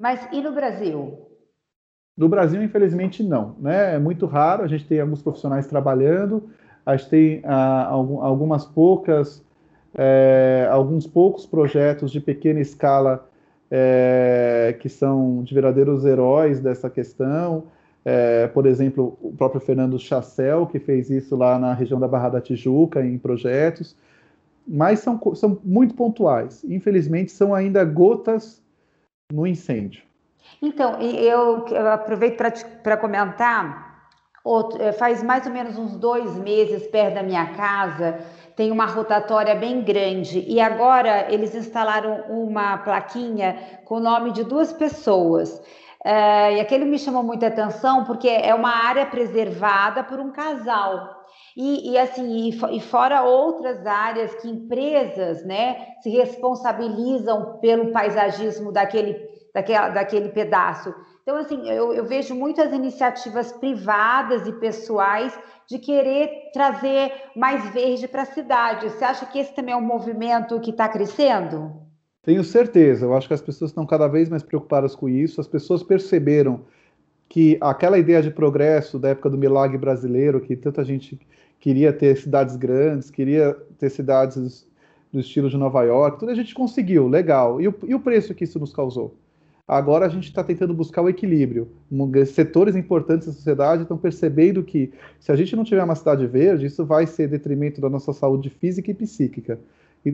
Mas 0.01 0.29
e 0.33 0.41
no 0.41 0.53
Brasil? 0.53 1.19
No 2.17 2.29
Brasil, 2.29 2.63
infelizmente, 2.63 3.23
não. 3.23 3.57
Né? 3.61 3.95
É 3.95 3.99
muito 3.99 4.27
raro, 4.27 4.65
a 4.65 4.67
gente 4.67 4.85
tem 4.85 5.01
alguns 5.01 5.23
profissionais 5.23 5.67
trabalhando, 5.67 6.51
a 6.85 6.97
gente 6.97 7.09
tem 7.09 7.41
ah, 7.45 7.87
algumas 7.87 8.65
poucas, 8.65 9.43
é, 9.95 10.69
alguns 10.71 11.07
poucos 11.07 11.47
projetos 11.47 12.11
de 12.11 12.21
pequena 12.21 12.61
escala 12.61 13.29
é, 13.71 14.77
que 14.81 14.89
são 14.89 15.43
de 15.43 15.55
verdadeiros 15.55 16.05
heróis 16.05 16.61
dessa 16.61 16.89
questão. 16.91 17.65
É, 18.05 18.49
por 18.49 18.67
exemplo, 18.67 19.17
o 19.23 19.33
próprio 19.33 19.61
Fernando 19.61 19.99
Chassel, 19.99 20.67
que 20.67 20.79
fez 20.79 21.09
isso 21.11 21.37
lá 21.37 21.59
na 21.59 21.73
região 21.73 22.01
da 22.01 22.09
Barra 22.09 22.31
da 22.31 22.41
Tijuca, 22.41 23.05
em 23.05 23.17
projetos 23.17 23.97
mas 24.67 25.01
são, 25.01 25.21
são 25.35 25.59
muito 25.65 25.95
pontuais. 25.95 26.65
Infelizmente, 26.65 27.33
são 27.33 27.55
ainda 27.55 27.85
gotas 27.85 28.63
no 29.33 29.47
incêndio. 29.47 30.03
Então, 30.61 31.01
eu, 31.01 31.67
eu 31.69 31.89
aproveito 31.89 32.37
para 32.83 32.97
comentar. 32.97 33.91
Outro, 34.45 34.83
é, 34.83 34.93
faz 34.93 35.23
mais 35.23 35.47
ou 35.47 35.53
menos 35.53 35.79
uns 35.79 35.97
dois 35.97 36.37
meses, 36.37 36.87
perto 36.89 37.15
da 37.15 37.23
minha 37.23 37.55
casa, 37.55 38.19
tem 38.57 38.71
uma 38.71 38.87
rotatória 38.87 39.55
bem 39.55 39.83
grande. 39.83 40.45
E 40.47 40.61
agora 40.61 41.33
eles 41.33 41.55
instalaram 41.55 42.25
uma 42.29 42.79
plaquinha 42.79 43.81
com 43.85 43.97
o 43.97 44.01
nome 44.01 44.33
de 44.33 44.45
duas 44.45 44.73
pessoas. 44.73 45.63
É, 46.05 46.57
e 46.57 46.61
aquele 46.61 46.85
me 46.85 46.99
chamou 46.99 47.23
muita 47.23 47.47
atenção 47.47 48.05
porque 48.05 48.29
é 48.29 48.55
uma 48.55 48.75
área 48.87 49.07
preservada 49.07 50.03
por 50.03 50.19
um 50.19 50.33
casal. 50.33 51.23
E, 51.57 51.93
e 51.93 51.99
assim, 51.99 52.49
e, 52.49 52.81
fora 52.81 53.23
outras 53.23 53.87
áreas 53.87 54.35
que 54.37 54.49
empresas 54.49 55.45
né, 55.45 55.87
se 56.03 56.09
responsabilizam 56.11 57.59
pelo 57.61 57.93
paisagismo 57.93 58.73
daquele, 58.73 59.17
daquela, 59.55 59.89
daquele 59.91 60.31
pedaço. 60.31 60.95
Então, 61.23 61.37
assim, 61.37 61.69
eu, 61.69 61.93
eu 61.93 62.05
vejo 62.05 62.35
muitas 62.35 62.73
iniciativas 62.73 63.53
privadas 63.53 64.47
e 64.47 64.53
pessoais 64.53 65.39
de 65.69 65.79
querer 65.79 66.51
trazer 66.53 67.13
mais 67.37 67.73
verde 67.73 68.09
para 68.09 68.23
a 68.23 68.27
cidade. 68.27 68.91
Você 68.91 69.05
acha 69.05 69.25
que 69.27 69.39
esse 69.39 69.55
também 69.55 69.73
é 69.73 69.77
um 69.77 69.81
movimento 69.81 70.59
que 70.61 70.71
está 70.71 70.89
crescendo? 70.89 71.73
Tenho 72.23 72.43
certeza. 72.43 73.07
Eu 73.07 73.15
acho 73.15 73.29
que 73.29 73.35
as 73.35 73.41
pessoas 73.41 73.71
estão 73.71 73.87
cada 73.87 74.09
vez 74.09 74.29
mais 74.29 74.43
preocupadas 74.43 74.97
com 74.97 75.09
isso. 75.09 75.41
As 75.41 75.47
pessoas 75.47 75.83
perceberam 75.83 76.65
que 77.29 77.57
aquela 77.61 77.99
ideia 77.99 78.21
de 78.21 78.31
progresso 78.31 78.99
da 78.99 79.11
época 79.11 79.31
do 79.31 79.39
milagre 79.39 79.79
brasileiro, 79.79 80.41
que 80.41 80.57
tanta 80.57 80.85
gente 80.85 81.19
queria 81.59 81.93
ter 81.93 82.17
cidades 82.17 82.57
grandes, 82.57 83.11
queria 83.11 83.55
ter 83.79 83.91
cidades 83.91 84.67
do 85.13 85.21
estilo 85.21 85.49
de 85.49 85.57
Nova 85.57 85.83
York, 85.83 86.19
tudo 86.19 86.31
a 86.31 86.35
gente 86.35 86.55
conseguiu, 86.55 87.07
legal. 87.07 87.61
E 87.61 87.69
o, 87.69 87.75
e 87.85 87.95
o 87.95 88.01
preço 88.01 88.35
que 88.35 88.45
isso 88.45 88.59
nos 88.59 88.73
causou? 88.73 89.17
Agora 89.67 90.07
a 90.07 90.09
gente 90.09 90.25
está 90.25 90.43
tentando 90.43 90.75
buscar 90.75 91.03
o 91.03 91.09
equilíbrio. 91.09 91.71
Setores 92.27 92.75
importantes 92.75 93.29
da 93.29 93.33
sociedade 93.33 93.83
estão 93.83 93.97
percebendo 93.97 94.63
que 94.63 94.93
se 95.21 95.31
a 95.31 95.37
gente 95.37 95.55
não 95.55 95.65
tiver 95.65 95.83
uma 95.83 95.95
cidade 95.95 96.27
verde, 96.27 96.67
isso 96.67 96.85
vai 96.85 97.07
ser 97.07 97.29
detrimento 97.29 97.81
da 97.81 97.89
nossa 97.89 98.13
saúde 98.13 98.51
física 98.51 98.91
e 98.91 98.95
psíquica. 98.95 99.61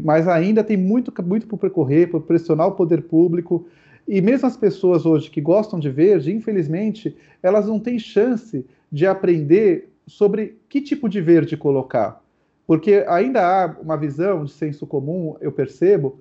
Mas 0.04 0.28
ainda 0.28 0.62
tem 0.62 0.76
muito, 0.76 1.12
muito 1.22 1.46
para 1.46 1.56
percorrer, 1.56 2.10
para 2.10 2.20
pressionar 2.20 2.68
o 2.68 2.72
poder 2.72 3.02
público. 3.02 3.66
E 4.06 4.20
mesmo 4.20 4.46
as 4.46 4.56
pessoas 4.56 5.06
hoje 5.06 5.30
que 5.30 5.40
gostam 5.40 5.78
de 5.80 5.90
verde, 5.90 6.32
infelizmente, 6.32 7.16
elas 7.42 7.66
não 7.66 7.80
têm 7.80 7.98
chance 7.98 8.66
de 8.92 9.06
aprender 9.06 9.88
sobre 10.06 10.58
que 10.68 10.80
tipo 10.80 11.08
de 11.08 11.20
verde 11.20 11.56
colocar. 11.56 12.22
Porque 12.66 13.02
ainda 13.08 13.40
há 13.42 13.76
uma 13.80 13.96
visão 13.96 14.44
de 14.44 14.52
senso 14.52 14.86
comum, 14.86 15.36
eu 15.40 15.50
percebo, 15.50 16.20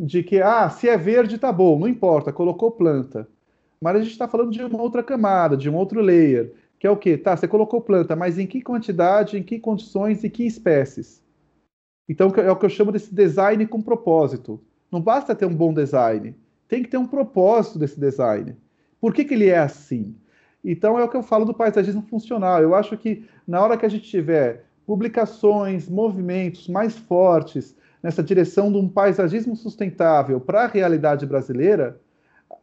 de 0.00 0.22
que, 0.22 0.40
ah, 0.40 0.70
se 0.70 0.88
é 0.88 0.96
verde, 0.96 1.38
tá 1.38 1.52
bom, 1.52 1.78
não 1.78 1.88
importa, 1.88 2.32
colocou 2.32 2.70
planta. 2.70 3.28
Mas 3.80 3.96
a 3.96 3.98
gente 4.00 4.12
está 4.12 4.28
falando 4.28 4.50
de 4.50 4.62
uma 4.62 4.80
outra 4.80 5.02
camada, 5.02 5.56
de 5.56 5.68
um 5.68 5.74
outro 5.74 6.00
layer, 6.00 6.52
que 6.78 6.86
é 6.86 6.90
o 6.90 6.96
quê? 6.96 7.16
Tá, 7.16 7.36
você 7.36 7.48
colocou 7.48 7.80
planta, 7.80 8.14
mas 8.14 8.38
em 8.38 8.46
que 8.46 8.60
quantidade, 8.60 9.36
em 9.36 9.42
que 9.42 9.58
condições 9.58 10.22
e 10.22 10.30
que 10.30 10.46
espécies? 10.46 11.22
Então, 12.08 12.32
é 12.36 12.50
o 12.50 12.56
que 12.56 12.64
eu 12.64 12.70
chamo 12.70 12.92
desse 12.92 13.14
design 13.14 13.66
com 13.66 13.82
propósito. 13.82 14.60
Não 14.90 15.00
basta 15.00 15.34
ter 15.34 15.46
um 15.46 15.54
bom 15.54 15.74
design, 15.74 16.34
tem 16.66 16.82
que 16.82 16.88
ter 16.88 16.96
um 16.96 17.06
propósito 17.06 17.78
desse 17.78 17.98
design. 17.98 18.56
Por 19.00 19.12
que, 19.12 19.24
que 19.24 19.34
ele 19.34 19.48
é 19.48 19.58
assim? 19.58 20.16
Então 20.64 20.98
é 20.98 21.04
o 21.04 21.08
que 21.08 21.16
eu 21.16 21.22
falo 21.22 21.44
do 21.44 21.54
paisagismo 21.54 22.02
funcional. 22.02 22.60
Eu 22.62 22.74
acho 22.74 22.96
que 22.96 23.24
na 23.46 23.60
hora 23.62 23.76
que 23.76 23.86
a 23.86 23.88
gente 23.88 24.08
tiver 24.08 24.64
publicações, 24.86 25.88
movimentos 25.88 26.68
mais 26.68 26.96
fortes 26.96 27.76
nessa 28.02 28.22
direção 28.22 28.70
de 28.70 28.78
um 28.78 28.88
paisagismo 28.88 29.56
sustentável 29.56 30.40
para 30.40 30.64
a 30.64 30.66
realidade 30.66 31.26
brasileira, 31.26 32.00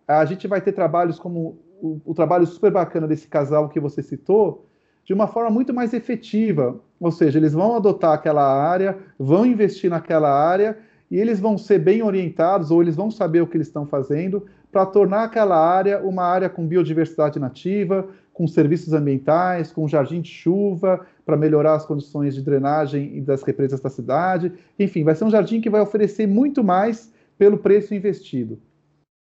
a 0.07 0.23
gente 0.25 0.47
vai 0.47 0.61
ter 0.61 0.71
trabalhos 0.71 1.19
como 1.19 1.59
o, 1.81 1.99
o 2.05 2.13
trabalho 2.13 2.45
super 2.45 2.71
bacana 2.71 3.07
desse 3.07 3.27
casal 3.27 3.69
que 3.69 3.79
você 3.79 4.01
citou, 4.01 4.65
de 5.03 5.13
uma 5.13 5.27
forma 5.27 5.49
muito 5.49 5.73
mais 5.73 5.93
efetiva. 5.93 6.79
Ou 6.99 7.11
seja, 7.11 7.37
eles 7.37 7.53
vão 7.53 7.75
adotar 7.75 8.13
aquela 8.13 8.43
área, 8.43 8.97
vão 9.19 9.45
investir 9.45 9.89
naquela 9.89 10.31
área 10.31 10.77
e 11.09 11.17
eles 11.17 11.39
vão 11.39 11.57
ser 11.57 11.79
bem 11.79 12.01
orientados 12.01 12.71
ou 12.71 12.81
eles 12.81 12.95
vão 12.95 13.11
saber 13.11 13.41
o 13.41 13.47
que 13.47 13.57
eles 13.57 13.67
estão 13.67 13.85
fazendo 13.85 14.45
para 14.71 14.85
tornar 14.85 15.23
aquela 15.23 15.57
área 15.57 16.01
uma 16.01 16.23
área 16.23 16.49
com 16.49 16.65
biodiversidade 16.65 17.39
nativa, 17.39 18.07
com 18.35 18.45
serviços 18.47 18.91
ambientais, 18.91 19.71
com 19.71 19.87
jardim 19.87 20.19
de 20.19 20.29
chuva, 20.29 21.07
para 21.25 21.37
melhorar 21.37 21.75
as 21.75 21.85
condições 21.85 22.35
de 22.35 22.41
drenagem 22.41 23.23
das 23.23 23.41
represas 23.41 23.79
da 23.79 23.89
cidade. 23.89 24.51
Enfim, 24.77 25.05
vai 25.05 25.15
ser 25.15 25.23
um 25.23 25.29
jardim 25.29 25.61
que 25.61 25.69
vai 25.69 25.79
oferecer 25.79 26.27
muito 26.27 26.61
mais 26.61 27.11
pelo 27.37 27.57
preço 27.57 27.95
investido. 27.95 28.61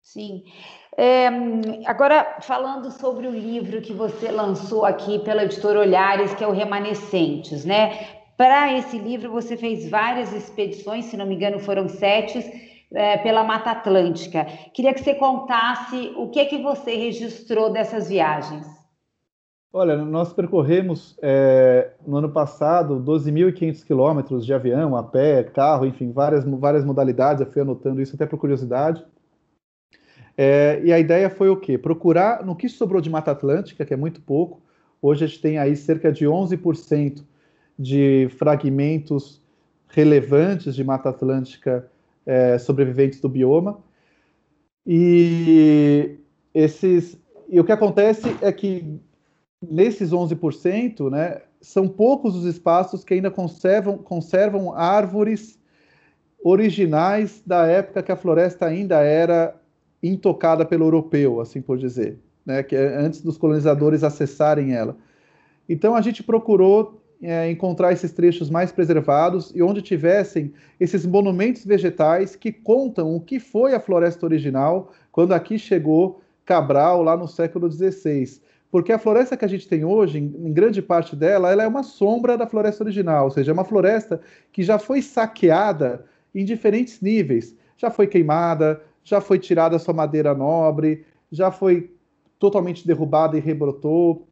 Sim. 0.03 0.45
É, 0.95 1.27
agora, 1.87 2.37
falando 2.43 2.91
sobre 2.91 3.27
o 3.27 3.31
livro 3.31 3.81
que 3.81 3.95
você 3.95 4.31
lançou 4.31 4.85
aqui 4.85 5.19
pela 5.21 5.45
editora 5.45 5.81
Olhares, 5.81 6.35
que 6.35 6.45
é 6.45 6.47
o 6.47 6.53
Remanescentes, 6.53 7.65
né? 7.65 8.09
Para 8.37 8.77
esse 8.77 8.99
livro, 8.99 9.33
você 9.33 9.57
fez 9.57 9.89
várias 9.89 10.35
expedições, 10.35 11.07
se 11.07 11.17
não 11.17 11.25
me 11.25 11.35
engano, 11.35 11.59
foram 11.59 11.89
sete, 11.89 12.39
é, 12.93 13.17
pela 13.17 13.43
Mata 13.43 13.71
Atlântica. 13.71 14.45
Queria 14.75 14.93
que 14.93 15.01
você 15.01 15.15
contasse 15.15 16.13
o 16.15 16.29
que 16.29 16.41
é 16.41 16.45
que 16.45 16.63
você 16.63 16.95
registrou 16.95 17.71
dessas 17.71 18.11
viagens. 18.11 18.78
Olha, 19.71 19.97
nós 19.99 20.33
percorremos 20.33 21.19
é, 21.21 21.93
no 22.07 22.17
ano 22.17 22.31
passado 22.31 22.99
12.500 23.01 23.85
quilômetros 23.85 24.47
de 24.47 24.55
avião, 24.55 24.97
a 24.97 25.03
pé, 25.03 25.45
carro, 25.45 25.85
enfim, 25.85 26.11
várias, 26.11 26.45
várias 26.45 26.85
modalidades. 26.85 27.43
Eu 27.43 27.53
fui 27.53 27.61
anotando 27.61 28.01
isso 28.01 28.15
até 28.15 28.25
por 28.25 28.39
curiosidade. 28.39 29.05
É, 30.37 30.81
e 30.83 30.93
a 30.93 30.99
ideia 30.99 31.29
foi 31.29 31.51
o 31.51 31.57
quê? 31.57 31.77
Procurar 31.77 32.47
no 32.47 32.57
que 32.57 32.69
sobrou 32.69 33.01
de 33.01 33.11
Mata 33.11 33.33
Atlântica, 33.33 33.85
que 33.85 33.93
é 33.93 33.97
muito 33.97 34.23
pouco. 34.23 34.63
Hoje 35.03 35.25
a 35.25 35.29
gente 35.29 35.43
tem 35.43 35.59
aí 35.59 35.77
cerca 35.77 36.11
de 36.11 36.25
11% 36.25 37.23
de 37.79 38.29
fragmentos 38.39 39.43
relevantes 39.89 40.75
de 40.75 40.83
Mata 40.83 41.11
Atlântica 41.11 41.91
é, 42.25 42.57
sobreviventes 42.57 43.21
do 43.21 43.29
bioma. 43.29 43.79
E 44.87 46.19
esses, 46.55 47.21
e 47.49 47.61
o 47.61 47.65
que 47.65 47.73
acontece 47.73 48.35
é 48.41 48.51
que 48.51 48.99
nesses 49.61 50.11
11%, 50.11 51.11
né, 51.11 51.43
são 51.61 51.89
poucos 51.89 52.37
os 52.37 52.45
espaços 52.45 53.03
que 53.03 53.15
ainda 53.15 53.31
conservam, 53.31 53.99
conservam 53.99 54.73
árvores 54.73 55.59
originais 56.43 57.43
da 57.45 57.67
época 57.67 58.03
que 58.03 58.13
a 58.13 58.17
floresta 58.17 58.67
ainda 58.67 59.01
era 59.01 59.57
intocada 60.03 60.65
pelo 60.65 60.85
europeu, 60.85 61.41
assim 61.41 61.61
por 61.61 61.77
dizer, 61.77 62.19
né, 62.47 62.63
que 62.63 62.77
é 62.77 62.97
antes 62.97 63.21
dos 63.21 63.37
colonizadores 63.37 64.05
acessarem 64.05 64.73
ela. 64.73 64.97
Então 65.69 65.97
a 65.97 66.01
gente 66.01 66.23
procurou 66.23 67.03
é, 67.21 67.51
encontrar 67.51 67.93
esses 67.93 68.13
trechos 68.13 68.49
mais 68.49 68.71
preservados 68.71 69.53
e 69.55 69.61
onde 69.61 69.83
tivessem 69.83 70.53
esses 70.79 71.05
monumentos 71.05 71.65
vegetais 71.65 72.37
que 72.37 72.53
contam 72.53 73.15
o 73.15 73.21
que 73.21 73.41
foi 73.41 73.75
a 73.75 73.81
floresta 73.81 74.25
original 74.25 74.93
quando 75.11 75.33
aqui 75.33 75.59
chegou 75.59 76.21
Cabral 76.45 77.03
lá 77.03 77.17
no 77.17 77.29
século 77.29 77.71
XVI. 77.71 78.41
Porque 78.71 78.93
a 78.93 78.99
floresta 78.99 79.37
que 79.37 79.45
a 79.45 79.49
gente 79.49 79.67
tem 79.67 79.85
hoje, 79.85 80.19
em, 80.19 80.53
grande 80.53 80.83
parte 80.83 81.17
dela, 81.17 81.51
ela 81.51 81.63
é 81.63 81.67
uma 81.67 81.83
sombra 81.83 82.37
da 82.37 82.47
floresta 82.47 82.85
original, 82.85 83.25
ou 83.25 83.31
seja, 83.31 83.51
é 83.51 83.55
uma 83.55 83.65
floresta 83.65 84.21
que 84.53 84.63
já 84.63 84.79
foi 84.79 85.01
saqueada 85.01 86.05
em 86.35 86.45
diferentes 86.45 87.01
níveis. 87.01 87.57
Já 87.77 87.91
foi 87.91 88.07
queimada, 88.07 88.83
já 89.03 89.21
foi 89.21 89.39
tirada 89.39 89.79
sua 89.79 89.95
madeira 89.95 90.35
nobre, 90.35 91.05
já 91.33 91.51
foi 91.51 91.95
totalmente 92.39 92.87
derrubada 92.87 93.37
e 93.37 93.41
rebrotou. 93.41 94.29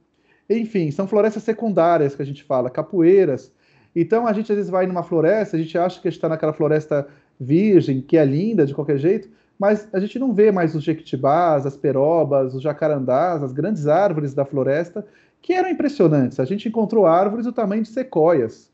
Enfim, 0.48 0.90
são 0.90 1.08
florestas 1.08 1.42
secundárias 1.42 2.14
que 2.14 2.22
a 2.22 2.26
gente 2.26 2.44
fala, 2.44 2.68
capoeiras. 2.68 3.52
Então 3.94 4.26
a 4.26 4.32
gente 4.34 4.52
às 4.52 4.56
vezes 4.56 4.70
vai 4.70 4.86
numa 4.86 5.02
floresta, 5.02 5.56
a 5.56 5.60
gente 5.60 5.76
acha 5.78 6.00
que 6.00 6.08
está 6.08 6.28
naquela 6.28 6.52
floresta 6.52 7.08
virgem, 7.40 8.02
que 8.02 8.18
é 8.18 8.24
linda 8.24 8.66
de 8.66 8.74
qualquer 8.74 8.98
jeito, 8.98 9.28
mas 9.58 9.88
a 9.92 9.98
gente 9.98 10.18
não 10.18 10.32
vê 10.32 10.52
mais 10.52 10.74
os 10.74 10.84
jequitibás, 10.84 11.66
as 11.66 11.76
perobas, 11.76 12.54
os 12.54 12.62
jacarandás, 12.62 13.42
as 13.42 13.52
grandes 13.52 13.86
árvores 13.86 14.34
da 14.34 14.44
floresta, 14.44 15.06
que 15.40 15.52
eram 15.52 15.68
impressionantes. 15.68 16.38
A 16.40 16.44
gente 16.44 16.68
encontrou 16.68 17.06
árvores 17.06 17.46
do 17.46 17.52
tamanho 17.52 17.82
de 17.82 17.88
sequoias 17.88 18.70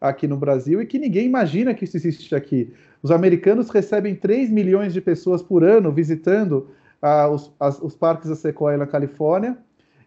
aqui 0.00 0.26
no 0.26 0.36
Brasil 0.36 0.80
e 0.80 0.86
que 0.86 0.98
ninguém 0.98 1.26
imagina 1.26 1.74
que 1.74 1.84
isso 1.84 1.96
existe 1.96 2.34
aqui. 2.34 2.72
Os 3.02 3.10
americanos 3.10 3.68
recebem 3.70 4.14
3 4.14 4.50
milhões 4.50 4.92
de 4.92 5.00
pessoas 5.00 5.42
por 5.42 5.62
ano 5.62 5.92
visitando 5.92 6.68
ah, 7.02 7.28
os, 7.28 7.52
as, 7.60 7.80
os 7.80 7.94
parques 7.94 8.28
da 8.28 8.36
sequoia 8.36 8.78
na 8.78 8.86
Califórnia, 8.86 9.58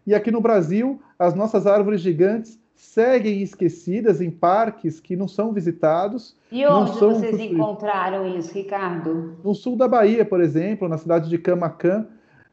e 0.06 0.16
aqui 0.16 0.32
no 0.32 0.42
Brasil, 0.42 1.02
as 1.20 1.36
nossas 1.36 1.68
árvores 1.68 2.02
gigantes 2.02 2.60
seguem 2.78 3.42
esquecidas 3.42 4.22
em 4.22 4.30
parques 4.30 5.00
que 5.00 5.16
não 5.16 5.28
são 5.28 5.52
visitados. 5.52 6.38
E 6.52 6.66
onde 6.66 6.92
vocês 6.92 7.40
encontraram 7.40 8.38
isso, 8.38 8.54
Ricardo? 8.54 9.36
No 9.44 9.56
sul 9.56 9.76
da 9.76 9.88
Bahia, 9.88 10.24
por 10.24 10.40
exemplo, 10.40 10.88
na 10.88 10.98
cidade 10.98 11.28
de 11.28 11.40
Camacan, 11.40 12.06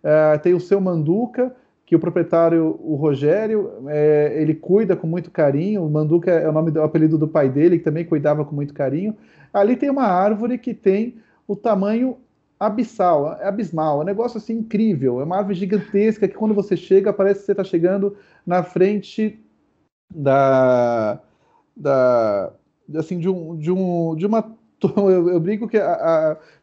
uh, 0.03 0.39
tem 0.43 0.55
o 0.55 0.61
seu 0.61 0.81
Manduca, 0.81 1.55
que 1.85 1.95
o 1.95 1.99
proprietário, 1.99 2.81
o 2.83 2.95
Rogério, 2.95 3.73
é, 3.89 4.35
ele 4.41 4.55
cuida 4.55 4.97
com 4.97 5.07
muito 5.07 5.31
carinho. 5.31 5.85
O 5.85 5.91
Manduca 5.91 6.31
é 6.31 6.49
o 6.49 6.53
nome 6.53 6.71
do 6.71 6.81
apelido 6.81 7.19
do 7.19 7.29
pai 7.29 7.51
dele, 7.51 7.77
que 7.77 7.85
também 7.85 8.07
cuidava 8.07 8.43
com 8.47 8.55
muito 8.55 8.73
carinho. 8.73 9.15
Ali 9.53 9.77
tem 9.77 9.91
uma 9.91 10.05
árvore 10.05 10.57
que 10.57 10.73
tem 10.73 11.17
o 11.47 11.55
tamanho 11.55 12.17
abissal, 12.59 13.37
é 13.39 13.47
abismal, 13.47 13.99
é 13.99 14.03
um 14.03 14.07
negócio 14.07 14.39
assim 14.39 14.55
incrível. 14.55 15.21
É 15.21 15.25
uma 15.25 15.37
árvore 15.37 15.57
gigantesca 15.57 16.27
que 16.27 16.35
quando 16.35 16.55
você 16.55 16.75
chega, 16.75 17.13
parece 17.13 17.41
que 17.41 17.47
você 17.47 17.53
está 17.53 17.65
chegando 17.65 18.17
na 18.47 18.63
frente 18.63 19.39
da, 20.15 21.19
da 21.77 22.53
assim 22.97 23.19
de 23.19 23.29
um 23.29 23.57
de 23.57 23.71
um 23.71 24.15
de 24.15 24.27
uma 24.27 24.55
eu, 24.97 25.29
eu 25.31 25.41
brinco 25.41 25.67
que 25.67 25.79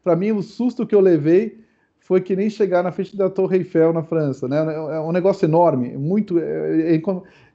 para 0.03 0.15
mim 0.15 0.31
o 0.31 0.41
susto 0.41 0.85
que 0.85 0.95
eu 0.95 1.01
levei 1.01 1.61
foi 1.99 2.19
que 2.19 2.35
nem 2.35 2.49
chegar 2.49 2.83
na 2.83 2.91
frente 2.91 3.15
da 3.15 3.29
Torre 3.29 3.57
Eiffel 3.57 3.93
na 3.93 4.03
França, 4.03 4.47
né? 4.47 4.57
É 4.57 4.99
um 4.99 5.11
negócio 5.11 5.45
enorme, 5.45 5.95
muito 5.97 6.39
é, 6.39 6.95
é, 6.95 7.01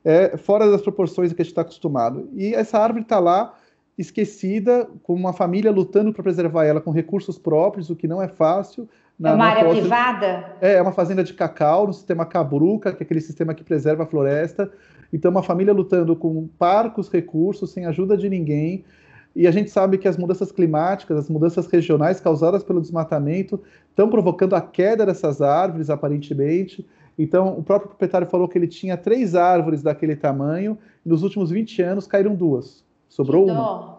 é 0.04 0.36
fora 0.36 0.70
das 0.70 0.80
proporções 0.80 1.32
que 1.32 1.42
a 1.42 1.44
gente 1.44 1.52
está 1.52 1.62
acostumado. 1.62 2.28
E 2.32 2.54
essa 2.54 2.78
árvore 2.78 3.02
está 3.02 3.18
lá 3.18 3.54
esquecida, 3.98 4.88
com 5.02 5.14
uma 5.14 5.32
família 5.32 5.70
lutando 5.70 6.12
para 6.12 6.22
preservar 6.22 6.64
ela 6.64 6.80
com 6.80 6.90
recursos 6.90 7.38
próprios, 7.38 7.90
o 7.90 7.96
que 7.96 8.06
não 8.06 8.22
é 8.22 8.28
fácil. 8.28 8.88
Na, 9.18 9.30
é 9.30 9.34
uma 9.34 9.46
área 9.46 9.68
privada? 9.68 10.56
É, 10.60 10.74
é 10.74 10.82
uma 10.82 10.92
fazenda 10.92 11.24
de 11.24 11.32
cacau 11.32 11.86
no 11.86 11.92
sistema 11.92 12.26
Cabruca, 12.26 12.92
que 12.92 13.02
é 13.02 13.04
aquele 13.04 13.20
sistema 13.20 13.54
que 13.54 13.64
preserva 13.64 14.04
a 14.04 14.06
floresta. 14.06 14.70
Então, 15.12 15.30
uma 15.30 15.42
família 15.42 15.72
lutando 15.72 16.14
com 16.16 16.48
parcos 16.58 17.08
recursos, 17.08 17.70
sem 17.70 17.86
ajuda 17.86 18.16
de 18.16 18.28
ninguém. 18.28 18.84
E 19.34 19.46
a 19.46 19.50
gente 19.50 19.70
sabe 19.70 19.98
que 19.98 20.08
as 20.08 20.16
mudanças 20.16 20.50
climáticas, 20.50 21.18
as 21.18 21.28
mudanças 21.28 21.66
regionais 21.66 22.20
causadas 22.20 22.64
pelo 22.64 22.80
desmatamento, 22.80 23.60
estão 23.90 24.08
provocando 24.08 24.54
a 24.54 24.60
queda 24.60 25.04
dessas 25.04 25.42
árvores, 25.42 25.90
aparentemente. 25.90 26.86
Então, 27.18 27.58
o 27.58 27.62
próprio 27.62 27.90
proprietário 27.90 28.26
falou 28.26 28.48
que 28.48 28.56
ele 28.56 28.66
tinha 28.66 28.96
três 28.96 29.34
árvores 29.34 29.82
daquele 29.82 30.16
tamanho, 30.16 30.78
e 31.04 31.08
nos 31.08 31.22
últimos 31.22 31.50
20 31.50 31.82
anos 31.82 32.06
caíram 32.06 32.34
duas. 32.34 32.84
Sobrou 33.08 33.46
uma. 33.46 33.96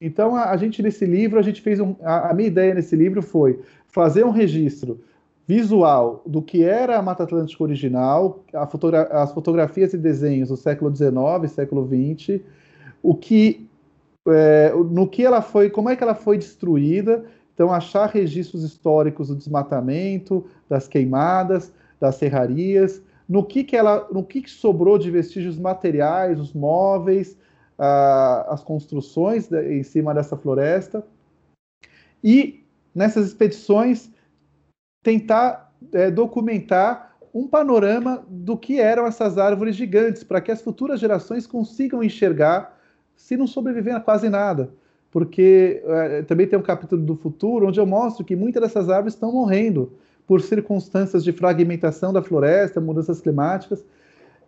Então, 0.00 0.34
a, 0.34 0.50
a, 0.50 0.56
gente 0.56 0.82
nesse 0.82 1.06
livro, 1.06 1.38
a 1.38 1.42
gente 1.42 1.60
fez 1.60 1.78
um, 1.78 1.94
a, 2.02 2.30
a 2.30 2.34
minha 2.34 2.48
ideia 2.48 2.74
nesse 2.74 2.96
livro 2.96 3.22
foi 3.22 3.60
fazer 3.86 4.24
um 4.24 4.30
registro 4.30 5.00
visual 5.46 6.22
do 6.26 6.40
que 6.40 6.64
era 6.64 6.98
a 6.98 7.02
Mata 7.02 7.24
Atlântica 7.24 7.62
original, 7.62 8.44
fotogra 8.70 9.02
as 9.04 9.32
fotografias 9.32 9.92
e 9.92 9.98
desenhos 9.98 10.48
do 10.48 10.56
século 10.56 10.94
XIX, 10.94 11.50
século 11.50 11.86
XX, 11.86 12.40
o 13.02 13.14
que, 13.14 13.68
é, 14.28 14.72
no 14.72 15.08
que 15.08 15.24
ela 15.24 15.42
foi, 15.42 15.68
como 15.68 15.90
é 15.90 15.96
que 15.96 16.02
ela 16.02 16.14
foi 16.14 16.38
destruída. 16.38 17.24
Então, 17.54 17.72
achar 17.72 18.08
registros 18.08 18.62
históricos 18.64 19.28
do 19.28 19.36
desmatamento, 19.36 20.46
das 20.68 20.88
queimadas, 20.88 21.72
das 22.00 22.14
serrarias, 22.14 23.02
no 23.28 23.44
que, 23.44 23.62
que 23.62 23.76
ela, 23.76 24.08
no 24.10 24.24
que, 24.24 24.42
que 24.42 24.50
sobrou 24.50 24.98
de 24.98 25.10
vestígios 25.10 25.58
materiais, 25.58 26.40
os 26.40 26.52
móveis, 26.52 27.36
as 27.78 28.62
construções 28.62 29.48
de, 29.48 29.78
em 29.78 29.82
cima 29.82 30.14
dessa 30.14 30.36
floresta 30.36 31.04
e 32.22 32.64
nessas 32.94 33.26
expedições 33.26 34.10
tentar 35.02 35.72
é, 35.92 36.10
documentar 36.10 37.16
um 37.34 37.46
panorama 37.46 38.24
do 38.28 38.56
que 38.56 38.78
eram 38.78 39.06
essas 39.06 39.38
árvores 39.38 39.74
gigantes 39.74 40.22
para 40.22 40.40
que 40.40 40.50
as 40.50 40.60
futuras 40.60 41.00
gerações 41.00 41.46
consigam 41.46 42.02
enxergar 42.02 42.78
se 43.16 43.36
não 43.36 43.46
sobreviver 43.46 43.94
a 43.94 44.00
quase 44.00 44.28
nada. 44.28 44.70
Porque 45.10 45.82
é, 45.84 46.22
também 46.22 46.46
tem 46.46 46.58
um 46.58 46.62
capítulo 46.62 47.02
do 47.02 47.16
futuro 47.16 47.68
onde 47.68 47.80
eu 47.80 47.86
mostro 47.86 48.24
que 48.24 48.36
muitas 48.36 48.62
dessas 48.62 48.88
árvores 48.88 49.14
estão 49.14 49.32
morrendo 49.32 49.92
por 50.26 50.40
circunstâncias 50.40 51.24
de 51.24 51.32
fragmentação 51.32 52.12
da 52.12 52.22
floresta, 52.22 52.80
mudanças 52.80 53.20
climáticas, 53.20 53.84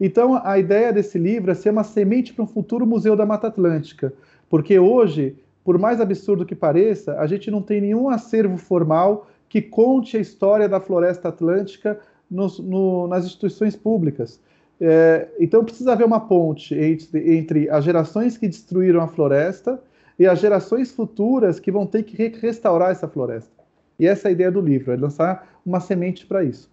então, 0.01 0.41
a 0.45 0.59
ideia 0.59 0.93
desse 0.93 1.19
livro 1.19 1.51
é 1.51 1.55
ser 1.55 1.71
uma 1.71 1.85
semente 1.85 2.33
para 2.33 2.45
um 2.45 2.49
futuro 2.49 2.87
Museu 2.87 3.15
da 3.15 3.25
Mata 3.25 3.47
Atlântica, 3.47 4.13
porque 4.49 4.79
hoje, 4.79 5.37
por 5.65 5.79
mais 5.79 6.01
absurdo 6.01 6.45
que 6.45 6.55
pareça, 6.55 7.19
a 7.19 7.27
gente 7.27 7.51
não 7.51 7.63
tem 7.63 7.81
nenhum 7.81 8.09
acervo 8.09 8.57
formal 8.57 9.29
que 9.55 9.63
conte 9.63 10.17
a 10.17 10.21
história 10.21 10.69
da 10.69 10.81
floresta 10.81 11.29
atlântica 11.29 12.01
nos, 12.29 12.59
no, 12.59 13.07
nas 13.07 13.25
instituições 13.25 13.77
públicas. 13.77 14.41
É, 14.81 15.29
então 15.39 15.65
precisa 15.65 15.93
haver 15.93 16.05
uma 16.05 16.19
ponte 16.19 16.75
entre, 16.75 17.37
entre, 17.37 17.71
as 17.71 17.85
gerações 17.85 18.37
que 18.37 18.49
destruíram 18.49 19.01
a 19.01 19.07
floresta 19.07 19.81
e 20.19 20.27
as 20.27 20.41
gerações 20.41 20.91
futuras 20.91 21.61
que 21.61 21.71
vão 21.71 21.87
ter 21.87 22.03
que 22.03 22.17
restaurar 22.37 22.91
essa 22.91 23.07
floresta. 23.07 23.63
E 23.97 24.09
essa 24.09 24.27
é 24.27 24.31
a 24.31 24.33
ideia 24.33 24.51
do 24.51 24.61
livro, 24.61 24.91
é 24.91 24.97
lançar 24.97 25.49
uma 25.65 25.79
semente 25.79 26.27
para 26.27 26.43
isso. 26.43 26.69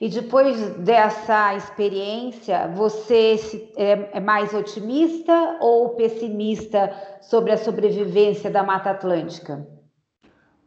E 0.00 0.08
depois 0.08 0.70
dessa 0.78 1.54
experiência, 1.54 2.66
você 2.74 3.36
é, 3.76 4.08
é 4.14 4.18
mais 4.18 4.52
otimista 4.52 5.58
ou 5.60 5.90
pessimista 5.90 6.92
sobre 7.20 7.52
a 7.52 7.56
sobrevivência 7.56 8.50
da 8.50 8.64
Mata 8.64 8.90
Atlântica? 8.90 9.77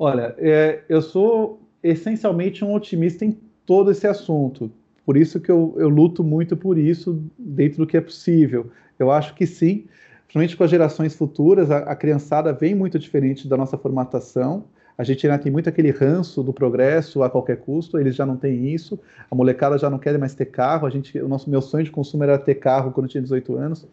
Olha, 0.03 0.33
é, 0.39 0.79
eu 0.89 0.99
sou 0.99 1.61
essencialmente 1.83 2.65
um 2.65 2.73
otimista 2.73 3.23
em 3.23 3.37
todo 3.67 3.91
esse 3.91 4.07
assunto. 4.07 4.71
Por 5.05 5.15
isso 5.15 5.39
que 5.39 5.51
eu, 5.51 5.75
eu 5.77 5.89
luto 5.89 6.23
muito 6.23 6.57
por 6.57 6.75
isso 6.75 7.23
dentro 7.37 7.77
do 7.77 7.85
que 7.85 7.95
é 7.95 8.01
possível. 8.01 8.71
Eu 8.97 9.11
acho 9.11 9.35
que 9.35 9.45
sim, 9.45 9.85
principalmente 10.23 10.57
com 10.57 10.63
as 10.63 10.71
gerações 10.71 11.13
futuras, 11.13 11.69
a, 11.69 11.77
a 11.77 11.95
criançada 11.95 12.51
vem 12.51 12.73
muito 12.73 12.97
diferente 12.97 13.47
da 13.47 13.55
nossa 13.55 13.77
formatação. 13.77 14.63
A 14.97 15.03
gente 15.03 15.27
ainda 15.27 15.37
tem 15.37 15.51
muito 15.51 15.69
aquele 15.69 15.91
ranço 15.91 16.41
do 16.41 16.51
progresso 16.51 17.21
a 17.21 17.29
qualquer 17.29 17.57
custo, 17.57 17.99
eles 17.99 18.15
já 18.15 18.25
não 18.25 18.37
têm 18.37 18.73
isso. 18.73 18.99
A 19.29 19.35
molecada 19.35 19.77
já 19.77 19.87
não 19.87 19.99
quer 19.99 20.17
mais 20.17 20.33
ter 20.33 20.45
carro. 20.45 20.87
A 20.87 20.89
gente, 20.89 21.19
o 21.19 21.27
nosso 21.27 21.47
meu 21.47 21.61
sonho 21.61 21.83
de 21.83 21.91
consumo 21.91 22.23
era 22.23 22.39
ter 22.39 22.55
carro 22.55 22.91
quando 22.91 23.05
eu 23.05 23.11
tinha 23.11 23.21
18 23.21 23.55
anos. 23.55 23.87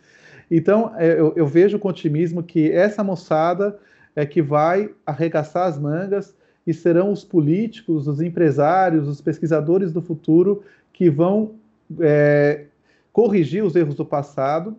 Então, 0.50 0.90
é, 0.96 1.20
eu, 1.20 1.34
eu 1.36 1.46
vejo 1.46 1.78
com 1.78 1.86
otimismo 1.86 2.42
que 2.42 2.72
essa 2.72 3.04
moçada 3.04 3.78
é 4.18 4.26
que 4.26 4.42
vai 4.42 4.92
arregaçar 5.06 5.68
as 5.68 5.78
mangas 5.78 6.34
e 6.66 6.74
serão 6.74 7.12
os 7.12 7.22
políticos, 7.22 8.08
os 8.08 8.20
empresários, 8.20 9.06
os 9.06 9.20
pesquisadores 9.20 9.92
do 9.92 10.02
futuro 10.02 10.64
que 10.92 11.08
vão 11.08 11.54
é, 12.00 12.64
corrigir 13.12 13.62
os 13.62 13.76
erros 13.76 13.94
do 13.94 14.04
passado 14.04 14.76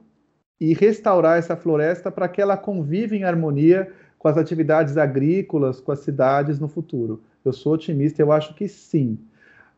e 0.59 0.73
restaurar 0.73 1.37
essa 1.37 1.55
floresta 1.55 2.11
para 2.11 2.27
que 2.27 2.41
ela 2.41 2.57
conviva 2.57 3.15
em 3.15 3.23
harmonia 3.23 3.89
com 4.17 4.27
as 4.27 4.35
atividades 4.35 4.97
agrícolas, 4.97 5.79
com 5.79 5.93
as 5.93 5.99
cidades 5.99 6.59
no 6.59 6.67
futuro. 6.67 7.23
Eu 7.45 7.53
sou 7.53 7.75
otimista, 7.75 8.21
eu 8.21 8.33
acho 8.33 8.53
que 8.53 8.67
sim. 8.67 9.17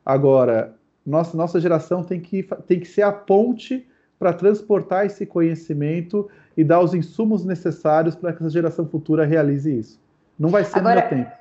Agora, 0.03 0.73
nossa, 1.05 1.37
nossa 1.37 1.59
geração 1.59 2.03
tem 2.03 2.19
que, 2.19 2.41
tem 2.65 2.79
que 2.79 2.87
ser 2.87 3.03
a 3.03 3.11
ponte 3.11 3.87
para 4.21 4.33
transportar 4.33 5.07
esse 5.07 5.25
conhecimento 5.25 6.29
e 6.55 6.63
dar 6.63 6.79
os 6.79 6.93
insumos 6.93 7.43
necessários 7.43 8.13
para 8.13 8.31
que 8.31 8.37
essa 8.37 8.51
geração 8.51 8.85
futura 8.87 9.25
realize 9.25 9.75
isso. 9.75 9.99
Não 10.37 10.49
vai 10.49 10.63
ser 10.63 10.77
Agora, 10.77 11.09
no 11.09 11.15
meu 11.15 11.25
tempo. 11.25 11.37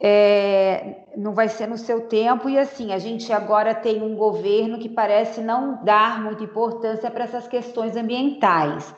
É, 0.00 1.04
não 1.18 1.34
vai 1.34 1.48
ser 1.48 1.66
no 1.66 1.76
seu 1.76 2.00
tempo, 2.08 2.48
e 2.48 2.58
assim, 2.58 2.94
a 2.94 2.98
gente 2.98 3.30
agora 3.30 3.74
tem 3.74 4.00
um 4.00 4.16
governo 4.16 4.78
que 4.78 4.88
parece 4.88 5.42
não 5.42 5.84
dar 5.84 6.22
muita 6.22 6.42
importância 6.44 7.10
para 7.10 7.24
essas 7.24 7.46
questões 7.46 7.94
ambientais. 7.94 8.94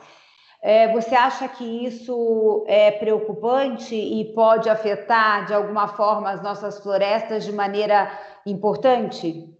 É, 0.63 0.93
você 0.93 1.15
acha 1.15 1.49
que 1.49 1.85
isso 1.85 2.63
é 2.65 2.91
preocupante 2.91 3.93
e 3.93 4.33
pode 4.33 4.69
afetar 4.69 5.45
de 5.47 5.53
alguma 5.53 5.89
forma 5.89 6.31
as 6.31 6.41
nossas 6.41 6.79
florestas 6.79 7.43
de 7.43 7.51
maneira 7.51 8.09
importante? 8.45 9.53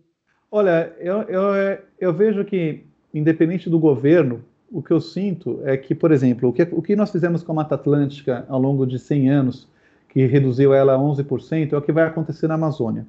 Olha, 0.49 0.95
eu, 0.99 1.23
eu, 1.23 1.79
eu 1.99 2.13
vejo 2.13 2.45
que, 2.45 2.87
independente 3.15 3.69
do 3.69 3.79
governo, 3.79 4.41
o 4.71 4.81
que 4.81 4.91
eu 4.91 4.99
sinto 4.99 5.61
é 5.63 5.77
que, 5.77 5.95
por 5.95 6.11
exemplo, 6.11 6.49
o 6.49 6.53
que, 6.53 6.63
o 6.71 6.81
que 6.81 6.95
nós 6.95 7.11
fizemos 7.11 7.41
com 7.41 7.51
a 7.53 7.55
Mata 7.55 7.75
Atlântica 7.75 8.45
ao 8.49 8.59
longo 8.59 8.85
de 8.85 8.99
100 8.99 9.29
anos, 9.29 9.67
que 10.09 10.25
reduziu 10.25 10.73
ela 10.73 10.93
a 10.93 10.97
11%, 10.97 11.73
é 11.73 11.77
o 11.77 11.81
que 11.81 11.91
vai 11.91 12.05
acontecer 12.05 12.47
na 12.47 12.55
Amazônia. 12.55 13.05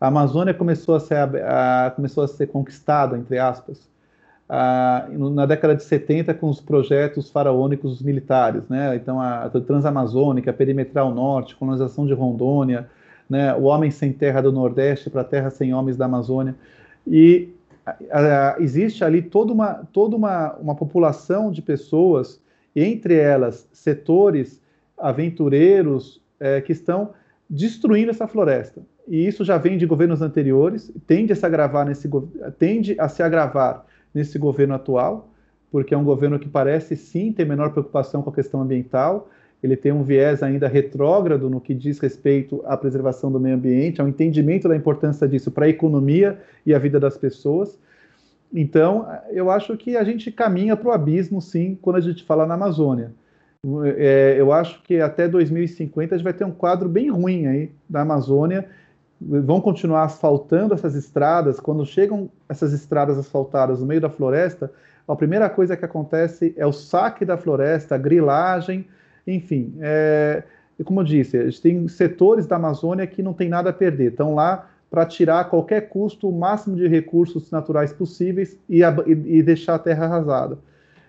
A 0.00 0.08
Amazônia 0.08 0.52
começou 0.52 0.94
a 0.94 1.00
ser, 1.00 1.16
a, 1.16 1.92
começou 1.94 2.24
a 2.24 2.28
ser 2.28 2.46
conquistada, 2.48 3.16
entre 3.16 3.38
aspas, 3.38 3.88
ah, 4.48 5.08
na 5.10 5.46
década 5.46 5.74
de 5.74 5.82
70 5.82 6.34
com 6.34 6.50
os 6.50 6.60
projetos 6.60 7.30
faraônicos 7.30 8.02
militares, 8.02 8.68
né? 8.68 8.94
Então 8.94 9.18
a, 9.20 9.44
a 9.44 9.50
Transamazônica, 9.50 10.50
a 10.50 10.54
Perimetral 10.54 11.14
Norte, 11.14 11.56
colonização 11.56 12.06
de 12.06 12.12
Rondônia, 12.12 12.86
né? 13.28 13.54
O 13.54 13.62
Homem 13.62 13.90
Sem 13.90 14.12
Terra 14.12 14.42
do 14.42 14.52
Nordeste 14.52 15.08
para 15.08 15.22
a 15.22 15.24
Terra 15.24 15.48
Sem 15.48 15.72
Homens 15.72 15.96
da 15.96 16.04
Amazônia. 16.04 16.54
E 17.06 17.48
a, 17.63 17.63
existe 18.58 19.04
ali 19.04 19.20
toda 19.22 19.52
uma 19.52 19.74
toda 19.92 20.16
uma, 20.16 20.54
uma 20.54 20.74
população 20.74 21.50
de 21.50 21.60
pessoas, 21.60 22.40
entre 22.74 23.14
elas 23.16 23.68
setores 23.72 24.60
aventureiros 24.96 26.22
é, 26.40 26.60
que 26.60 26.72
estão 26.72 27.10
destruindo 27.48 28.10
essa 28.10 28.26
floresta. 28.26 28.82
E 29.06 29.26
isso 29.26 29.44
já 29.44 29.58
vem 29.58 29.76
de 29.76 29.86
governos 29.86 30.22
anteriores, 30.22 30.90
tende 31.06 31.32
a 31.32 31.36
se 31.36 31.44
agravar 31.44 31.86
nesse 31.86 32.08
tende 32.58 32.96
a 32.98 33.08
se 33.08 33.22
agravar 33.22 33.84
nesse 34.14 34.38
governo 34.38 34.74
atual, 34.74 35.30
porque 35.70 35.92
é 35.94 35.98
um 35.98 36.04
governo 36.04 36.38
que 36.38 36.48
parece 36.48 36.96
sim 36.96 37.32
ter 37.32 37.44
menor 37.44 37.70
preocupação 37.70 38.22
com 38.22 38.30
a 38.30 38.34
questão 38.34 38.62
ambiental, 38.62 39.28
ele 39.64 39.76
tem 39.76 39.92
um 39.92 40.02
viés 40.02 40.42
ainda 40.42 40.68
retrógrado 40.68 41.48
no 41.48 41.60
que 41.60 41.72
diz 41.72 41.98
respeito 41.98 42.62
à 42.66 42.76
preservação 42.76 43.32
do 43.32 43.40
meio 43.40 43.56
ambiente, 43.56 44.00
ao 44.00 44.06
entendimento 44.06 44.68
da 44.68 44.76
importância 44.76 45.26
disso 45.26 45.50
para 45.50 45.64
a 45.64 45.68
economia 45.68 46.38
e 46.66 46.74
a 46.74 46.78
vida 46.78 47.00
das 47.00 47.16
pessoas. 47.16 47.78
Então, 48.52 49.08
eu 49.30 49.50
acho 49.50 49.76
que 49.76 49.96
a 49.96 50.04
gente 50.04 50.30
caminha 50.30 50.76
para 50.76 50.88
o 50.90 50.92
abismo, 50.92 51.40
sim, 51.40 51.78
quando 51.80 51.96
a 51.96 52.00
gente 52.00 52.22
fala 52.24 52.46
na 52.46 52.54
Amazônia. 52.54 53.12
É, 53.96 54.36
eu 54.38 54.52
acho 54.52 54.82
que 54.82 55.00
até 55.00 55.26
2050 55.26 56.14
a 56.14 56.18
gente 56.18 56.24
vai 56.24 56.34
ter 56.34 56.44
um 56.44 56.52
quadro 56.52 56.86
bem 56.86 57.10
ruim 57.10 57.46
aí 57.46 57.72
da 57.88 58.02
Amazônia 58.02 58.68
vão 59.18 59.60
continuar 59.60 60.04
asfaltando 60.04 60.74
essas 60.74 60.94
estradas, 60.94 61.58
quando 61.58 61.86
chegam 61.86 62.28
essas 62.48 62.74
estradas 62.74 63.16
asfaltadas 63.16 63.80
no 63.80 63.86
meio 63.86 64.00
da 64.00 64.10
floresta, 64.10 64.70
a 65.08 65.16
primeira 65.16 65.48
coisa 65.48 65.76
que 65.76 65.84
acontece 65.84 66.54
é 66.56 66.66
o 66.66 66.72
saque 66.72 67.24
da 67.24 67.38
floresta, 67.38 67.94
a 67.94 67.98
grilagem, 67.98 68.86
enfim. 69.26 69.74
É, 69.80 70.42
como 70.84 71.00
eu 71.00 71.04
disse, 71.04 71.36
a 71.36 71.44
gente 71.44 71.62
tem 71.62 71.88
setores 71.88 72.46
da 72.46 72.56
Amazônia 72.56 73.06
que 73.06 73.22
não 73.22 73.32
tem 73.32 73.48
nada 73.48 73.70
a 73.70 73.72
perder, 73.72 74.10
estão 74.10 74.34
lá 74.34 74.68
para 74.90 75.06
tirar 75.06 75.40
a 75.40 75.44
qualquer 75.44 75.88
custo 75.88 76.28
o 76.28 76.32
máximo 76.32 76.76
de 76.76 76.86
recursos 76.86 77.50
naturais 77.50 77.92
possíveis 77.92 78.58
e, 78.68 78.80
e, 78.82 79.38
e 79.38 79.42
deixar 79.42 79.74
a 79.74 79.78
terra 79.78 80.04
arrasada. 80.04 80.58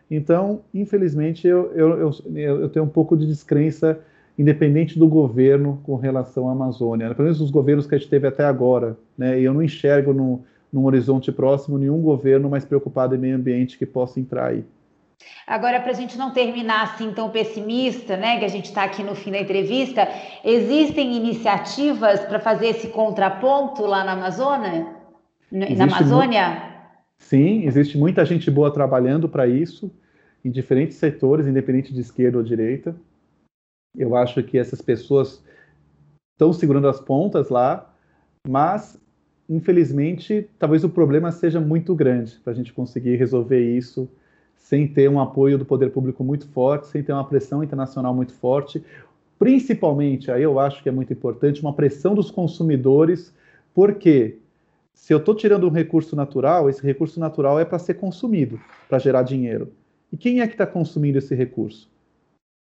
Então, 0.09 0.61
infelizmente, 0.73 1.47
eu, 1.47 1.71
eu, 1.73 1.99
eu, 1.99 2.61
eu 2.61 2.69
tenho 2.69 2.85
um 2.85 2.89
pouco 2.89 3.17
de 3.17 3.25
descrença 3.25 3.99
independente 4.37 4.99
do 4.99 5.07
governo 5.07 5.79
com 5.83 5.95
relação 5.95 6.49
à 6.49 6.51
Amazônia, 6.51 7.13
pelo 7.15 7.23
menos 7.23 7.39
os 7.39 7.49
governos 7.49 7.87
que 7.87 7.95
a 7.95 7.97
gente 7.97 8.09
teve 8.09 8.27
até 8.27 8.43
agora, 8.43 8.97
né? 9.17 9.39
E 9.39 9.43
eu 9.43 9.53
não 9.53 9.63
enxergo 9.63 10.13
no, 10.13 10.43
num 10.71 10.85
horizonte 10.85 11.31
próximo 11.31 11.77
nenhum 11.77 12.01
governo 12.01 12.49
mais 12.49 12.65
preocupado 12.65 13.15
em 13.15 13.17
meio 13.17 13.35
ambiente 13.35 13.77
que 13.77 13.85
possa 13.85 14.19
entrar 14.19 14.47
aí. 14.47 14.65
Agora, 15.47 15.79
para 15.79 15.91
a 15.91 15.95
gente 15.95 16.17
não 16.17 16.33
terminar 16.33 16.83
assim 16.83 17.11
tão 17.13 17.29
pessimista, 17.29 18.17
né, 18.17 18.39
que 18.39 18.45
a 18.45 18.49
gente 18.49 18.65
está 18.65 18.83
aqui 18.83 19.03
no 19.03 19.15
fim 19.15 19.31
da 19.31 19.39
entrevista, 19.39 20.07
existem 20.43 21.15
iniciativas 21.15 22.21
para 22.21 22.39
fazer 22.39 22.67
esse 22.67 22.87
contraponto 22.89 23.85
lá 23.85 24.03
na 24.03 24.13
Amazônia? 24.13 24.87
Existe 25.51 25.75
na 25.75 25.83
Amazônia? 25.83 26.75
Sim, 27.17 27.65
existe 27.65 27.97
muita 27.97 28.25
gente 28.25 28.49
boa 28.51 28.73
trabalhando 28.73 29.29
para 29.29 29.47
isso, 29.47 29.91
em 30.43 30.51
diferentes 30.51 30.97
setores, 30.97 31.47
independente 31.47 31.93
de 31.93 32.01
esquerda 32.01 32.37
ou 32.37 32.43
direita. 32.43 32.95
Eu 33.97 34.15
acho 34.15 34.43
que 34.43 34.57
essas 34.57 34.81
pessoas 34.81 35.43
estão 36.33 36.51
segurando 36.51 36.87
as 36.87 36.99
pontas 36.99 37.49
lá, 37.49 37.93
mas 38.47 39.01
infelizmente 39.47 40.49
talvez 40.59 40.83
o 40.83 40.89
problema 40.89 41.31
seja 41.31 41.61
muito 41.61 41.95
grande 41.95 42.35
para 42.43 42.51
a 42.51 42.55
gente 42.55 42.73
conseguir 42.73 43.15
resolver 43.15 43.61
isso 43.77 44.09
sem 44.65 44.87
ter 44.87 45.07
um 45.07 45.19
apoio 45.19 45.59
do 45.59 45.65
poder 45.65 45.91
público 45.91 46.23
muito 46.23 46.47
forte, 46.47 46.87
sem 46.87 47.03
ter 47.03 47.13
uma 47.13 47.23
pressão 47.23 47.63
internacional 47.63 48.15
muito 48.15 48.33
forte, 48.33 48.83
principalmente, 49.37 50.31
aí 50.31 50.41
eu 50.41 50.59
acho 50.59 50.81
que 50.81 50.89
é 50.89 50.91
muito 50.91 51.13
importante, 51.13 51.61
uma 51.61 51.71
pressão 51.71 52.15
dos 52.15 52.31
consumidores, 52.31 53.31
porque 53.75 54.39
se 54.91 55.13
eu 55.13 55.19
estou 55.19 55.35
tirando 55.35 55.67
um 55.67 55.71
recurso 55.71 56.15
natural, 56.15 56.67
esse 56.67 56.81
recurso 56.81 57.19
natural 57.19 57.59
é 57.59 57.63
para 57.63 57.77
ser 57.77 57.93
consumido, 57.93 58.59
para 58.89 58.97
gerar 58.97 59.21
dinheiro. 59.21 59.71
E 60.11 60.17
quem 60.17 60.41
é 60.41 60.47
que 60.47 60.55
está 60.55 60.65
consumindo 60.65 61.19
esse 61.19 61.35
recurso? 61.35 61.87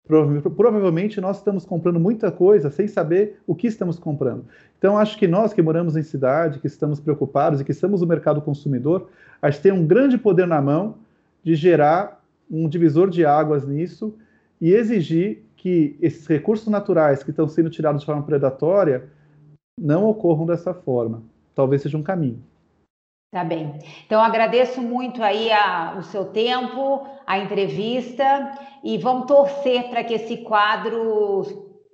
Provavelmente 0.05 1.19
nós 1.19 1.37
estamos 1.37 1.65
comprando 1.65 1.99
muita 1.99 2.31
coisa 2.31 2.69
sem 2.69 2.87
saber 2.87 3.39
o 3.47 3.55
que 3.55 3.65
estamos 3.65 3.97
comprando. 3.97 4.45
Então, 4.77 4.99
acho 4.99 5.17
que 5.17 5.27
nós 5.27 5.51
que 5.51 5.63
moramos 5.63 5.97
em 5.97 6.03
cidade, 6.03 6.59
que 6.59 6.67
estamos 6.67 6.99
preocupados 6.99 7.59
e 7.59 7.63
que 7.63 7.71
estamos 7.71 8.01
no 8.01 8.07
mercado 8.07 8.39
consumidor, 8.39 9.09
a 9.41 9.49
gente 9.49 9.63
tem 9.63 9.71
um 9.71 9.85
grande 9.85 10.15
poder 10.15 10.45
na 10.45 10.61
mão 10.61 11.06
de 11.47 11.55
gerar 11.55 12.21
um 12.51 12.67
divisor 12.67 13.09
de 13.09 13.25
águas 13.25 13.65
nisso 13.65 14.17
e 14.59 14.73
exigir 14.73 15.45
que 15.55 15.97
esses 16.01 16.27
recursos 16.27 16.67
naturais 16.67 17.23
que 17.23 17.29
estão 17.29 17.47
sendo 17.47 17.69
tirados 17.69 18.01
de 18.01 18.05
forma 18.05 18.23
predatória 18.23 19.09
não 19.79 20.09
ocorram 20.09 20.45
dessa 20.45 20.73
forma. 20.73 21.23
Talvez 21.55 21.81
seja 21.81 21.97
um 21.97 22.03
caminho. 22.03 22.43
Tá 23.31 23.45
bem. 23.45 23.79
Então, 24.05 24.21
agradeço 24.21 24.81
muito 24.81 25.23
aí 25.23 25.49
a, 25.49 25.95
o 25.97 26.03
seu 26.03 26.25
tempo, 26.25 27.07
a 27.25 27.39
entrevista, 27.39 28.51
e 28.83 28.97
vamos 28.97 29.27
torcer 29.27 29.89
para 29.89 30.03
que 30.03 30.15
esse 30.15 30.37
quadro 30.43 31.45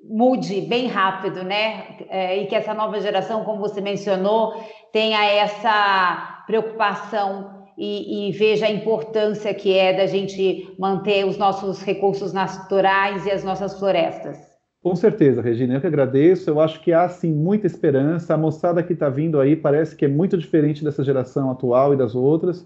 mude 0.04 0.62
bem 0.62 0.88
rápido, 0.88 1.44
né? 1.44 1.98
É, 2.10 2.38
e 2.38 2.48
que 2.48 2.56
essa 2.56 2.74
nova 2.74 3.00
geração, 3.00 3.44
como 3.44 3.60
você 3.60 3.82
mencionou, 3.82 4.54
tenha 4.92 5.24
essa 5.26 6.44
preocupação 6.48 7.63
e, 7.78 8.30
e, 8.30 8.32
veja 8.32 8.66
a 8.66 8.72
importância 8.72 9.54
que 9.54 9.78
é 9.78 9.94
da 9.94 10.06
gente 10.06 10.74
manter 10.78 11.26
os 11.26 11.38
nossos 11.38 11.82
recursos 11.82 12.34
naturais 12.34 13.26
e 13.26 13.32
as 13.32 13.44
nossas 13.44 13.78
florestas. 13.78 14.38
Com 14.84 14.96
certeza, 14.96 15.42
Regina, 15.42 15.76
eu 15.76 15.82
que 15.82 15.88
agradeço. 15.88 16.50
Eu 16.50 16.60
acho 16.60 16.82
que 16.82 16.92
há 16.92 17.08
sim 17.08 17.32
muita 17.32 17.66
esperança. 17.66 18.34
A 18.34 18.38
moçada 18.38 18.84
que 18.84 18.94
está 18.94 19.10
vindo 19.10 19.40
aí 19.40 19.56
parece 19.56 19.96
que 19.96 20.04
é 20.04 20.10
muito 20.10 20.38
diferente 20.38 20.84
dessa 20.84 21.04
geração 21.04 21.50
atual 21.50 21.94
e 21.94 21.98
das 21.98 22.14
outras. 22.16 22.66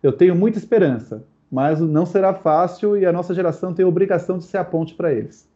Eu 0.00 0.12
tenho 0.12 0.36
muita 0.36 0.56
esperança, 0.56 1.24
mas 1.50 1.80
não 1.80 2.06
será 2.06 2.32
fácil 2.32 2.96
e 2.96 3.04
a 3.04 3.12
nossa 3.12 3.34
geração 3.34 3.74
tem 3.74 3.84
a 3.84 3.88
obrigação 3.88 4.38
de 4.38 4.44
ser 4.44 4.58
a 4.58 4.64
ponte 4.64 4.94
para 4.94 5.12
eles. 5.12 5.48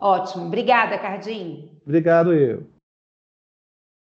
Ótimo. 0.00 0.46
Obrigada, 0.46 0.98
Cardim. 0.98 1.68
Obrigado, 1.84 2.32
eu. 2.32 2.62